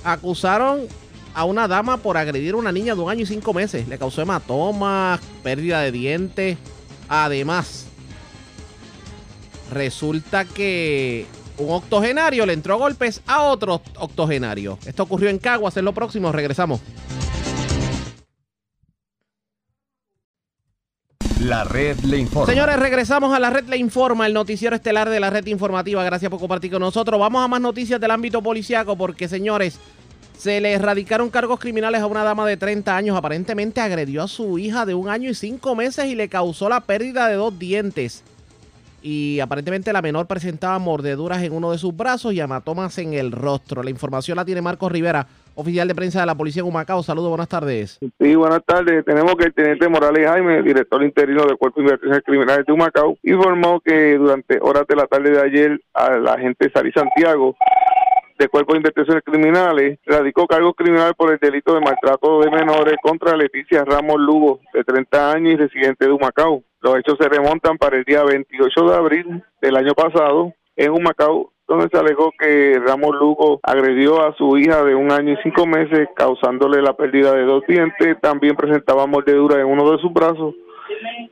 [0.04, 0.82] Acusaron
[1.38, 3.88] a una dama por agredir a una niña de un año y cinco meses.
[3.88, 6.58] Le causó hematomas, pérdida de dientes.
[7.08, 7.86] Además,
[9.72, 11.28] resulta que
[11.60, 14.80] un octogenario le entró golpes a otro octogenario.
[14.88, 15.78] Esto ocurrió en Caguas.
[15.78, 16.82] En lo próximo, regresamos.
[21.40, 22.52] La red le informa.
[22.52, 26.04] Señores, regresamos a la red le informa, el noticiero estelar de la red informativa.
[26.04, 27.20] Gracias por compartir con nosotros.
[27.20, 29.80] Vamos a más noticias del ámbito policiaco porque, señores,
[30.38, 33.18] se le erradicaron cargos criminales a una dama de 30 años.
[33.18, 36.82] Aparentemente agredió a su hija de un año y cinco meses y le causó la
[36.82, 38.24] pérdida de dos dientes.
[39.02, 43.32] Y aparentemente la menor presentaba mordeduras en uno de sus brazos y hematomas en el
[43.32, 43.82] rostro.
[43.82, 47.02] La información la tiene Marcos Rivera, oficial de prensa de la policía de Humacao.
[47.04, 48.00] Saludos, buenas tardes.
[48.20, 49.06] Sí, buenas tardes.
[49.06, 53.18] Tenemos que el teniente Morales Jaime, director interino del Cuerpo de Investigaciones Criminales de Humacao,
[53.24, 57.56] informó que durante horas de la tarde de ayer a la agente Sari Santiago
[58.38, 62.96] de Cuerpo de Investigaciones Criminales radicó cargos criminales por el delito de maltrato de menores
[63.02, 66.64] contra Leticia Ramos Lugo, de 30 años y residente de Humacao.
[66.82, 71.52] Los hechos se remontan para el día 28 de abril del año pasado en Humacao,
[71.68, 75.66] donde se alegó que Ramos Lugo agredió a su hija de un año y cinco
[75.66, 78.20] meses, causándole la pérdida de dos dientes.
[78.22, 80.54] También presentaba mordedura en uno de sus brazos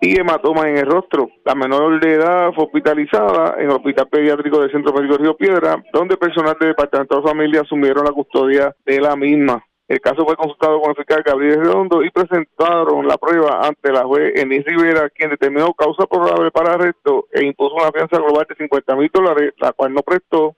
[0.02, 1.30] y hematoma en el rostro.
[1.44, 5.84] La menor de edad fue hospitalizada en el Hospital Pediátrico del Centro Médico Río Piedra,
[5.94, 9.64] donde personal del Departamento de Familia asumieron la custodia de la misma.
[9.88, 14.04] El caso fue consultado con el fiscal Gabriel Redondo y presentaron la prueba ante la
[14.04, 18.56] juez Enis Rivera, quien determinó causa probable para arresto e impuso una fianza global de
[18.56, 20.56] 50 mil dólares, la cual no prestó,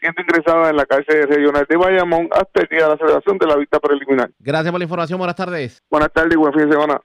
[0.00, 3.46] siendo ingresada en la cárcel regional de Bayamón hasta el día de la celebración de
[3.46, 4.30] la vista preliminar.
[4.38, 5.18] Gracias por la información.
[5.18, 5.82] Buenas tardes.
[5.90, 7.00] Buenas tardes y buen fin de semana.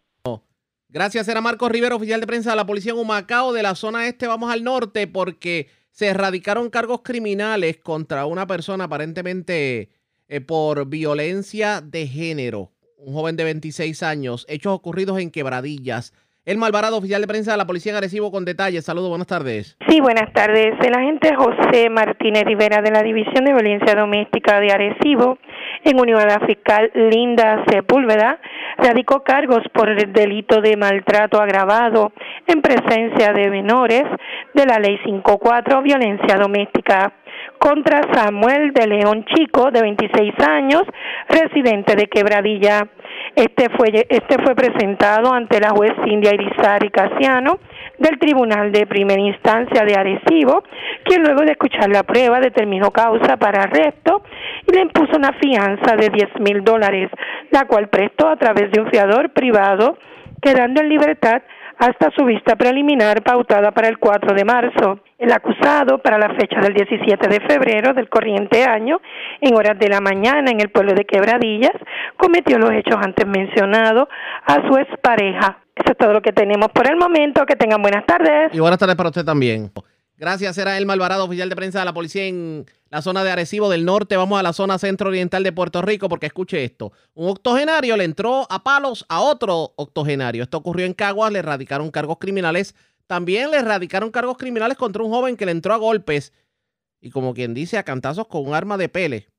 [0.91, 4.07] Gracias, era Marcos Rivera, oficial de prensa de la policía en Humacao, de la zona
[4.07, 4.25] este.
[4.25, 9.89] Vamos al norte porque se erradicaron cargos criminales contra una persona aparentemente
[10.27, 12.71] eh, por violencia de género.
[12.97, 16.11] Un joven de 26 años, hechos ocurridos en quebradillas.
[16.43, 18.83] El Malvarado, oficial de prensa de la Policía en Arecibo, con detalles.
[18.83, 19.77] Saludos, buenas tardes.
[19.87, 20.73] Sí, buenas tardes.
[20.83, 25.37] El agente José Martínez Rivera de la División de Violencia Doméstica de Arecibo,
[25.83, 28.39] en unión a la fiscal Linda Sepúlveda,
[28.77, 32.11] radicó cargos por el delito de maltrato agravado
[32.47, 34.03] en presencia de menores
[34.53, 37.13] de la Ley 54, Violencia Doméstica
[37.59, 40.83] contra Samuel de León Chico, de 26 años,
[41.27, 42.87] residente de Quebradilla.
[43.35, 47.59] Este fue, este fue presentado ante la juez Cindia Irizarry Casiano
[47.99, 50.63] del Tribunal de Primera Instancia de Arecibo,
[51.03, 54.23] quien luego de escuchar la prueba determinó causa para arresto
[54.67, 57.09] y le impuso una fianza de 10 mil dólares,
[57.51, 59.97] la cual prestó a través de un fiador privado,
[60.41, 61.41] quedando en libertad
[61.79, 64.99] hasta su vista preliminar pautada para el 4 de marzo.
[65.17, 69.01] El acusado, para la fecha del 17 de febrero del corriente año,
[69.39, 71.75] en horas de la mañana en el pueblo de Quebradillas,
[72.17, 74.07] cometió los hechos antes mencionados
[74.45, 75.59] a su expareja.
[75.79, 77.45] Eso es todo lo que tenemos por el momento.
[77.45, 78.53] Que tengan buenas tardes.
[78.53, 79.71] Y buenas tardes para usted también.
[80.17, 83.69] Gracias, era el Malvarado, oficial de prensa de la policía en la zona de Arecibo
[83.69, 84.17] del Norte.
[84.17, 86.91] Vamos a la zona centro-oriental de Puerto Rico porque escuche esto.
[87.13, 90.43] Un octogenario le entró a palos a otro octogenario.
[90.43, 92.75] Esto ocurrió en Caguas, le erradicaron cargos criminales.
[93.07, 96.33] También le erradicaron cargos criminales contra un joven que le entró a golpes
[96.99, 99.29] y como quien dice a cantazos con un arma de pele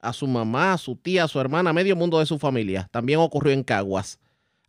[0.00, 2.88] a su mamá, a su tía, a su hermana, a medio mundo de su familia.
[2.92, 4.20] También ocurrió en Caguas.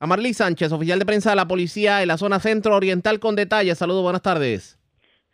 [0.02, 3.78] A Marley Sánchez, oficial de prensa de la policía en la zona centro-oriental con detalles.
[3.78, 4.80] Saludos, buenas tardes.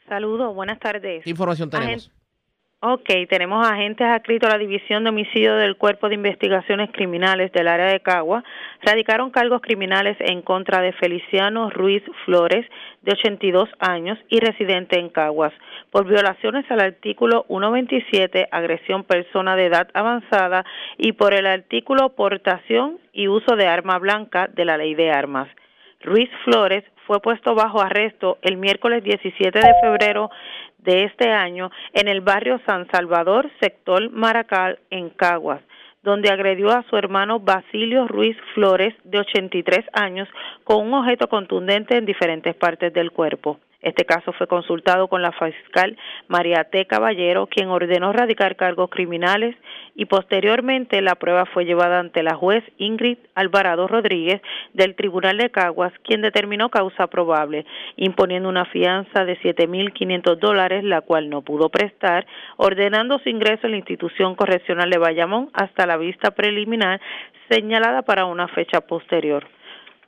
[0.09, 1.23] Saludos, buenas tardes.
[1.23, 2.11] ¿Qué información tenemos?
[2.81, 7.69] ok, tenemos agentes adscritos a la División de Homicidio del Cuerpo de Investigaciones Criminales del
[7.69, 8.43] área de Cagua.
[8.81, 12.65] Radicaron cargos criminales en contra de Feliciano Ruiz Flores,
[13.03, 15.53] de 82 años y residente en Caguas,
[15.91, 20.65] por violaciones al artículo 127, agresión persona de edad avanzada,
[20.97, 25.47] y por el artículo portación y uso de arma blanca de la ley de armas.
[26.01, 30.29] Ruiz Flores fue puesto bajo arresto el miércoles 17 de febrero
[30.79, 35.61] de este año en el barrio San Salvador, sector Maracal, en Caguas,
[36.03, 40.29] donde agredió a su hermano Basilio Ruiz Flores, de 83 años,
[40.63, 43.59] con un objeto contundente en diferentes partes del cuerpo.
[43.81, 45.97] Este caso fue consultado con la fiscal
[46.27, 46.85] María T.
[46.87, 49.55] Caballero, quien ordenó radicar cargos criminales
[49.93, 54.41] y posteriormente la prueba fue llevada ante la juez Ingrid Alvarado Rodríguez
[54.73, 57.65] del Tribunal de Caguas, quien determinó causa probable,
[57.97, 62.25] imponiendo una fianza de 7.500 dólares, la cual no pudo prestar,
[62.57, 66.99] ordenando su ingreso en la institución correccional de Bayamón hasta la vista preliminar
[67.49, 69.45] señalada para una fecha posterior.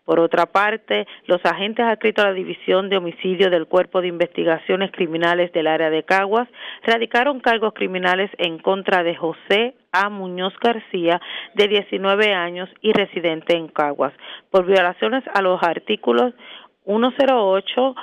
[0.10, 4.90] Por otra parte, los agentes adscritos a la División de Homicidio del Cuerpo de Investigaciones
[4.92, 6.48] Criminales del área de Caguas
[6.82, 10.10] radicaron cargos criminales en contra de José A.
[10.10, 11.22] Muñoz García,
[11.54, 14.12] de 19 años y residente en Caguas,
[14.50, 16.34] por violaciones a los artículos
[16.86, 17.96] 108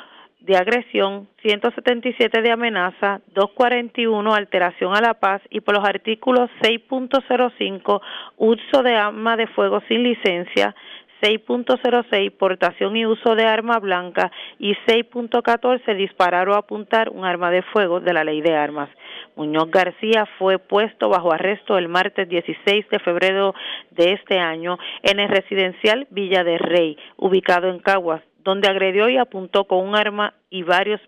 [0.46, 8.00] de agresión, 177 de amenaza, 241 alteración a la paz y por los artículos 6.05
[8.36, 10.72] uso de arma de fuego sin licencia,
[11.22, 17.62] 6.06 portación y uso de arma blanca y 6.14 disparar o apuntar un arma de
[17.62, 18.90] fuego de la ley de armas.
[19.34, 23.54] Muñoz García fue puesto bajo arresto el martes 16 de febrero
[23.90, 29.18] de este año en el residencial Villa de Rey, ubicado en Caguas, donde agredió y
[29.18, 31.00] apuntó con un arma y varios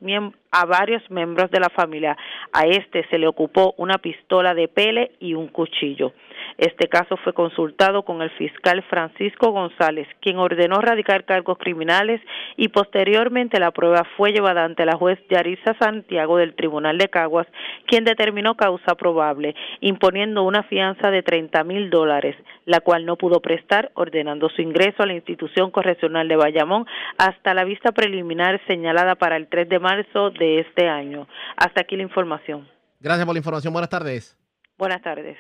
[0.51, 2.17] a varios miembros de la familia.
[2.53, 6.13] A este se le ocupó una pistola de pele y un cuchillo.
[6.57, 12.21] Este caso fue consultado con el fiscal Francisco González, quien ordenó radicar cargos criminales
[12.57, 17.47] y posteriormente la prueba fue llevada ante la juez Yarisa Santiago del Tribunal de Caguas,
[17.87, 23.41] quien determinó causa probable, imponiendo una fianza de 30 mil dólares, la cual no pudo
[23.41, 26.87] prestar, ordenando su ingreso a la institución correccional de Bayamón
[27.19, 31.29] hasta la vista preliminar señalada para el 3 de marzo de este año.
[31.57, 32.69] Hasta aquí la información.
[33.01, 33.73] Gracias por la información.
[33.73, 34.37] Buenas tardes.
[34.77, 35.39] Buenas tardes.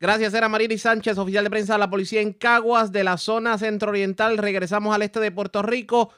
[0.00, 3.56] Gracias, era Marily Sánchez, oficial de prensa de la policía en Caguas, de la zona
[3.56, 4.36] centro-oriental.
[4.36, 6.12] Regresamos al este de Puerto Rico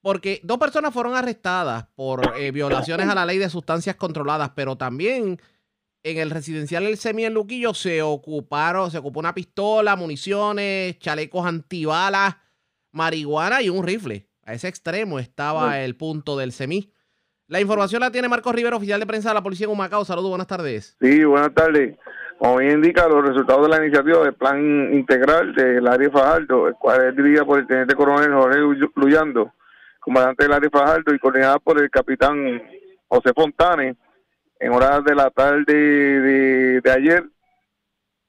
[0.00, 4.76] porque dos personas fueron arrestadas por eh, violaciones a la ley de sustancias controladas, pero
[4.76, 5.40] también
[6.02, 11.46] en el residencial El Semi en Luquillo se ocuparon, se ocupó una pistola, municiones, chalecos
[11.46, 12.36] antibalas,
[12.92, 14.27] marihuana y un rifle.
[14.48, 16.90] A ese extremo estaba el punto del Semi.
[17.48, 20.06] La información la tiene Marcos Rivera, oficial de prensa de la policía en Humacao.
[20.06, 20.96] Saludos, buenas tardes.
[21.02, 21.98] Sí, buenas tardes.
[22.38, 26.74] Como bien indica, los resultados de la iniciativa del plan integral del área Fajardo, el
[26.76, 29.52] cual es dirigida por el teniente coronel Jorge Luyando,
[30.00, 32.62] comandante del área Fajardo y coordinada por el capitán
[33.06, 33.96] José Fontane,
[34.60, 35.74] en horas de la tarde
[36.80, 37.22] de, ayer,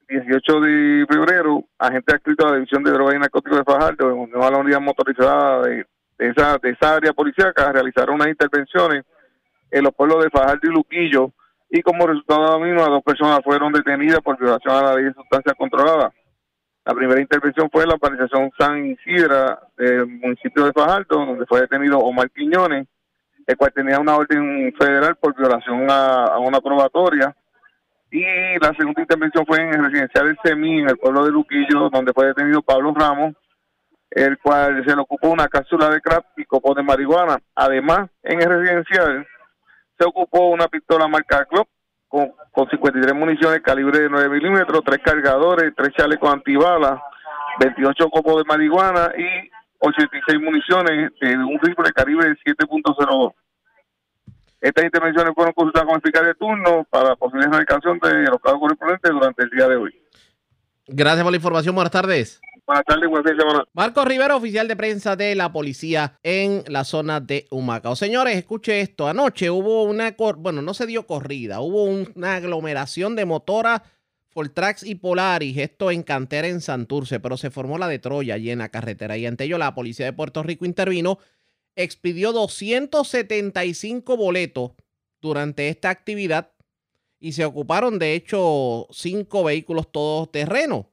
[0.06, 4.18] 18 de febrero, agentes adscritos a la División de Drogas y Narcóticos de Fajardo, en
[4.18, 5.86] unión a la unidad motorizada de,
[6.28, 9.04] esa, de esa área policíaca, realizaron unas intervenciones
[9.70, 11.32] en los pueblos de Fajardo y Luquillo,
[11.70, 15.04] y como resultado de lo mismo, dos personas fueron detenidas por violación a la ley
[15.04, 16.12] de sustancias controladas.
[16.84, 21.98] La primera intervención fue la organización San Isidra del municipio de Fajardo, donde fue detenido
[21.98, 22.88] Omar Quiñones,
[23.46, 27.36] el cual tenía una orden federal por violación a, una probatoria.
[28.10, 28.24] Y
[28.60, 32.12] la segunda intervención fue en el residencial del SEMI, en el pueblo de Luquillo, donde
[32.12, 33.34] fue detenido Pablo Ramos,
[34.10, 37.38] el cual se le ocupó una cápsula de crack y copos de marihuana.
[37.54, 39.26] Además, en el residencial
[39.98, 41.68] se ocupó una pistola marca Glock
[42.08, 46.98] con, con 53 municiones calibre de 9 milímetros, tres cargadores, tres chalecos antibalas,
[47.60, 53.32] 28 copos de marihuana y 86 municiones de un rifle calibre de 7.02.
[54.60, 58.58] Estas intervenciones fueron consultadas con el fiscal de turno para posible erradicación de los casos
[58.60, 60.02] correspondientes durante el día de hoy.
[60.86, 61.74] Gracias por la información.
[61.74, 62.40] Buenas tardes.
[62.70, 63.64] Buenas tardes, buenas semana.
[63.72, 67.96] Marco Rivera, oficial de prensa de la policía en la zona de Humacao.
[67.96, 69.08] Señores, escuche esto.
[69.08, 73.82] Anoche hubo una, bueno, no se dio corrida, hubo una aglomeración de motoras
[74.28, 78.52] Fortrax y Polaris, esto en cantera en Santurce, pero se formó la de Troya allí
[78.52, 81.18] en la carretera y ante ello la policía de Puerto Rico intervino,
[81.74, 84.74] expidió 275 boletos
[85.20, 86.52] durante esta actividad
[87.18, 90.86] y se ocuparon de hecho cinco vehículos todos terrenos.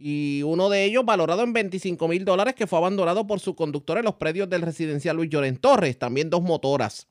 [0.00, 3.98] Y uno de ellos valorado en 25 mil dólares que fue abandonado por su conductor
[3.98, 7.08] en los predios del residencial Luis Lloren Torres, también dos motoras.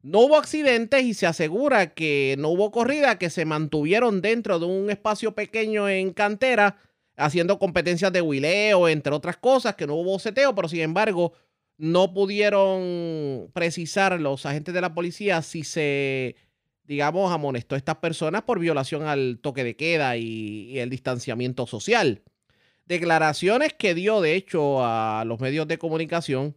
[0.00, 4.66] No hubo accidentes y se asegura que no hubo corrida, que se mantuvieron dentro de
[4.66, 6.76] un espacio pequeño en cantera,
[7.16, 11.32] haciendo competencias de huileo, entre otras cosas, que no hubo seteo, pero sin embargo
[11.78, 16.36] no pudieron precisar los agentes de la policía si se,
[16.84, 22.22] digamos, amonestó a estas personas por violación al toque de queda y, el distanciamiento social.
[22.86, 26.56] Declaraciones que dio, de hecho, a los medios de comunicación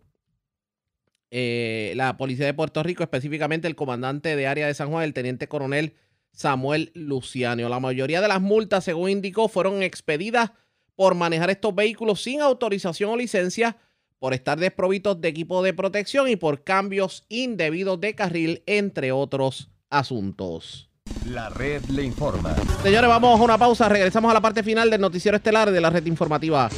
[1.32, 5.14] eh, la policía de Puerto Rico, específicamente el comandante de área de San Juan, el
[5.14, 5.96] teniente coronel
[6.32, 7.68] Samuel Luciano.
[7.70, 10.52] La mayoría de las multas, según indicó, fueron expedidas
[10.96, 13.78] por manejar estos vehículos sin autorización o licencia,
[14.18, 19.75] por estar desprovistos de equipo de protección y por cambios indebidos de carril, entre otros
[19.90, 20.90] asuntos.
[21.26, 22.56] La red le informa.
[22.84, 23.90] Señores, vamos a una pausa.
[23.90, 26.70] Regresamos a la parte final del noticiero estelar de la red informativa.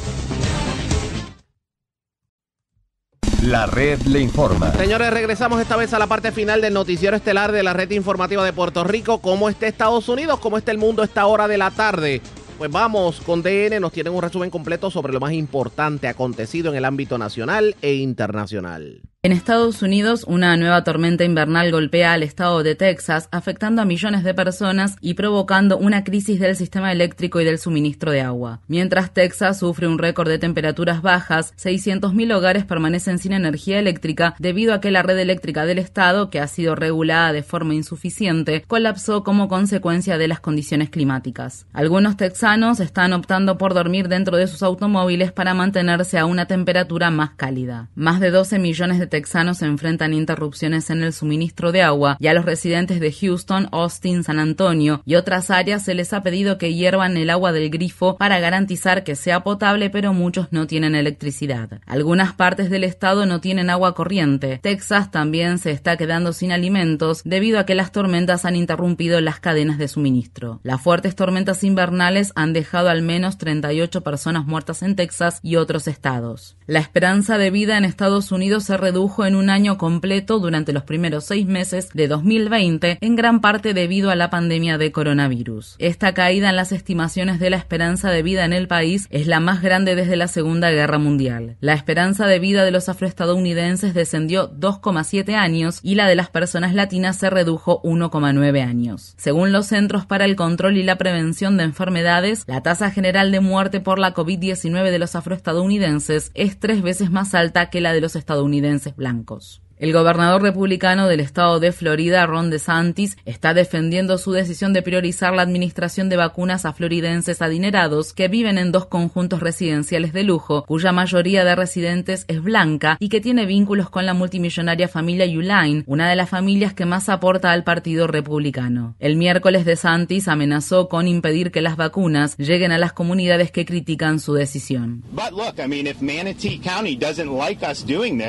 [3.42, 4.72] La red le informa.
[4.72, 8.44] Señores, regresamos esta vez a la parte final del noticiero estelar de la red informativa
[8.44, 9.20] de Puerto Rico.
[9.20, 10.40] ¿Cómo está Estados Unidos?
[10.40, 12.20] ¿Cómo está el mundo a esta hora de la tarde?
[12.58, 16.76] Pues vamos con DN, nos tienen un resumen completo sobre lo más importante acontecido en
[16.76, 19.00] el ámbito nacional e internacional.
[19.24, 24.22] En Estados Unidos, una nueva tormenta invernal golpea al estado de Texas, afectando a millones
[24.22, 28.60] de personas y provocando una crisis del sistema eléctrico y del suministro de agua.
[28.68, 34.72] Mientras Texas sufre un récord de temperaturas bajas, 600.000 hogares permanecen sin energía eléctrica debido
[34.72, 39.24] a que la red eléctrica del estado, que ha sido regulada de forma insuficiente, colapsó
[39.24, 41.66] como consecuencia de las condiciones climáticas.
[41.72, 47.10] Algunos texanos están optando por dormir dentro de sus automóviles para mantenerse a una temperatura
[47.10, 47.88] más cálida.
[47.96, 52.34] Más de 12 millones de texanos enfrentan interrupciones en el suministro de agua y a
[52.34, 56.72] los residentes de Houston, Austin, San Antonio y otras áreas se les ha pedido que
[56.72, 61.80] hiervan el agua del grifo para garantizar que sea potable, pero muchos no tienen electricidad.
[61.84, 64.60] Algunas partes del estado no tienen agua corriente.
[64.62, 69.40] Texas también se está quedando sin alimentos debido a que las tormentas han interrumpido las
[69.40, 70.60] cadenas de suministro.
[70.62, 75.88] Las fuertes tormentas invernales han dejado al menos 38 personas muertas en Texas y otros
[75.88, 76.56] estados.
[76.66, 80.82] La esperanza de vida en Estados Unidos se reduce en un año completo durante los
[80.82, 85.76] primeros seis meses de 2020, en gran parte debido a la pandemia de coronavirus.
[85.78, 89.38] Esta caída en las estimaciones de la esperanza de vida en el país es la
[89.38, 91.56] más grande desde la Segunda Guerra Mundial.
[91.60, 96.74] La esperanza de vida de los afroestadounidenses descendió 2,7 años y la de las personas
[96.74, 99.14] latinas se redujo 1,9 años.
[99.16, 103.40] Según los Centros para el Control y la Prevención de Enfermedades, la tasa general de
[103.40, 108.00] muerte por la COVID-19 de los afroestadounidenses es tres veces más alta que la de
[108.00, 109.62] los estadounidenses blancos.
[109.78, 115.32] El gobernador republicano del estado de Florida, Ron DeSantis, está defendiendo su decisión de priorizar
[115.34, 120.64] la administración de vacunas a floridenses adinerados que viven en dos conjuntos residenciales de lujo,
[120.64, 125.84] cuya mayoría de residentes es blanca y que tiene vínculos con la multimillonaria familia Uline,
[125.86, 128.96] una de las familias que más aporta al Partido Republicano.
[128.98, 134.18] El miércoles DeSantis amenazó con impedir que las vacunas lleguen a las comunidades que critican
[134.18, 135.04] su decisión.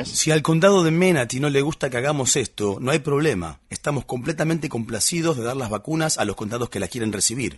[0.04, 3.58] Si al condado de Manatee no le gusta que hagamos esto, no hay problema.
[3.70, 7.56] Estamos completamente complacidos de dar las vacunas a los condados que las quieren recibir.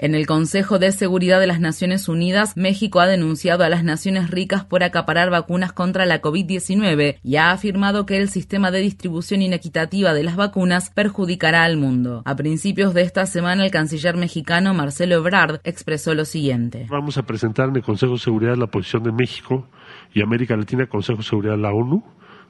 [0.00, 4.30] En el Consejo de Seguridad de las Naciones Unidas, México ha denunciado a las naciones
[4.30, 9.42] ricas por acaparar vacunas contra la COVID-19 y ha afirmado que el sistema de distribución
[9.42, 12.22] inequitativa de las vacunas perjudicará al mundo.
[12.24, 16.86] A principios de esta semana, el canciller mexicano Marcelo Ebrard expresó lo siguiente.
[16.90, 19.68] Vamos a presentar en el Consejo de Seguridad la posición de México
[20.14, 22.04] y América Latina, Consejo de Seguridad de la ONU,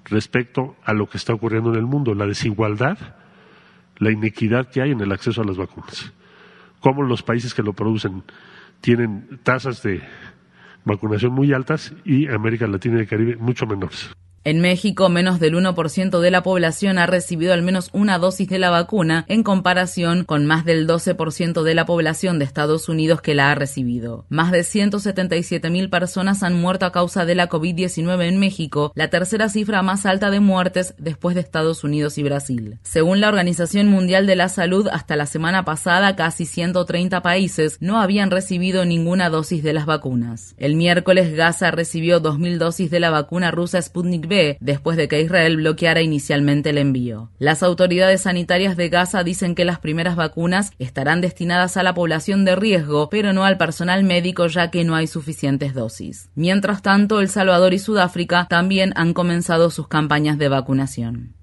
[0.04, 2.98] respecto a lo que está ocurriendo en el mundo, la desigualdad,
[3.96, 6.12] la inequidad que hay en el acceso a las vacunas.
[6.80, 8.22] Cómo los países que lo producen
[8.82, 10.02] tienen tasas de
[10.84, 14.14] vacunación muy altas y América Latina y el Caribe mucho menores.
[14.46, 18.58] En México, menos del 1% de la población ha recibido al menos una dosis de
[18.58, 23.34] la vacuna, en comparación con más del 12% de la población de Estados Unidos que
[23.34, 24.26] la ha recibido.
[24.28, 29.48] Más de 177.000 personas han muerto a causa de la COVID-19 en México, la tercera
[29.48, 32.78] cifra más alta de muertes después de Estados Unidos y Brasil.
[32.82, 37.98] Según la Organización Mundial de la Salud, hasta la semana pasada casi 130 países no
[37.98, 40.54] habían recibido ninguna dosis de las vacunas.
[40.58, 45.20] El miércoles Gaza recibió 2.000 dosis de la vacuna rusa Sputnik V después de que
[45.20, 47.30] Israel bloqueara inicialmente el envío.
[47.38, 52.44] Las autoridades sanitarias de Gaza dicen que las primeras vacunas estarán destinadas a la población
[52.44, 56.30] de riesgo, pero no al personal médico ya que no hay suficientes dosis.
[56.34, 61.34] Mientras tanto, El Salvador y Sudáfrica también han comenzado sus campañas de vacunación.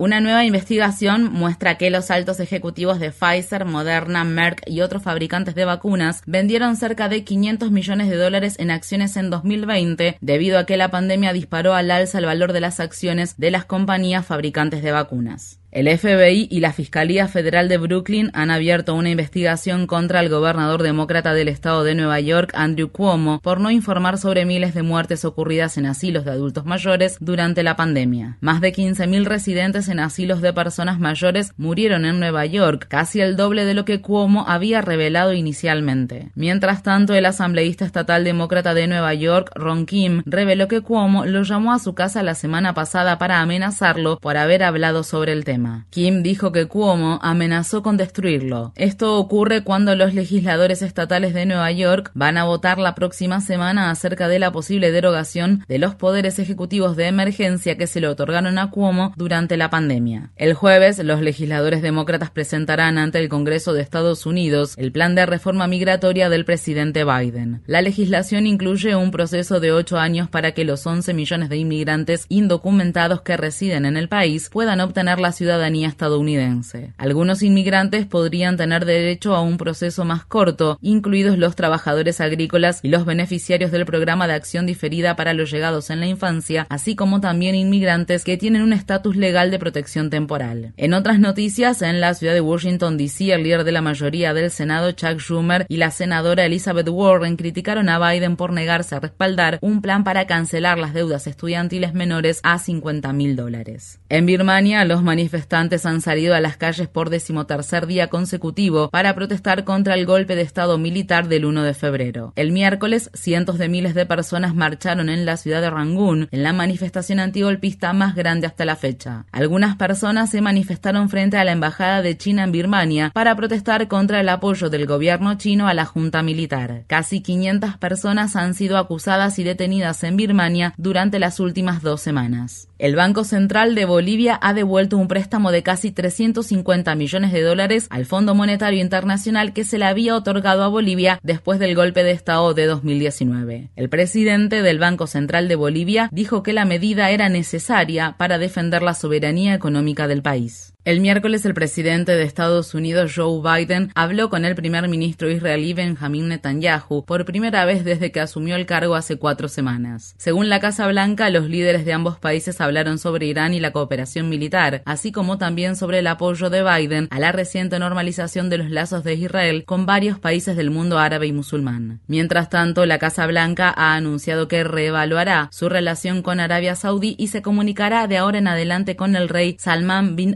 [0.00, 5.56] Una nueva investigación muestra que los altos ejecutivos de Pfizer, Moderna, Merck y otros fabricantes
[5.56, 10.66] de vacunas vendieron cerca de 500 millones de dólares en acciones en 2020 debido a
[10.66, 14.84] que la pandemia disparó al alza el valor de las acciones de las compañías fabricantes
[14.84, 15.57] de vacunas.
[15.78, 20.82] El FBI y la Fiscalía Federal de Brooklyn han abierto una investigación contra el gobernador
[20.82, 25.24] demócrata del estado de Nueva York, Andrew Cuomo, por no informar sobre miles de muertes
[25.24, 28.38] ocurridas en asilos de adultos mayores durante la pandemia.
[28.40, 33.36] Más de 15.000 residentes en asilos de personas mayores murieron en Nueva York, casi el
[33.36, 36.32] doble de lo que Cuomo había revelado inicialmente.
[36.34, 41.44] Mientras tanto, el asambleísta estatal demócrata de Nueva York, Ron Kim, reveló que Cuomo lo
[41.44, 45.67] llamó a su casa la semana pasada para amenazarlo por haber hablado sobre el tema.
[45.90, 48.72] Kim dijo que Cuomo amenazó con destruirlo.
[48.76, 53.90] Esto ocurre cuando los legisladores estatales de Nueva York van a votar la próxima semana
[53.90, 58.58] acerca de la posible derogación de los poderes ejecutivos de emergencia que se le otorgaron
[58.58, 60.30] a Cuomo durante la pandemia.
[60.36, 65.26] El jueves, los legisladores demócratas presentarán ante el Congreso de Estados Unidos el plan de
[65.26, 67.62] reforma migratoria del presidente Biden.
[67.66, 72.26] La legislación incluye un proceso de ocho años para que los 11 millones de inmigrantes
[72.28, 76.92] indocumentados que residen en el país puedan obtener la ciudadanía ciudadanía estadounidense.
[76.98, 82.88] Algunos inmigrantes podrían tener derecho a un proceso más corto, incluidos los trabajadores agrícolas y
[82.88, 87.22] los beneficiarios del programa de acción diferida para los llegados en la infancia, así como
[87.22, 90.74] también inmigrantes que tienen un estatus legal de protección temporal.
[90.76, 94.50] En otras noticias, en la ciudad de Washington, D.C., el líder de la mayoría del
[94.50, 99.58] Senado, Chuck Schumer, y la senadora Elizabeth Warren criticaron a Biden por negarse a respaldar
[99.62, 103.98] un plan para cancelar las deudas estudiantiles menores a 50 mil dólares.
[104.10, 109.14] En Birmania, los manifestantes manifestantes han salido a las calles por decimotercer día consecutivo para
[109.14, 112.32] protestar contra el golpe de Estado militar del 1 de febrero.
[112.34, 116.52] El miércoles, cientos de miles de personas marcharon en la ciudad de Rangún en la
[116.52, 119.26] manifestación antigolpista más grande hasta la fecha.
[119.30, 124.18] Algunas personas se manifestaron frente a la embajada de China en Birmania para protestar contra
[124.20, 126.82] el apoyo del gobierno chino a la junta militar.
[126.88, 132.67] Casi 500 personas han sido acusadas y detenidas en Birmania durante las últimas dos semanas.
[132.78, 137.88] El Banco Central de Bolivia ha devuelto un préstamo de casi 350 millones de dólares
[137.90, 142.12] al Fondo Monetario Internacional que se le había otorgado a Bolivia después del golpe de
[142.12, 143.70] Estado de 2019.
[143.74, 148.82] El presidente del Banco Central de Bolivia dijo que la medida era necesaria para defender
[148.82, 150.72] la soberanía económica del país.
[150.88, 155.74] El miércoles el presidente de Estados Unidos Joe Biden habló con el primer ministro israelí
[155.74, 160.14] Benjamin Netanyahu por primera vez desde que asumió el cargo hace cuatro semanas.
[160.16, 164.30] Según la Casa Blanca, los líderes de ambos países hablaron sobre Irán y la cooperación
[164.30, 168.70] militar, así como también sobre el apoyo de Biden a la reciente normalización de los
[168.70, 172.00] lazos de Israel con varios países del mundo árabe y musulmán.
[172.06, 177.26] Mientras tanto, la Casa Blanca ha anunciado que reevaluará su relación con Arabia Saudí y
[177.26, 180.34] se comunicará de ahora en adelante con el rey Salman bin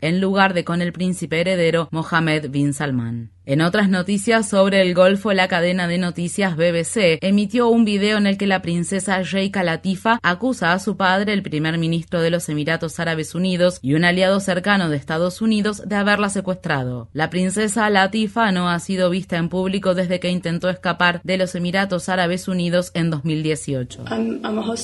[0.00, 3.30] En lugar de con el príncipe heredero Mohammed bin Salman.
[3.46, 8.26] En otras noticias sobre el Golfo, la cadena de noticias BBC emitió un video en
[8.26, 12.50] el que la princesa Sheikha Latifa acusa a su padre, el primer ministro de los
[12.50, 17.08] Emiratos Árabes Unidos y un aliado cercano de Estados Unidos, de haberla secuestrado.
[17.14, 21.54] La princesa Latifa no ha sido vista en público desde que intentó escapar de los
[21.54, 24.04] Emiratos Árabes Unidos en 2018.
[24.04, 24.76] Uh,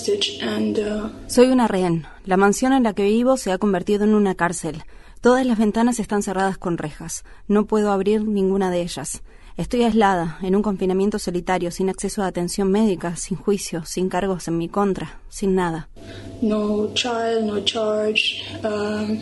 [1.27, 2.07] Soy una rehén.
[2.25, 4.83] La mansión en la que vivo se ha convertido en una cárcel.
[5.27, 7.25] Todas las ventanas están cerradas con rejas.
[7.49, 9.25] No puedo abrir ninguna de ellas.
[9.57, 14.47] Estoy aislada, en un confinamiento solitario, sin acceso a atención médica, sin juicio, sin cargos
[14.47, 15.89] en mi contra, sin nada.
[16.43, 19.19] No child, no charge, um.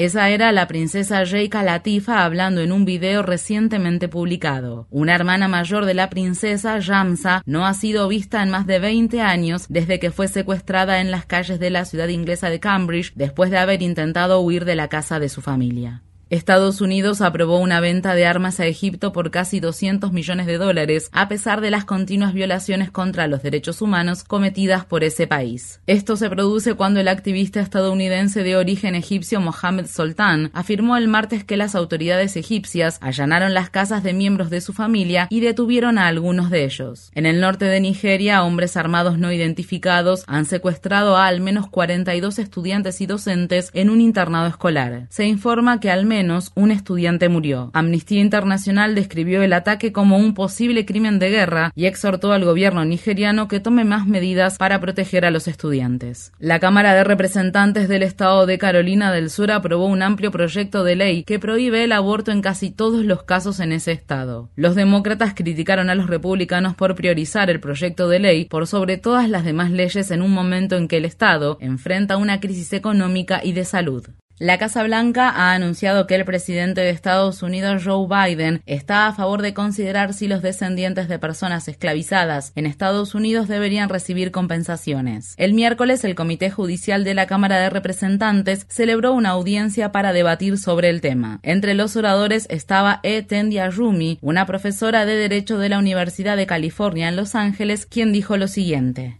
[0.00, 4.86] Esa era la princesa Reika Latifa hablando en un video recientemente publicado.
[4.88, 9.20] Una hermana mayor de la princesa, Jamsa, no ha sido vista en más de 20
[9.20, 13.50] años desde que fue secuestrada en las calles de la ciudad inglesa de Cambridge después
[13.50, 16.00] de haber intentado huir de la casa de su familia.
[16.30, 21.10] Estados Unidos aprobó una venta de armas a Egipto por casi 200 millones de dólares,
[21.10, 25.80] a pesar de las continuas violaciones contra los derechos humanos cometidas por ese país.
[25.88, 31.42] Esto se produce cuando el activista estadounidense de origen egipcio Mohamed Soltan afirmó el martes
[31.42, 36.06] que las autoridades egipcias allanaron las casas de miembros de su familia y detuvieron a
[36.06, 37.10] algunos de ellos.
[37.16, 42.38] En el norte de Nigeria, hombres armados no identificados han secuestrado a al menos 42
[42.38, 45.06] estudiantes y docentes en un internado escolar.
[45.08, 46.19] Se informa que al menos
[46.54, 47.70] un estudiante murió.
[47.72, 52.84] Amnistía Internacional describió el ataque como un posible crimen de guerra y exhortó al gobierno
[52.84, 56.32] nigeriano que tome más medidas para proteger a los estudiantes.
[56.38, 60.96] La Cámara de Representantes del Estado de Carolina del Sur aprobó un amplio proyecto de
[60.96, 64.50] ley que prohíbe el aborto en casi todos los casos en ese estado.
[64.56, 69.28] Los demócratas criticaron a los republicanos por priorizar el proyecto de ley por sobre todas
[69.28, 73.52] las demás leyes en un momento en que el Estado enfrenta una crisis económica y
[73.52, 74.06] de salud.
[74.40, 79.12] La Casa Blanca ha anunciado que el presidente de Estados Unidos, Joe Biden, está a
[79.12, 85.34] favor de considerar si los descendientes de personas esclavizadas en Estados Unidos deberían recibir compensaciones.
[85.36, 90.56] El miércoles, el Comité Judicial de la Cámara de Representantes celebró una audiencia para debatir
[90.56, 91.40] sobre el tema.
[91.42, 93.20] Entre los oradores estaba E.
[93.20, 98.10] Tendia Rumi, una profesora de Derecho de la Universidad de California en Los Ángeles, quien
[98.10, 99.19] dijo lo siguiente.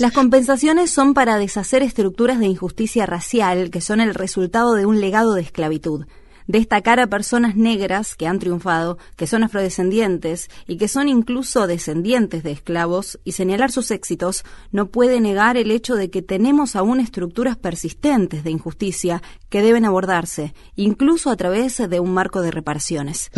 [0.00, 5.00] Las compensaciones son para deshacer estructuras de injusticia racial que son el resultado de un
[5.00, 6.06] legado de esclavitud
[6.46, 12.42] destacar a personas negras que han triunfado, que son afrodescendientes y que son incluso descendientes
[12.42, 17.00] de esclavos y señalar sus éxitos no puede negar el hecho de que tenemos aún
[17.00, 19.22] estructuras persistentes de injusticia
[19.52, 23.30] que deben abordarse, incluso a través de un marco de reparaciones.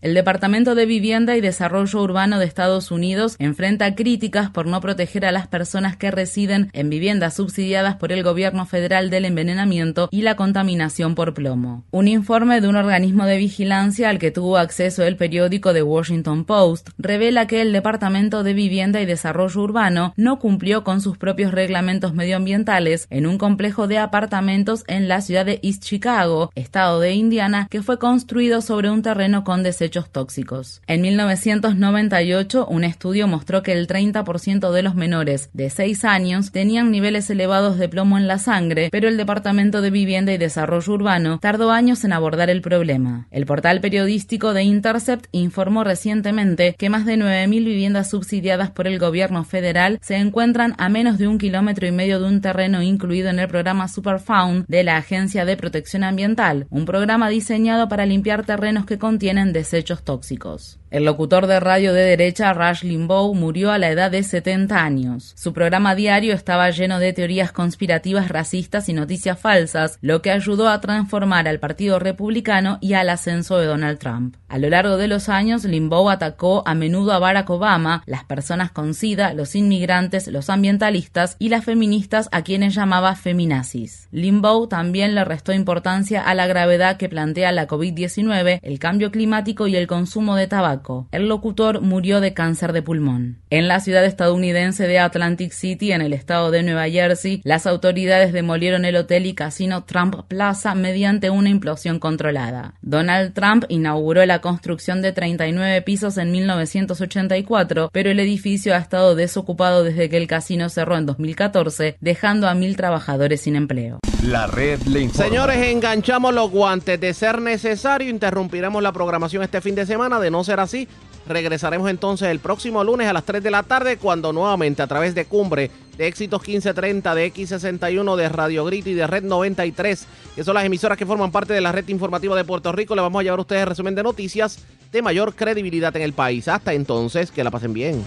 [0.00, 5.26] El Departamento de Vivienda y Desarrollo Urbano de Estados Unidos enfrenta críticas por no proteger
[5.26, 10.22] a las personas que residen en viviendas subsidiadas por el gobierno federal del envenenamiento y
[10.22, 11.84] la contaminación por plomo.
[11.90, 16.46] Un informe de un organismo de vigilancia al que tuvo acceso el periódico The Washington
[16.46, 21.50] Post revela que el Departamento de Vivienda y Desarrollo Urbano no cumplió con sus propios
[21.50, 27.14] reglamentos medioambientales en un complejo de apartamentos en la ciudad de East Chicago, estado de
[27.14, 30.82] Indiana, que fue construido sobre un terreno con desechos tóxicos.
[30.86, 36.92] En 1998, un estudio mostró que el 30% de los menores de 6 años tenían
[36.92, 41.40] niveles elevados de plomo en la sangre, pero el Departamento de Vivienda y Desarrollo Urbano
[41.40, 43.26] tardó años en abordar el problema.
[43.32, 49.00] El portal periodístico de Intercept informó recientemente que más de 9.000 viviendas subsidiadas por el
[49.00, 50.35] gobierno federal se encuentran
[50.76, 54.66] a menos de un kilómetro y medio de un terreno incluido en el programa Superfound
[54.68, 60.02] de la Agencia de Protección Ambiental, un programa diseñado para limpiar terrenos que contienen desechos
[60.02, 60.78] tóxicos.
[60.88, 65.32] El locutor de radio de derecha Rush Limbaugh murió a la edad de 70 años.
[65.34, 70.68] Su programa diario estaba lleno de teorías conspirativas racistas y noticias falsas, lo que ayudó
[70.68, 74.36] a transformar al Partido Republicano y al ascenso de Donald Trump.
[74.46, 78.70] A lo largo de los años, Limbaugh atacó a menudo a Barack Obama, las personas
[78.70, 84.06] con SIDA, los inmigrantes los ambientalistas y las feministas a quienes llamaba feminazis.
[84.12, 89.66] Limbaugh también le restó importancia a la gravedad que plantea la COVID-19, el cambio climático
[89.66, 90.75] y el consumo de tabaco.
[91.12, 93.38] El locutor murió de cáncer de pulmón.
[93.50, 98.32] En la ciudad estadounidense de Atlantic City, en el estado de Nueva Jersey, las autoridades
[98.32, 102.74] demolieron el hotel y casino Trump Plaza mediante una implosión controlada.
[102.82, 109.14] Donald Trump inauguró la construcción de 39 pisos en 1984, pero el edificio ha estado
[109.14, 113.98] desocupado desde que el casino cerró en 2014, dejando a mil trabajadores sin empleo.
[114.22, 115.24] La red le informa.
[115.24, 116.98] Señores, enganchamos los guantes.
[117.00, 120.18] De ser necesario, interrumpiremos la programación este fin de semana.
[120.18, 120.88] De no ser así,
[121.26, 125.14] regresaremos entonces el próximo lunes a las 3 de la tarde, cuando nuevamente a través
[125.14, 130.44] de Cumbre, de Éxitos 1530, de X61, de Radio Grito y de Red 93, que
[130.44, 133.20] son las emisoras que forman parte de la red informativa de Puerto Rico, le vamos
[133.20, 136.48] a llevar a ustedes el resumen de noticias de mayor credibilidad en el país.
[136.48, 138.04] Hasta entonces, que la pasen bien.